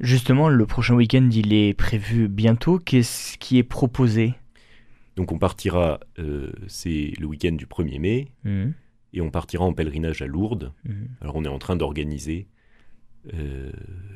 Justement, 0.00 0.48
le 0.50 0.66
prochain 0.66 0.94
week-end, 0.94 1.28
il 1.32 1.52
est 1.54 1.72
prévu 1.72 2.28
bientôt. 2.28 2.78
Qu'est-ce 2.78 3.38
qui 3.38 3.56
est 3.56 3.62
proposé? 3.62 4.34
Donc 5.16 5.32
on 5.32 5.38
partira, 5.38 5.98
euh, 6.18 6.52
c'est 6.68 7.12
le 7.18 7.26
week-end 7.26 7.52
du 7.52 7.66
1er 7.66 7.98
mai, 7.98 8.28
Mhm. 8.44 8.74
et 9.14 9.20
on 9.22 9.30
partira 9.30 9.64
en 9.64 9.72
pèlerinage 9.72 10.20
à 10.20 10.26
Lourdes. 10.26 10.72
Mhm. 10.84 11.08
Alors 11.22 11.36
on 11.36 11.44
est 11.44 11.48
en 11.48 11.58
train 11.58 11.76
d'organiser, 11.76 12.46
euh, 13.34 13.72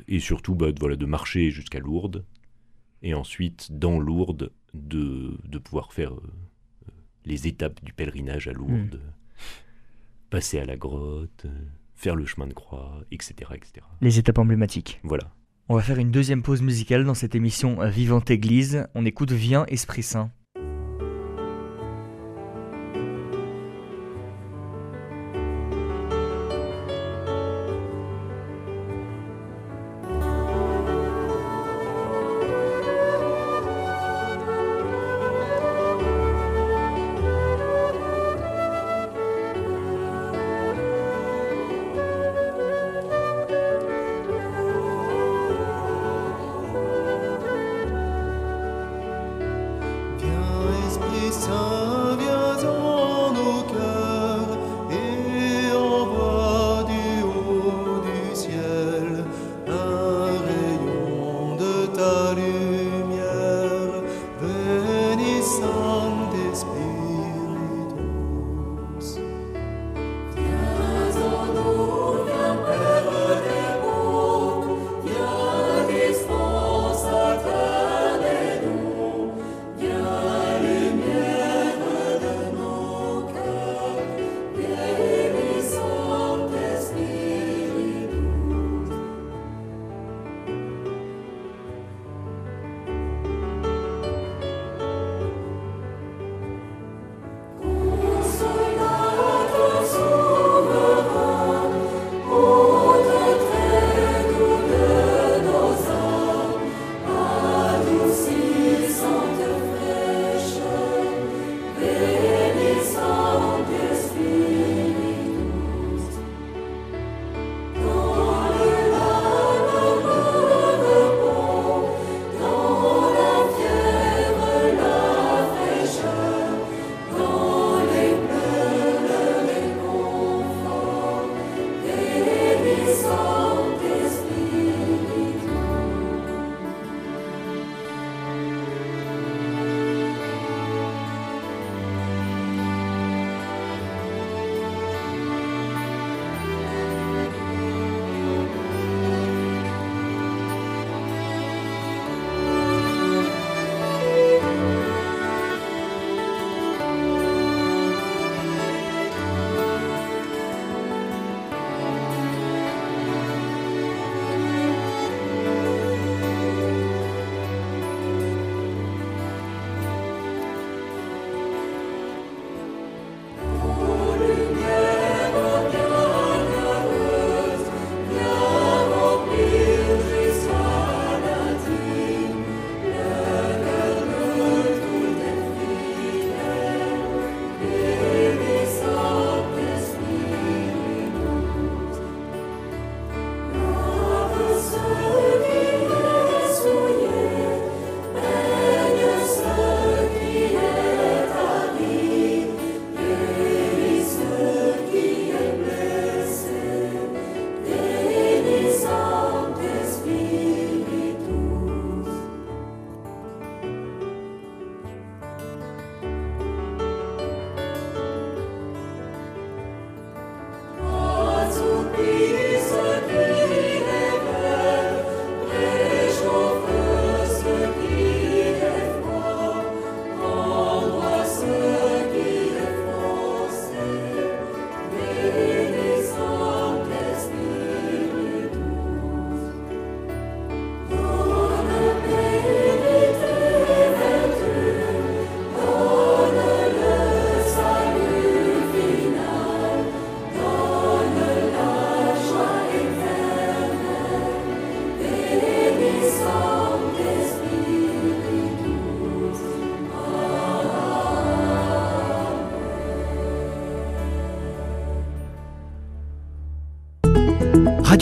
et 0.07 0.19
surtout 0.19 0.53
bah, 0.55 0.67
voilà, 0.79 0.95
de 0.95 1.05
marcher 1.07 1.49
jusqu'à 1.49 1.79
Lourdes, 1.79 2.23
et 3.03 3.13
ensuite 3.13 3.67
dans 3.77 3.99
Lourdes 3.99 4.51
de, 4.73 5.37
de 5.43 5.57
pouvoir 5.59 5.93
faire 5.93 6.13
euh, 6.13 6.23
euh, 6.87 6.91
les 7.25 7.47
étapes 7.47 7.83
du 7.83 7.93
pèlerinage 7.93 8.47
à 8.47 8.53
Lourdes, 8.53 8.99
passer 10.29 10.59
à 10.59 10.65
la 10.65 10.77
grotte, 10.77 11.45
euh, 11.45 11.65
faire 11.95 12.15
le 12.15 12.25
chemin 12.25 12.47
de 12.47 12.53
croix, 12.53 13.03
etc. 13.11 13.51
etc. 13.53 13.85
Les 14.01 14.17
étapes 14.17 14.39
emblématiques. 14.39 14.99
Voilà. 15.03 15.31
On 15.69 15.75
va 15.75 15.81
faire 15.81 15.99
une 15.99 16.11
deuxième 16.11 16.41
pause 16.41 16.61
musicale 16.61 17.05
dans 17.05 17.13
cette 17.13 17.35
émission 17.35 17.87
Vivante 17.87 18.31
Église. 18.31 18.87
On 18.95 19.05
écoute 19.05 19.31
Viens 19.31 19.65
Esprit 19.67 20.03
Saint. 20.03 20.31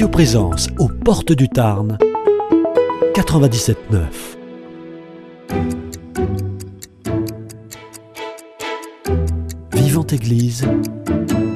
Présence 0.10 0.68
aux 0.80 0.88
portes 0.88 1.32
du 1.32 1.48
Tarn 1.48 1.98
97.9. 3.16 3.76
Vivante 9.74 10.14
Église, 10.14 10.68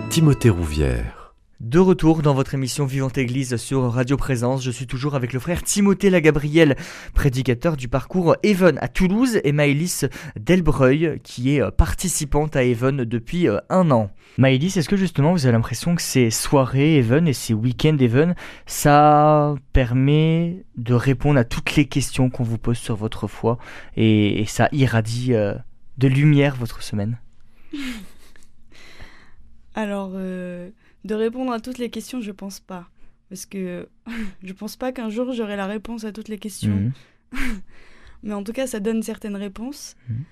Timothée 0.09 0.49
Rouvière. 0.49 1.24
De 1.61 1.79
retour 1.79 2.21
dans 2.21 2.33
votre 2.33 2.53
émission 2.53 2.85
Vivante 2.85 3.17
Église 3.17 3.55
sur 3.55 3.89
Radio 3.89 4.17
Présence, 4.17 4.61
je 4.61 4.71
suis 4.71 4.87
toujours 4.87 5.15
avec 5.15 5.31
le 5.31 5.39
frère 5.39 5.63
Timothée 5.63 6.09
Lagabriel, 6.09 6.75
prédicateur 7.13 7.77
du 7.77 7.87
parcours 7.87 8.35
Even 8.43 8.77
à 8.81 8.89
Toulouse, 8.89 9.39
et 9.41 9.53
Maëlys 9.53 10.03
Delbreuil, 10.37 11.21
qui 11.23 11.55
est 11.55 11.61
euh, 11.61 11.71
participante 11.71 12.57
à 12.57 12.65
Even 12.65 13.05
depuis 13.05 13.47
euh, 13.47 13.59
un 13.69 13.89
an. 13.91 14.11
Maëlys, 14.37 14.75
est-ce 14.75 14.89
que 14.89 14.97
justement 14.97 15.31
vous 15.31 15.45
avez 15.45 15.53
l'impression 15.53 15.95
que 15.95 16.01
ces 16.01 16.29
soirées 16.29 16.97
Even 16.97 17.25
et 17.25 17.31
ces 17.33 17.53
week-ends 17.53 17.97
Even, 18.01 18.35
ça 18.65 19.55
permet 19.71 20.65
de 20.75 20.93
répondre 20.93 21.39
à 21.39 21.45
toutes 21.45 21.77
les 21.77 21.85
questions 21.85 22.29
qu'on 22.29 22.43
vous 22.43 22.57
pose 22.57 22.77
sur 22.77 22.97
votre 22.97 23.27
foi 23.27 23.59
et, 23.95 24.43
ça 24.49 24.67
irradie 24.73 25.33
euh, 25.33 25.53
de 25.97 26.09
lumière 26.09 26.57
votre 26.57 26.83
semaine? 26.83 27.17
Alors, 29.73 30.11
de 31.05 31.15
répondre 31.15 31.51
à 31.51 31.59
toutes 31.59 31.77
les 31.77 31.89
questions, 31.89 32.19
je 32.19 32.31
pense 32.31 32.59
pas. 32.59 32.89
Parce 33.29 33.45
que 33.45 33.87
je 34.43 34.53
pense 34.53 34.75
pas 34.75 34.91
qu'un 34.91 35.09
jour 35.09 35.31
j'aurai 35.31 35.55
la 35.55 35.67
réponse 35.67 36.03
à 36.03 36.11
toutes 36.11 36.27
les 36.27 36.39
questions. 36.39 36.91
Mhm. 37.31 37.31
Mais 38.23 38.33
en 38.33 38.43
tout 38.43 38.53
cas, 38.53 38.65
ça 38.65 38.79
donne 38.79 39.03
certaines 39.03 39.35
réponses. 39.35 39.95
Mhm. 40.09 40.23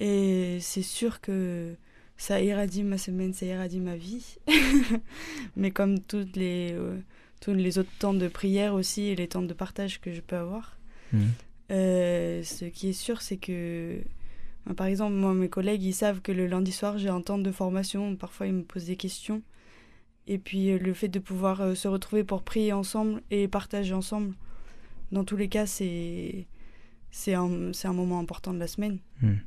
Et 0.00 0.58
c'est 0.60 0.82
sûr 0.82 1.20
que 1.20 1.74
ça 2.16 2.40
irradie 2.40 2.82
ma 2.82 2.98
semaine, 2.98 3.32
ça 3.32 3.46
irradie 3.46 3.80
ma 3.80 3.96
vie. 3.96 4.36
Mais 5.56 5.70
comme 5.70 6.00
toutes 6.00 6.36
les, 6.36 6.72
euh, 6.72 6.98
tous 7.40 7.54
les 7.54 7.78
autres 7.78 7.90
temps 7.98 8.14
de 8.14 8.28
prière 8.28 8.74
aussi 8.74 9.04
et 9.04 9.16
les 9.16 9.28
temps 9.28 9.42
de 9.42 9.54
partage 9.54 10.00
que 10.00 10.12
je 10.12 10.20
peux 10.20 10.36
avoir. 10.36 10.78
Mhm. 11.12 11.28
Euh, 11.70 12.42
ce 12.42 12.66
qui 12.66 12.90
est 12.90 12.94
sûr, 12.94 13.22
c'est 13.22 13.36
que, 13.38 14.00
ben, 14.66 14.74
par 14.74 14.86
exemple, 14.86 15.14
moi, 15.14 15.32
mes 15.32 15.48
collègues, 15.48 15.82
ils 15.82 15.94
savent 15.94 16.20
que 16.20 16.32
le 16.32 16.46
lundi 16.46 16.72
soir, 16.72 16.98
j'ai 16.98 17.08
un 17.08 17.22
temps 17.22 17.38
de 17.38 17.52
formation. 17.52 18.16
Parfois, 18.16 18.48
ils 18.48 18.54
me 18.54 18.64
posent 18.64 18.86
des 18.86 18.96
questions. 18.96 19.40
Et 20.30 20.38
puis 20.38 20.70
euh, 20.70 20.78
le 20.78 20.94
fait 20.94 21.08
de 21.08 21.18
pouvoir 21.18 21.60
euh, 21.60 21.74
se 21.74 21.88
retrouver 21.88 22.22
pour 22.22 22.42
prier 22.42 22.72
ensemble 22.72 23.20
et 23.32 23.48
partager 23.48 23.92
ensemble, 23.92 24.34
dans 25.10 25.24
tous 25.24 25.36
les 25.36 25.48
cas, 25.48 25.66
c'est 25.66 26.46
c'est 27.10 27.34
un, 27.34 27.72
un, 27.84 27.92
moment 27.92 28.20
important 28.20 28.54
de 28.54 28.60
la 28.60 28.68
semaine. 28.68 28.98
Hmm. 29.20 29.38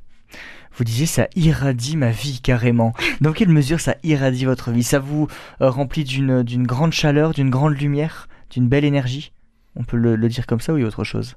Vous 0.76 0.84
disiez 0.84 1.06
ça 1.06 1.26
irradie 1.36 1.96
ma 1.96 2.10
vie 2.10 2.40
carrément. 2.42 2.92
Dans 3.22 3.32
quelle 3.32 3.48
mesure 3.48 3.80
ça 3.80 3.96
irradie 4.02 4.44
votre 4.44 4.72
vie? 4.72 4.82
Ça 4.82 4.98
vous 4.98 5.26
euh, 5.62 5.70
remplit 5.70 6.04
d'une 6.04 6.66
grande 6.66 6.92
chaleur, 6.92 7.32
d'une 7.32 7.48
grande 7.48 7.80
lumière, 7.80 8.28
d'une 8.50 8.68
belle 8.68 8.84
énergie? 8.84 9.32
On 9.76 9.84
peut 9.84 9.96
le, 9.96 10.18
dire 10.28 10.46
comme 10.46 10.60
ça 10.60 10.74
ou 10.74 10.78
y 10.78 10.82
a 10.82 10.86
autre 10.86 11.04
chose? 11.04 11.36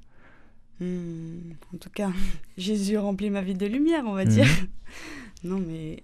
Hmm, 0.81 1.53
En 1.73 1.77
tout 1.77 1.89
cas, 1.89 2.11
Jésus 2.57 2.97
remplit 2.97 3.29
ma 3.29 3.41
vie 3.41 3.55
de 3.55 3.65
lumière, 3.65 4.03
on 4.05 4.13
va 4.13 4.25
hmm. 4.25 4.29
dire. 4.29 4.47
non 5.45 5.61
mais 5.65 6.03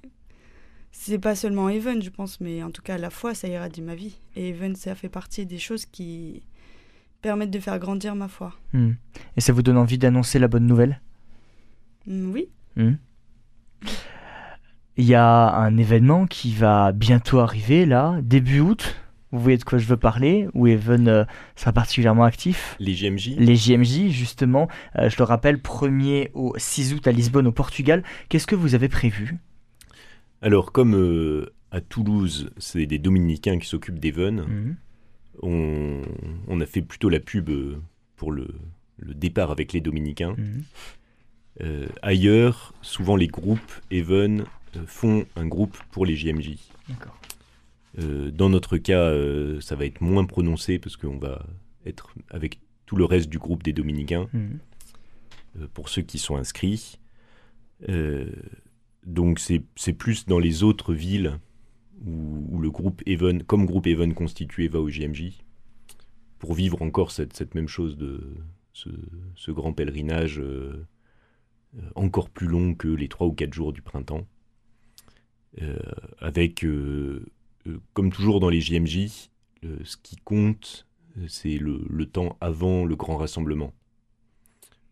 c'est 0.96 1.20
pas 1.20 1.36
seulement 1.36 1.70
Even, 1.70 2.02
je 2.02 2.10
pense, 2.10 2.40
mais 2.40 2.64
en 2.64 2.72
tout 2.72 2.82
cas, 2.84 2.98
la 2.98 3.10
foi, 3.10 3.34
ça 3.34 3.48
irradie 3.48 3.82
ma 3.82 3.96
vie. 3.96 4.16
Et 4.36 4.50
Even, 4.50 4.76
ça 4.76 4.96
fait 4.96 5.10
partie 5.10 5.46
des 5.46 5.58
choses 5.58 5.86
qui 5.86 6.44
permettent 7.22 7.52
de 7.52 7.60
faire 7.60 7.80
grandir 7.80 8.16
ma 8.16 8.28
foi. 8.28 8.54
Hmm. 8.74 8.92
Et 9.36 9.42
ça 9.42 9.52
vous 9.54 9.64
donne 9.64 9.78
envie 9.78 9.98
d'annoncer 9.98 10.40
la 10.40 10.48
bonne 10.48 10.68
nouvelle? 10.68 11.02
Hmm, 12.08 12.32
Oui. 12.32 12.48
Hmm. 12.76 12.94
Il 14.96 15.06
y 15.06 15.16
a 15.16 15.56
un 15.56 15.76
événement 15.78 16.28
qui 16.28 16.54
va 16.54 16.92
bientôt 16.92 17.40
arriver, 17.40 17.86
là, 17.88 18.20
début 18.22 18.60
août. 18.60 18.96
Vous 19.32 19.40
voyez 19.40 19.58
de 19.58 19.64
quoi 19.64 19.80
je 19.80 19.88
veux 19.88 19.98
parler, 19.98 20.48
où 20.54 20.68
Even 20.68 21.08
euh, 21.08 21.26
sera 21.56 21.74
particulièrement 21.74 22.24
actif. 22.24 22.76
Les 22.80 22.94
JMJ 22.94 23.36
Les 23.40 23.56
JMJ, 23.56 24.10
justement. 24.10 24.68
Euh, 25.00 25.10
je 25.10 25.18
le 25.18 25.24
rappelle, 25.24 25.58
1er 25.58 26.30
au 26.36 26.54
6 26.56 26.94
août 26.94 27.08
à 27.08 27.12
Lisbonne, 27.12 27.48
au 27.48 27.52
Portugal. 27.52 28.04
Qu'est-ce 28.30 28.46
que 28.46 28.56
vous 28.56 28.76
avez 28.76 28.90
prévu? 28.90 29.40
Alors, 30.44 30.74
comme 30.74 30.94
euh, 30.94 31.54
à 31.72 31.80
Toulouse, 31.80 32.52
c'est 32.58 32.86
des 32.86 33.00
dominicains 33.00 33.58
qui 33.60 33.68
s'occupent 33.68 33.98
d'Even, 33.98 34.42
mhm. 34.42 34.76
on, 35.42 36.60
a 36.60 36.66
fait 36.66 36.82
plutôt 36.82 37.08
la 37.08 37.22
pub 37.22 37.50
euh, 37.50 37.78
pour 38.18 38.34
le, 38.34 38.48
départ 39.00 39.52
avec 39.52 39.72
les 39.72 39.80
dominicains. 39.80 40.36
Mhm. 40.38 40.64
Euh, 41.62 41.88
ailleurs, 42.02 42.74
souvent 42.82 43.16
les 43.16 43.28
groupes 43.28 43.72
Even 43.90 44.44
font 44.86 45.26
un 45.38 45.48
groupe 45.48 45.78
pour 45.92 46.06
les 46.06 46.16
JMJ. 46.16 46.58
dans 47.98 48.50
notre 48.50 48.78
cas, 48.78 49.14
ça 49.62 49.76
va 49.76 49.86
être 49.86 50.02
moins 50.02 50.26
prononcé 50.26 50.78
parce 50.78 50.98
qu'on 50.98 51.18
va 51.18 51.46
être 51.86 52.14
avec 52.32 52.60
tout 52.86 52.98
le 52.98 53.06
reste 53.06 53.30
du 53.30 53.38
groupe 53.38 53.64
des 53.64 53.72
dominicains, 53.72 54.28
mhm. 54.34 54.60
pour 55.74 55.88
ceux 55.88 56.02
qui 56.02 56.18
sont 56.18 56.36
inscrits. 56.36 57.00
Donc 59.06 59.40
c'est 59.40 59.94
plus 59.94 60.26
dans 60.26 60.40
les 60.40 60.64
autres 60.64 60.94
villes 60.94 61.40
où, 62.06 62.60
le 62.60 62.72
groupe 62.72 63.02
Even, 63.06 63.44
comme 63.44 63.66
groupe 63.66 63.88
Even 63.88 64.14
constitué, 64.14 64.68
va 64.68 64.80
au 64.80 64.90
JMJ 64.90 65.44
pour 66.40 66.54
vivre 66.54 66.82
encore 66.82 67.12
cette, 67.12 67.56
même 67.56 67.70
chose 67.70 67.98
de 67.98 68.36
ce, 68.74 69.52
grand 69.52 69.72
pèlerinage 69.72 70.40
euh, 70.40 70.86
euh, 71.78 71.82
encore 71.96 72.30
plus 72.30 72.48
long 72.48 72.76
que 72.76 72.90
les 72.90 73.08
trois 73.08 73.28
ou 73.28 73.32
quatre 73.32 73.54
jours 73.54 73.72
du 73.72 73.82
printemps. 73.82 74.28
Euh, 75.62 75.78
avec, 76.20 76.66
comme 77.94 78.12
toujours 78.12 78.40
dans 78.40 78.50
les 78.50 78.60
JMJ, 78.60 79.30
ce 79.62 79.98
qui 80.02 80.18
compte, 80.18 80.88
c'est 81.28 81.58
le, 81.58 82.06
temps 82.06 82.38
avant 82.42 82.84
le 82.84 82.96
grand 82.96 83.18
rassemblement. 83.18 83.74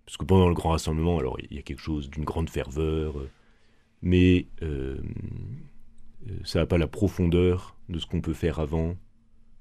Parce 0.06 0.18
que 0.18 0.26
pendant 0.26 0.48
le 0.48 0.56
grand 0.56 0.70
rassemblement, 0.70 1.20
alors 1.20 1.38
il 1.40 1.56
y 1.56 1.60
a 1.60 1.64
quelque 1.64 1.82
chose 1.82 2.10
d'une 2.10 2.24
grande 2.24 2.50
ferveur, 2.50 3.16
mais 4.02 4.48
euh, 4.62 4.98
euh, 6.28 6.40
ça 6.44 6.60
n'a 6.60 6.66
pas 6.66 6.78
la 6.78 6.88
profondeur 6.88 7.78
de 7.90 8.00
ce 8.00 8.06
qu'on 8.06 8.22
peut 8.22 8.34
faire 8.34 8.60
avant, 8.60 8.96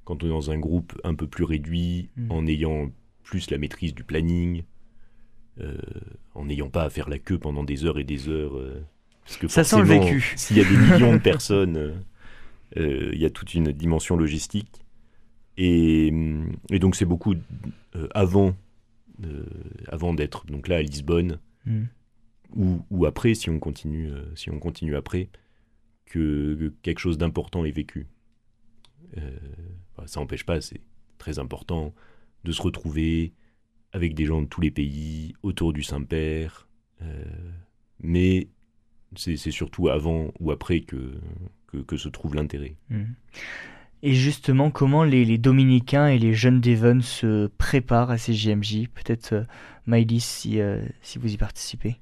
quand 0.05 0.23
on 0.23 0.27
est 0.27 0.31
dans 0.31 0.51
un 0.51 0.59
groupe 0.59 0.99
un 1.05 1.15
peu 1.15 1.27
plus 1.27 1.45
réduit, 1.45 2.11
mm. 2.17 2.31
en 2.31 2.47
ayant 2.47 2.91
plus 3.23 3.51
la 3.51 3.59
maîtrise 3.59 3.95
du 3.95 4.05
planning, 4.05 4.63
euh, 5.61 5.77
en 6.35 6.47
n'ayant 6.47 6.71
pas 6.71 6.85
à 6.85 6.91
faire 6.91 7.09
la 7.09 7.19
queue 7.19 7.39
pendant 7.39 7.65
des 7.65 7.85
heures 7.85 7.99
et 7.99 8.05
des 8.05 8.29
heures. 8.29 8.59
parce 9.25 9.37
que 9.37 9.49
ça 9.49 9.63
sent 9.63 9.79
le 9.79 9.85
vécu. 9.85 10.33
S'il 10.37 10.57
y 10.57 10.61
a 10.61 10.65
des 10.65 10.77
millions 10.77 11.13
de 11.13 11.19
personnes, 11.23 12.03
il 12.77 13.19
y 13.19 13.27
a 13.27 13.31
toute 13.31 13.55
une 13.55 13.73
dimension 13.73 14.17
logistique. 14.17 14.85
Et, 15.59 16.11
donc 16.71 16.97
c'est 16.97 17.05
beaucoup 17.05 17.35
avant, 18.15 18.55
avant 19.89 20.15
d'être 20.15 20.47
donc 20.47 20.67
là 20.67 20.77
à 20.77 20.83
Lisbonne. 20.83 21.39
Mm 21.67 21.85
ou, 22.57 23.07
après, 23.07 23.35
si 23.35 23.51
on 23.51 23.59
continue, 23.59 24.11
euh, 24.11 24.25
si 24.35 24.51
on 24.51 24.59
continue 24.59 24.97
après, 24.97 25.29
que, 26.07 26.73
quelque 26.83 26.99
chose 26.99 27.19
d'important 27.19 27.65
est 27.65 27.71
vécu. 27.71 28.07
Euh, 29.19 29.31
ça 30.07 30.21
n'empêche 30.21 30.45
pas, 30.45 30.61
c'est 30.61 30.81
très 31.19 31.39
important 31.39 31.95
de 32.45 32.53
se 32.53 32.63
retrouver 32.63 33.33
avec 33.93 34.15
des 34.15 34.25
gens 34.25 34.43
de 34.43 34.47
tous 34.47 34.61
les 34.61 34.71
pays, 34.71 35.35
autour 35.43 35.73
du 35.73 35.83
Saint-Père, 35.83 36.69
euh, 37.03 37.25
mais 38.01 38.49
c'est 39.17 39.37
surtout 39.37 39.89
avant 39.89 40.33
ou 40.39 40.53
après 40.53 40.81
que, 40.81 41.19
se 41.97 42.09
trouve 42.09 42.37
l'intérêt. 42.37 42.77
Mmh. 42.89 43.03
Et 44.03 44.15
justement, 44.15 44.71
comment 44.71 45.05
les, 45.05 45.39
dominicains 45.39 46.07
et 46.07 46.19
les 46.19 46.33
jeunes 46.33 46.61
d'Even 46.61 47.03
se 47.03 47.49
préparent 47.59 48.11
à 48.11 48.19
ces 48.19 48.33
JMJ 48.33 48.89
Peut-être, 48.89 49.45
Maïlis, 49.87 50.21
si 50.21 51.19
vous 51.19 51.35
y 51.35 51.37
participez 51.37 51.99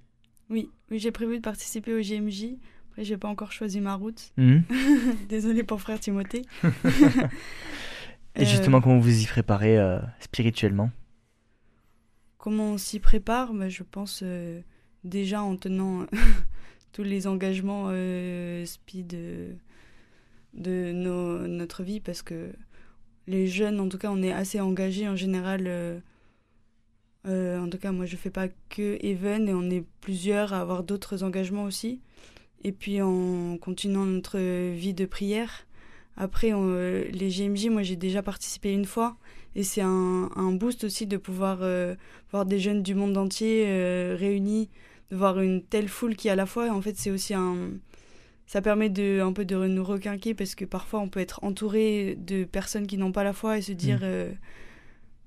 oui, 0.51 0.71
oui 0.91 0.99
j'ai 0.99 1.11
prévu 1.11 1.37
de 1.37 1.43
participer 1.43 1.95
au 1.95 2.01
GMJ. 2.01 2.57
Après, 2.91 3.05
j'ai 3.05 3.17
pas 3.17 3.29
encore 3.29 3.53
choisi 3.53 3.81
ma 3.81 3.95
route. 3.95 4.33
Hmm. 4.37 4.61
Désolée 5.29 5.63
pour 5.63 5.81
frère 5.81 6.01
Timothée. 6.01 6.43
Et 8.37 8.45
justement, 8.45 8.79
euh, 8.79 8.81
comment 8.81 8.99
vous 8.99 9.23
y 9.23 9.27
préparez 9.27 9.79
euh, 9.79 9.99
spirituellement? 10.21 10.91
Comment 12.39 12.73
on 12.73 12.79
s'y 12.79 13.01
prépare? 13.01 13.53
Bah, 13.53 13.69
Je 13.69 13.83
pense 13.83 14.21
euh, 14.23 14.61
déjà 15.05 15.43
en 15.43 15.57
tenant 15.57 16.07
tous 16.93 17.03
les 17.03 17.27
engagements 17.27 17.89
speed 18.65 19.17
de 20.55 20.93
notre 20.93 21.83
vie 21.83 22.01
parce 22.01 22.23
que 22.23 22.53
les 23.27 23.47
jeunes, 23.47 23.81
en 23.81 23.89
tout 23.89 23.99
cas, 23.99 24.11
on 24.11 24.23
est 24.23 24.33
assez 24.33 24.61
engagés 24.61 25.09
en 25.09 25.17
général 25.17 26.01
euh, 27.29 27.61
en 27.61 27.69
tout 27.69 27.79
cas, 27.79 27.93
moi, 27.93 28.07
je 28.07 28.17
fais 28.17 28.31
pas 28.31 28.49
que 28.69 28.99
Even 29.05 29.49
et 29.49 29.55
on 29.55 29.71
est 29.71 29.85
plusieurs 30.01 30.53
à 30.53 30.61
avoir 30.61 30.83
d'autres 30.83 31.23
engagements 31.23 31.65
aussi. 31.65 32.01
Et 32.65 32.73
puis, 32.73 33.01
en 33.03 33.57
continuant 33.59 34.07
notre 34.07 34.39
vie 34.73 34.95
de 34.95 35.07
prière, 35.07 35.67
après, 36.17 36.51
les 36.51 37.29
GMJ, 37.29 37.69
moi, 37.69 37.83
j'ai 37.83 37.95
déjà 37.95 38.23
participé 38.23 38.73
une 38.73 38.85
fois. 38.87 39.17
Et 39.55 39.63
c'est 39.63 39.81
un, 39.81 40.31
un, 40.37 40.53
boost 40.53 40.85
aussi 40.85 41.07
de 41.07 41.17
pouvoir 41.17 41.59
euh, 41.63 41.95
voir 42.31 42.45
des 42.45 42.59
jeunes 42.59 42.83
du 42.83 42.95
monde 42.95 43.17
entier 43.17 43.65
euh, 43.67 44.17
réunis, 44.19 44.69
de 45.11 45.17
voir 45.17 45.41
une 45.41 45.63
telle 45.63 45.89
foule 45.89 46.17
qui, 46.17 46.29
à 46.29 46.37
la 46.37 46.47
fois, 46.47 46.71
en 46.71 46.83
fait, 46.83 46.97
c'est 46.97 47.11
aussi 47.11 47.35
un. 47.35 47.71
ça 48.47 48.63
permet 48.63 48.91
de 48.91 49.21
un 49.21 49.33
peu 49.33 49.45
de 49.45 49.57
nous 49.57 49.85
requinquer 49.85 50.35
parce 50.35 50.55
que 50.55 50.65
parfois 50.65 51.01
on 51.01 51.09
peut 51.09 51.21
être 51.21 51.43
entouré 51.43 52.17
de 52.21 52.45
personnes 52.45 52.87
qui 52.87 52.99
n'ont 52.99 53.13
pas 53.13 53.25
la 53.25 53.33
foi 53.33 53.59
et 53.59 53.63
se 53.63 53.73
dire 53.73 54.01
euh, 54.03 54.31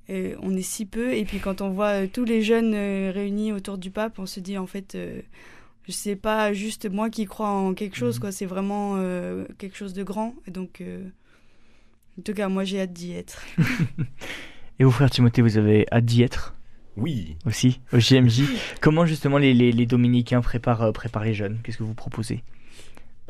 euh, 0.09 0.35
on 0.41 0.55
est 0.55 0.61
si 0.61 0.85
peu 0.85 1.13
et 1.13 1.25
puis 1.25 1.39
quand 1.39 1.61
on 1.61 1.69
voit 1.69 2.03
euh, 2.03 2.07
tous 2.11 2.25
les 2.25 2.41
jeunes 2.41 2.73
réunis 2.73 3.51
autour 3.51 3.77
du 3.77 3.91
pape 3.91 4.19
on 4.19 4.25
se 4.25 4.39
dit 4.39 4.57
en 4.57 4.67
fait 4.67 4.97
je 5.87 5.91
sais 5.91 6.15
pas 6.15 6.53
juste 6.53 6.89
moi 6.89 7.09
qui 7.09 7.25
crois 7.25 7.49
en 7.49 7.73
quelque 7.73 7.95
chose 7.97 8.19
quoi 8.19 8.31
c'est 8.31 8.45
vraiment 8.45 8.95
quelque 9.57 9.77
chose 9.77 9.93
de 9.93 10.03
grand 10.03 10.35
et 10.47 10.51
donc 10.51 10.83
en 12.19 12.21
tout 12.21 12.33
cas 12.33 12.49
moi 12.49 12.63
j'ai 12.63 12.81
hâte 12.81 12.93
d'y 12.93 13.13
être 13.13 13.43
et 14.79 14.83
vous 14.83 14.91
frère 14.91 15.09
Timothée 15.09 15.41
vous 15.41 15.57
avez 15.57 15.85
hâte 15.91 16.05
d'y 16.05 16.23
être? 16.23 16.55
Oui. 16.97 17.37
Aussi, 17.45 17.79
au 17.93 17.99
JMJ. 17.99 18.41
Comment 18.81 19.05
justement 19.05 19.37
les, 19.37 19.53
les, 19.53 19.85
dominicains 19.85 20.41
préparent, 20.41 20.91
préparent 20.91 21.23
les 21.23 21.33
jeunes? 21.33 21.59
Qu'est-ce 21.63 21.77
que 21.77 21.83
vous 21.83 21.93
proposez? 21.93 22.43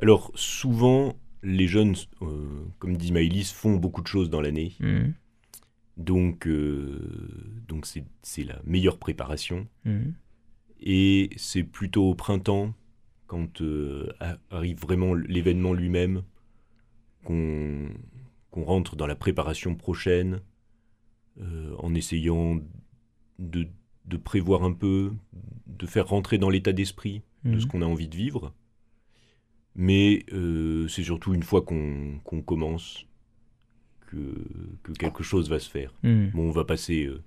Alors 0.01 0.31
souvent, 0.33 1.15
les 1.43 1.67
jeunes, 1.67 1.95
euh, 2.21 2.47
comme 2.79 2.97
dit 2.97 3.11
Maëlys, 3.11 3.51
font 3.51 3.75
beaucoup 3.75 4.01
de 4.01 4.07
choses 4.07 4.29
dans 4.29 4.41
l'année. 4.41 4.73
Mhm. 4.79 5.13
Donc, 6.01 6.47
euh, 6.47 6.99
donc 7.67 7.85
c'est 7.85 8.43
la 8.43 8.59
meilleure 8.65 8.97
préparation. 8.97 9.67
Mhm. 9.85 10.13
Et 10.81 11.29
c'est 11.37 11.63
plutôt 11.63 12.09
au 12.09 12.15
printemps, 12.15 12.73
quand 13.27 13.61
euh, 13.61 14.11
arrive 14.49 14.79
vraiment 14.79 15.13
l'événement 15.13 15.73
lui-même, 15.73 16.23
qu'on 17.23 17.93
rentre 18.53 18.95
dans 18.95 19.05
la 19.05 19.15
préparation 19.15 19.75
prochaine, 19.75 20.41
en 21.77 21.95
essayant 21.95 22.59
de, 23.39 23.67
de, 24.05 24.17
prévoir 24.17 24.63
un 24.63 24.73
peu, 24.73 25.11
de 25.67 25.85
faire 25.85 26.07
rentrer 26.07 26.37
dans 26.37 26.49
l'état 26.49 26.73
d'esprit 26.73 27.21
de 27.45 27.59
ce 27.59 27.65
mhm. 27.65 27.71
qu'on 27.71 27.81
a 27.81 27.85
envie 27.85 28.07
de 28.07 28.15
vivre. 28.15 28.53
Mais 29.75 30.25
euh, 30.33 30.87
c'est 30.87 31.03
surtout 31.03 31.33
une 31.33 31.43
fois 31.43 31.61
qu'on 31.61 32.19
commence 32.45 33.05
que, 34.11 34.45
que, 34.83 34.91
quelque 34.93 35.23
chose 35.23 35.49
va 35.49 35.59
se 35.59 35.69
faire. 35.69 35.93
Hmm. 36.03 36.27
Bon, 36.33 36.49
on 36.49 36.51
va 36.51 36.65
passer 36.65 37.05
euh, 37.05 37.23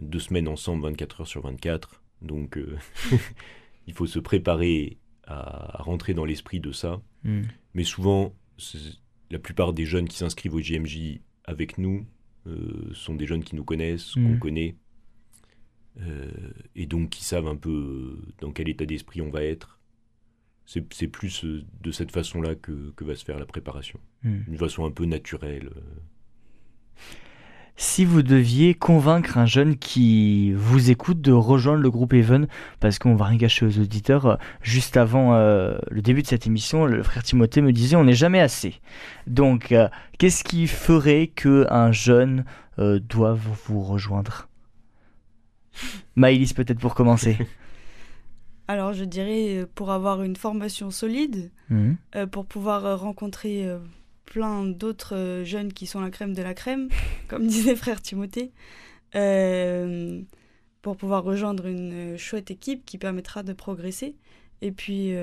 deux 0.00 0.20
semaines 0.20 0.48
ensemble, 0.48 0.84
24 0.84 1.20
heures 1.22 1.26
sur 1.26 1.42
24. 1.42 2.02
Donc, 2.22 2.56
euh, 2.56 2.76
il 3.86 3.94
faut 3.94 4.06
se 4.06 4.18
préparer 4.18 4.98
à, 5.26 5.82
rentrer 5.82 6.14
dans 6.14 6.24
l'esprit 6.24 6.60
de 6.60 6.72
ça. 6.72 7.02
Hmm. 7.24 7.42
Mais 7.74 7.84
souvent, 7.84 8.34
la 9.30 9.38
plupart 9.38 9.72
des 9.72 9.84
jeunes 9.84 10.08
qui 10.08 10.16
s'inscrivent 10.16 10.54
au 10.54 10.60
JMJ 10.60 11.20
avec 11.44 11.78
nous 11.78 12.06
sont 12.92 13.14
des 13.14 13.26
jeunes 13.26 13.42
qui 13.42 13.56
nous 13.56 13.64
connaissent, 13.64 14.12
qu'on 14.14 14.34
hmm. 14.34 14.38
connaît. 14.38 14.76
et 16.76 16.84
donc 16.84 17.08
qui 17.08 17.24
savent 17.24 17.48
un 17.48 17.56
peu 17.56 18.18
dans 18.42 18.52
quel 18.52 18.68
état 18.68 18.84
d'esprit 18.84 19.22
on 19.22 19.30
va 19.30 19.42
être 19.42 19.80
c'est 20.66 21.08
plus 21.08 21.44
euh, 21.44 21.62
de 21.82 21.90
cette 21.90 22.10
façon-là 22.10 22.54
que, 22.54 22.92
va 23.00 23.14
se 23.14 23.24
faire 23.24 23.38
la 23.38 23.46
préparation. 23.46 23.98
Hmm. 24.22 24.40
Une 24.48 24.58
façon 24.58 24.86
un 24.86 24.90
peu 24.90 25.04
naturelle. 25.04 25.70
Euh. 25.76 25.80
Si 27.76 28.04
vous 28.04 28.22
deviez 28.22 28.74
convaincre 28.74 29.36
un 29.36 29.46
jeune 29.46 29.76
qui 29.76 30.52
vous 30.52 30.90
écoute 30.90 31.20
de 31.20 31.32
rejoindre 31.32 31.82
le 31.82 31.90
groupe 31.90 32.14
Even, 32.14 32.46
parce 32.78 33.00
qu'on 33.00 33.16
va 33.16 33.26
rien 33.26 33.36
gâcher 33.36 33.66
aux 33.66 33.78
auditeurs, 33.78 34.26
euh, 34.26 34.36
juste 34.62 34.96
avant 34.96 35.36
le 35.36 36.00
début 36.00 36.22
de 36.22 36.28
cette 36.28 36.46
émission, 36.46 36.86
le 36.86 37.02
frère 37.02 37.24
Timothée 37.24 37.62
me 37.62 37.72
disait 37.72 37.96
on 37.96 38.04
n'est 38.04 38.14
jamais 38.14 38.40
assez. 38.40 38.80
Donc, 39.26 39.74
qu'est-ce 40.18 40.44
qui 40.44 40.68
ferait 40.68 41.26
que 41.26 41.66
un 41.68 41.90
jeune 41.90 42.44
doive 42.78 43.40
vous 43.66 43.82
rejoindre? 43.82 44.48
Maïlis 46.14 46.52
peut-être 46.54 46.78
pour 46.78 46.94
commencer. 46.94 47.36
Alors 48.66 48.92
je 48.92 49.04
dirais 49.04 49.58
euh, 49.58 49.66
pour 49.74 49.90
avoir 49.90 50.22
une 50.22 50.36
formation 50.36 50.90
solide, 50.90 51.50
mhm. 51.70 51.96
euh, 52.16 52.26
pour 52.26 52.46
pouvoir 52.46 52.86
euh, 52.86 52.96
rencontrer 52.96 53.68
plein 54.24 54.64
d'autres 54.64 55.42
jeunes 55.44 55.72
qui 55.72 55.86
sont 55.86 56.00
la 56.00 56.10
crème 56.10 56.34
de 56.34 56.42
la 56.42 56.54
crème, 56.54 56.88
comme 57.28 57.46
disait 57.46 57.76
frère 57.76 58.00
Timothée, 58.00 58.52
pour 60.82 60.96
pouvoir 60.96 61.24
rejoindre 61.24 61.66
une 61.66 62.16
chouette 62.18 62.50
équipe 62.50 62.84
qui 62.84 62.98
permettra 62.98 63.42
de 63.42 63.52
progresser, 63.52 64.16
et 64.60 64.72
puis 64.72 65.14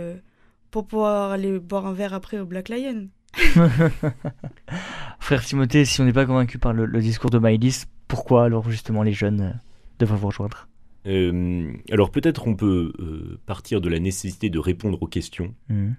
pour 0.71 0.85
pouvoir 0.87 1.31
aller 1.31 1.59
boire 1.59 1.85
un 1.85 1.93
verre 1.93 2.13
après 2.13 2.39
au 2.39 2.45
Black 2.45 2.69
Lion. 2.69 3.09
frère 5.19 5.43
Timothée, 5.43 5.85
si 5.85 6.01
on 6.01 6.05
n'est 6.05 6.13
pas 6.13 6.25
convaincu 6.25 6.57
par 6.57 6.73
le, 6.73 7.01
discours 7.01 7.29
de 7.29 7.37
Maïlis, 7.37 7.83
pourquoi 8.07 8.45
alors 8.45 8.69
justement 8.69 9.03
les 9.03 9.13
jeunes 9.13 9.59
devraient 9.99 10.17
vous 10.17 10.27
rejoindre? 10.27 10.67
Euh, 11.07 11.73
alors 11.89 12.11
peut-être 12.11 12.47
on 12.47 12.55
peut 12.55 12.93
euh, 12.99 13.39
partir 13.45 13.81
de 13.81 13.89
la 13.89 13.99
nécessité 13.99 14.49
de 14.49 14.59
répondre 14.59 15.01
aux 15.01 15.07
questions. 15.07 15.55
Mhm. 15.69 15.95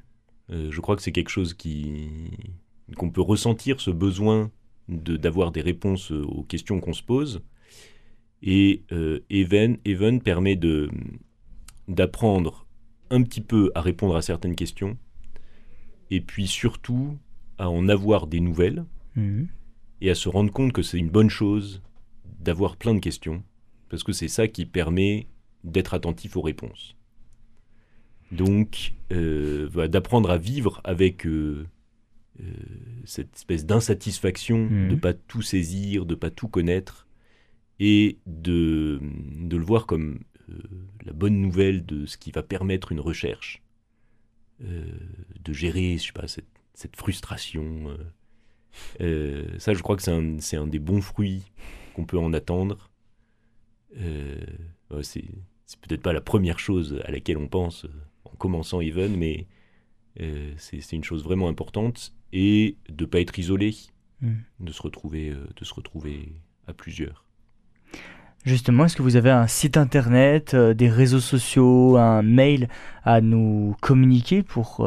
Euh, 0.50 0.70
je 0.70 0.80
crois 0.80 0.96
que 0.96 1.02
c'est 1.02 1.12
quelque 1.12 1.30
chose 1.30 1.54
qui 1.54 2.08
qu'on 2.96 3.10
peut 3.10 3.22
ressentir, 3.22 3.80
ce 3.80 3.90
besoin 3.90 4.50
d'avoir 4.88 5.50
des 5.50 5.62
réponses 5.62 6.10
aux 6.10 6.42
questions 6.42 6.80
qu'on 6.80 6.92
se 6.92 7.02
pose. 7.02 7.40
Et 8.42 8.82
Even, 9.30 9.78
Even 9.86 10.20
permet 10.20 10.56
de 10.56 10.90
d'apprendre 11.88 12.66
un 13.10 13.22
petit 13.22 13.40
peu 13.40 13.70
à 13.74 13.80
répondre 13.80 14.16
à 14.16 14.20
certaines 14.20 14.56
questions, 14.56 14.98
et 16.10 16.20
puis 16.20 16.46
surtout 16.46 17.16
à 17.56 17.70
en 17.70 17.88
avoir 17.88 18.26
des 18.26 18.40
nouvelles, 18.40 18.84
mhm. 19.14 19.48
et 20.00 20.10
à 20.10 20.14
se 20.14 20.28
rendre 20.28 20.52
compte 20.52 20.72
que 20.72 20.82
c'est 20.82 20.98
une 20.98 21.10
bonne 21.10 21.30
chose 21.30 21.82
d'avoir 22.40 22.76
plein 22.76 22.94
de 22.94 23.00
questions 23.00 23.42
parce 23.92 24.04
que 24.04 24.12
c'est 24.12 24.28
ça 24.28 24.48
qui 24.48 24.64
permet 24.64 25.26
d'être 25.64 25.92
attentif 25.92 26.38
aux 26.38 26.40
réponses. 26.40 26.96
Donc, 28.30 28.94
euh, 29.12 29.68
d'apprendre 29.86 30.30
à 30.30 30.38
vivre 30.38 30.80
avec 30.82 31.26
euh, 31.26 31.66
euh, 32.40 32.44
cette 33.04 33.36
espèce 33.36 33.66
d'insatisfaction 33.66 34.60
mhm. 34.60 34.88
de 34.88 34.94
ne 34.94 34.98
pas 34.98 35.12
tout 35.12 35.42
saisir, 35.42 36.06
de 36.06 36.14
ne 36.14 36.18
pas 36.18 36.30
tout 36.30 36.48
connaître, 36.48 37.06
et 37.80 38.16
de, 38.24 38.98
de 39.42 39.58
le 39.58 39.64
voir 39.64 39.84
comme 39.84 40.20
la 41.04 41.12
bonne 41.12 41.38
nouvelle 41.38 41.84
de 41.84 42.06
ce 42.06 42.16
qui 42.16 42.30
va 42.30 42.42
permettre 42.42 42.92
une 42.92 43.00
recherche, 43.00 43.62
de 44.60 45.52
gérer, 45.52 45.98
je 45.98 46.06
sais 46.06 46.12
pas, 46.12 46.28
cette, 46.28 46.48
cette 46.72 46.96
frustration. 46.96 47.94
ça, 48.98 49.74
je 49.74 49.82
crois 49.82 49.96
que 49.96 50.02
c'est 50.02 50.12
un, 50.12 50.62
un, 50.62 50.66
des 50.66 50.78
bons 50.78 51.02
fruits 51.02 51.42
qu'on 51.94 52.06
peut 52.06 52.18
en 52.18 52.32
attendre. 52.32 52.91
Euh, 53.98 54.36
c'est 55.02 55.24
peut-être 55.80 56.02
pas 56.02 56.12
la 56.12 56.20
première 56.20 56.58
chose 56.58 57.00
à 57.04 57.10
laquelle 57.10 57.38
on 57.38 57.48
pense 57.48 57.84
euh, 57.84 57.88
en 58.24 58.36
commençant 58.36 58.80
Even, 58.80 59.16
mais 59.16 59.46
euh, 60.20 60.52
c'est 60.56 60.92
une 60.92 61.04
chose 61.04 61.24
vraiment 61.24 61.48
importante 61.48 62.14
et 62.32 62.76
de 62.88 63.04
pas 63.04 63.20
être 63.20 63.38
isolé, 63.38 63.74
hmm. 64.20 64.34
de 64.60 64.72
se 64.72 64.82
retrouver, 64.82 65.30
de 65.30 65.64
se 65.64 65.74
retrouver 65.74 66.32
à 66.66 66.72
plusieurs. 66.72 67.24
Justement, 68.44 68.86
est-ce 68.86 68.96
que 68.96 69.02
vous 69.02 69.16
avez 69.16 69.30
un 69.30 69.46
site 69.46 69.76
internet, 69.76 70.56
des 70.56 70.88
réseaux 70.88 71.20
sociaux, 71.20 71.96
un 71.96 72.22
mail 72.22 72.68
à 73.04 73.20
nous 73.20 73.76
communiquer 73.80 74.42
pour 74.42 74.84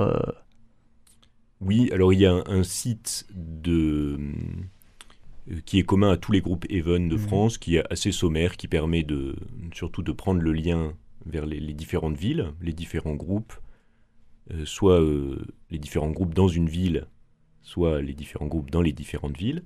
Oui, 1.61 1.89
alors 1.93 2.11
il 2.11 2.19
y 2.19 2.25
a 2.25 2.43
un 2.47 2.63
site 2.63 3.25
de 3.33 4.19
qui 5.65 5.79
est 5.79 5.83
commun 5.83 6.11
à 6.11 6.17
tous 6.17 6.31
les 6.31 6.41
groupes 6.41 6.65
Even 6.69 7.07
de 7.07 7.15
mhm. 7.15 7.21
France, 7.21 7.57
qui 7.57 7.75
est 7.75 7.91
assez 7.91 8.11
sommaire, 8.11 8.57
qui 8.57 8.67
permet 8.67 9.03
de, 9.03 9.35
surtout 9.73 10.01
de 10.01 10.11
prendre 10.11 10.41
le 10.41 10.53
lien 10.53 10.93
vers 11.25 11.45
les, 11.45 11.73
différentes 11.73 12.17
villes, 12.17 12.53
les 12.61 12.73
différents 12.73 13.15
groupes, 13.15 13.53
euh, 14.51 14.65
soit 14.65 15.01
euh, 15.01 15.45
les 15.69 15.79
différents 15.79 16.11
groupes 16.11 16.33
dans 16.33 16.47
une 16.47 16.69
ville, 16.69 17.07
soit 17.61 18.01
les 18.01 18.13
différents 18.13 18.47
groupes 18.47 18.71
dans 18.71 18.81
les 18.81 18.93
différentes 18.93 19.37
villes. 19.37 19.63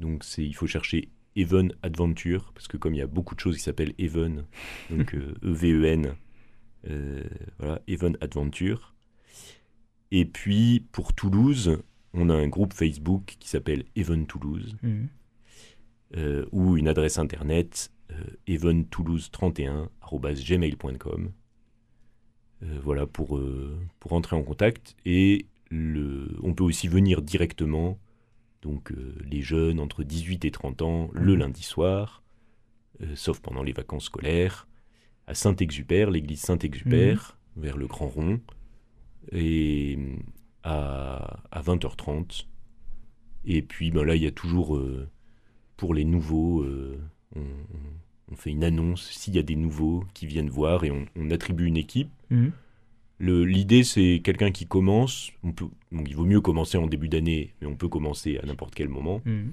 Donc 0.00 0.24
c'est, 0.24 0.44
il 0.44 0.54
faut 0.54 0.66
chercher 0.66 1.10
Even 1.36 1.72
Adventure, 1.82 2.52
parce 2.54 2.68
que 2.68 2.76
comme 2.76 2.94
il 2.94 2.98
y 2.98 3.02
a 3.02 3.06
beaucoup 3.06 3.34
de 3.34 3.40
choses 3.40 3.56
qui 3.56 3.62
s'appellent 3.62 3.94
Even, 3.98 4.44
donc 4.90 5.14
E-V-E-N, 5.14 6.14
voilà, 7.58 7.82
Even 7.86 8.16
Adventure. 8.20 8.94
Et 10.10 10.24
puis 10.24 10.86
pour 10.92 11.14
Toulouse, 11.14 11.78
on 12.14 12.28
a 12.28 12.34
un 12.34 12.48
groupe 12.48 12.72
Facebook 12.72 13.36
qui 13.38 13.48
s'appelle 13.48 13.84
Even 13.96 14.26
Toulouse, 14.26 14.76
mhm. 14.82 15.06
euh, 16.16 16.44
ou 16.52 16.76
une 16.76 16.88
adresse 16.88 17.18
internet 17.18 17.92
euh, 18.10 18.24
eventoulouse31.gmail.com. 18.48 21.30
Euh, 22.62 22.78
voilà, 22.82 23.06
pour, 23.06 23.40
pour 24.00 24.12
entrer 24.12 24.36
en 24.36 24.42
contact. 24.42 24.94
Et 25.06 25.46
le, 25.70 26.36
on 26.42 26.52
peut 26.52 26.64
aussi 26.64 26.88
venir 26.88 27.22
directement, 27.22 27.98
donc 28.62 28.92
les 29.24 29.40
jeunes 29.40 29.80
entre 29.80 30.02
18 30.02 30.44
et 30.44 30.50
30 30.50 30.82
ans, 30.82 31.08
le 31.14 31.32
mhm. 31.34 31.38
lundi 31.38 31.62
soir, 31.62 32.22
sauf 33.14 33.40
pendant 33.40 33.62
les 33.62 33.72
vacances 33.72 34.04
scolaires, 34.04 34.68
à 35.26 35.32
Saint-Exupère, 35.34 36.10
l'église 36.10 36.40
Saint-Exupère, 36.40 37.38
mhm. 37.56 37.62
vers 37.62 37.78
le 37.78 37.86
Grand 37.86 38.08
Rond. 38.08 38.40
Et, 39.32 39.96
à, 40.62 41.40
20h30. 41.54 42.46
Et 43.44 43.62
puis 43.62 43.90
ben 43.90 44.04
là, 44.04 44.16
il 44.16 44.22
y 44.22 44.26
a 44.26 44.30
toujours, 44.30 44.76
euh, 44.76 45.08
pour 45.76 45.94
les 45.94 46.04
nouveaux, 46.04 46.62
euh, 46.62 46.98
on, 47.36 48.36
fait 48.36 48.50
une 48.50 48.62
annonce 48.64 49.10
s'il 49.10 49.34
y 49.34 49.38
a 49.38 49.42
des 49.42 49.56
nouveaux 49.56 50.04
qui 50.14 50.26
viennent 50.26 50.50
voir 50.50 50.84
et 50.84 50.92
on, 50.92 51.30
attribue 51.30 51.66
une 51.66 51.76
équipe. 51.76 52.10
Mhm. 52.30 52.52
L'idée, 53.18 53.82
c'est 53.84 54.20
quelqu'un 54.24 54.50
qui 54.50 54.66
commence. 54.66 55.30
On 55.42 55.52
peut, 55.52 55.66
donc 55.92 56.08
il 56.08 56.16
vaut 56.16 56.24
mieux 56.24 56.40
commencer 56.40 56.78
en 56.78 56.86
début 56.86 57.08
d'année, 57.08 57.54
mais 57.60 57.66
on 57.66 57.76
peut 57.76 57.88
commencer 57.88 58.38
à 58.38 58.46
n'importe 58.46 58.74
quel 58.74 58.88
moment. 58.88 59.20
Mhm. 59.24 59.52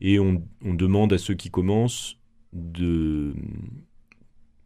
Et 0.00 0.18
on, 0.20 0.42
on 0.64 0.74
demande 0.74 1.12
à 1.12 1.18
ceux 1.18 1.34
qui 1.34 1.50
commencent 1.50 2.16
de. 2.52 3.34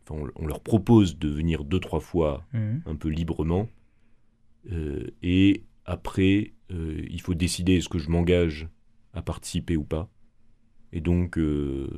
Enfin, 0.06 0.20
on, 0.36 0.44
on 0.44 0.46
leur 0.46 0.60
propose 0.60 1.18
de 1.18 1.28
venir 1.28 1.64
deux, 1.64 1.80
trois 1.80 2.00
fois 2.00 2.44
Mhm. 2.52 2.82
un 2.86 2.96
peu 2.96 3.08
librement. 3.08 3.68
Euh, 4.70 5.06
et 5.22 5.64
après, 5.84 6.52
euh, 6.70 7.02
il 7.10 7.20
faut 7.20 7.34
décider 7.34 7.76
est-ce 7.76 7.88
que 7.88 7.98
je 7.98 8.10
m'engage 8.10 8.68
à 9.12 9.22
participer 9.22 9.76
ou 9.76 9.84
pas. 9.84 10.08
Et 10.92 11.00
donc, 11.00 11.38
euh, 11.38 11.88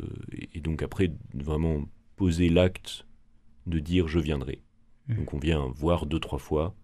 et- 0.54 0.60
donc 0.60 0.82
après, 0.82 1.12
vraiment 1.34 1.84
poser 2.16 2.48
l'acte 2.48 3.06
de 3.66 3.78
dire 3.80 4.08
je 4.08 4.18
viendrai. 4.18 4.62
Mhm. 5.08 5.16
Donc 5.16 5.34
on 5.34 5.38
vient 5.38 5.66
voir 5.74 6.06
deux, 6.06 6.20
trois 6.20 6.38
fois. 6.38 6.74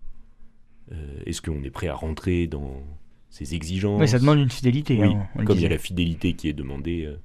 Euh, 0.92 1.20
est-ce 1.24 1.40
qu'on 1.40 1.62
est 1.62 1.70
prêt 1.70 1.86
à 1.88 1.94
rentrer 1.94 2.46
dans 2.46 2.82
ces 3.30 3.54
exigences? 3.54 4.00
Oui, 4.00 4.08
ça 4.08 4.18
demande 4.18 4.40
une 4.40 4.50
fidélité. 4.50 4.98
Oui, 4.98 5.14
hein, 5.14 5.28
comme 5.46 5.56
il 5.56 5.62
y 5.62 5.66
a 5.66 5.68
la 5.68 5.78
fidélité 5.78 6.34
qui 6.34 6.48
est 6.48 6.52
demandée, 6.52 7.04
euh, 7.06 7.16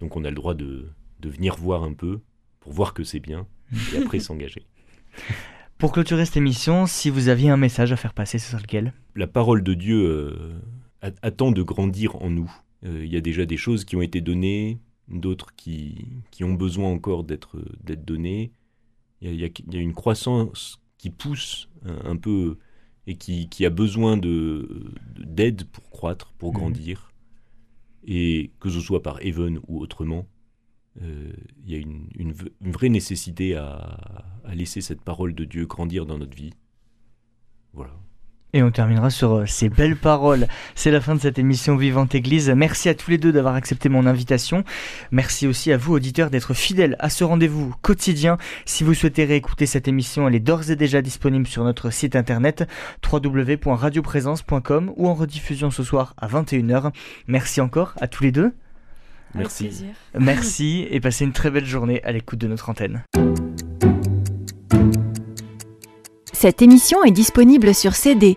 donc 0.00 0.16
on 0.16 0.24
a 0.24 0.28
le 0.30 0.36
droit 0.36 0.54
de, 0.54 0.88
de 1.20 1.28
venir 1.28 1.56
voir 1.56 1.82
un 1.82 1.92
peu 1.94 2.20
pour 2.60 2.72
voir 2.72 2.94
que 2.94 3.02
c'est 3.04 3.20
bien 3.20 3.46
et 3.92 3.98
après 3.98 4.20
s'engager. 4.20 4.62
Pour 5.78 5.92
clôturer 5.92 6.24
cette 6.24 6.38
émission, 6.38 6.86
si 6.86 7.10
vous 7.10 7.28
aviez 7.28 7.50
un 7.50 7.56
message 7.58 7.92
à 7.92 7.96
faire 7.96 8.14
passer, 8.14 8.38
ce 8.38 8.50
serait 8.50 8.62
lequel? 8.62 8.94
La 9.14 9.26
parole 9.26 9.62
de 9.62 9.74
Dieu 9.74 10.04
euh, 10.06 10.58
attend 11.22 11.52
de 11.52 11.62
grandir 11.62 12.16
en 12.22 12.30
nous. 12.30 12.50
Euh, 12.84 13.04
Il 13.04 13.12
y 13.12 13.16
a 13.16 13.20
déjà 13.20 13.44
des 13.44 13.58
choses 13.58 13.84
qui 13.84 13.94
ont 13.96 14.02
été 14.02 14.20
données, 14.22 14.78
d'autres 15.08 15.54
qui, 15.54 16.22
qui 16.30 16.44
ont 16.44 16.54
besoin 16.54 16.88
encore 16.90 17.24
d'être 17.24 17.58
données. 17.84 18.52
Il 19.20 19.34
y, 19.34 19.44
a, 19.44 19.48
y 19.48 19.76
y 19.76 19.78
une 19.78 19.94
croissance 19.94 20.80
qui 20.98 21.10
pousse 21.10 21.68
un, 21.84 22.10
un 22.12 22.16
peu 22.16 22.56
et 23.06 23.16
qui, 23.16 23.48
qui 23.48 23.64
a 23.66 23.70
besoin 23.70 24.16
de 24.16 24.92
d'aide 25.18 25.64
pour 25.64 25.90
croître, 25.90 26.32
pour 26.38 26.52
Mhm. 26.52 26.58
grandir. 26.58 27.12
Et 28.08 28.52
que 28.60 28.70
ce 28.70 28.80
soit 28.80 29.02
par 29.02 29.20
Even 29.22 29.58
ou 29.68 29.80
autrement, 29.80 30.26
il 31.00 31.72
y 31.72 31.74
a 31.74 31.78
une, 31.78 32.32
vraie 32.60 32.88
nécessité 32.88 33.56
à, 33.56 33.98
à 34.44 34.54
laisser 34.54 34.80
cette 34.80 35.00
parole 35.00 35.34
de 35.34 35.44
Dieu 35.44 35.66
grandir 35.66 36.06
dans 36.06 36.18
notre 36.18 36.36
vie. 36.36 36.54
Voilà. 37.72 37.92
Et 38.52 38.62
on 38.62 38.70
terminera 38.70 39.10
sur 39.10 39.34
euh, 39.34 39.46
ces 39.46 39.68
belles 39.68 39.96
paroles. 39.96 40.46
C'est 40.74 40.90
la 40.90 41.02
fin 41.02 41.14
de 41.14 41.20
cette 41.20 41.38
émission 41.38 41.76
Vivante 41.76 42.14
Église. 42.14 42.48
Merci 42.48 42.88
à 42.88 42.94
tous 42.94 43.10
les 43.10 43.18
deux 43.18 43.30
d'avoir 43.30 43.54
accepté 43.54 43.90
mon 43.90 44.06
invitation. 44.06 44.64
Merci 45.10 45.46
aussi 45.46 45.72
à 45.72 45.76
vous, 45.76 45.92
auditeurs, 45.92 46.30
d'être 46.30 46.54
fidèles 46.54 46.96
à 46.98 47.10
ce 47.10 47.22
rendez-vous 47.22 47.74
quotidien. 47.82 48.38
Si 48.64 48.82
vous 48.82 48.94
souhaitez 48.94 49.26
réécouter 49.26 49.66
cette 49.66 49.88
émission, 49.88 50.26
elle 50.26 50.36
est 50.36 50.40
d'ores 50.40 50.70
et 50.70 50.76
déjà 50.76 51.02
disponible 51.02 51.46
sur 51.46 51.64
notre 51.64 51.90
site 51.90 52.16
internet 52.16 52.66
www.radioprésence.com 53.12 54.92
ou 54.96 55.08
en 55.08 55.14
rediffusion 55.14 55.70
ce 55.70 55.82
soir 55.82 56.14
à 56.16 56.26
21h. 56.26 56.92
Merci 57.26 57.60
encore 57.60 57.92
à 58.00 58.08
tous 58.08 58.22
les 58.22 58.32
deux. 58.32 58.54
Avec 59.34 59.46
Merci. 59.46 59.64
plaisir. 59.64 59.88
Merci 60.18 60.86
et 60.90 61.00
passez 61.00 61.24
une 61.24 61.32
très 61.32 61.50
belle 61.50 61.66
journée 61.66 62.02
à 62.04 62.12
l'écoute 62.12 62.38
de 62.38 62.46
notre 62.46 62.68
antenne. 62.70 63.02
Cette 66.32 66.62
émission 66.62 67.02
est 67.02 67.12
disponible 67.12 67.74
sur 67.74 67.94
CD. 67.94 68.36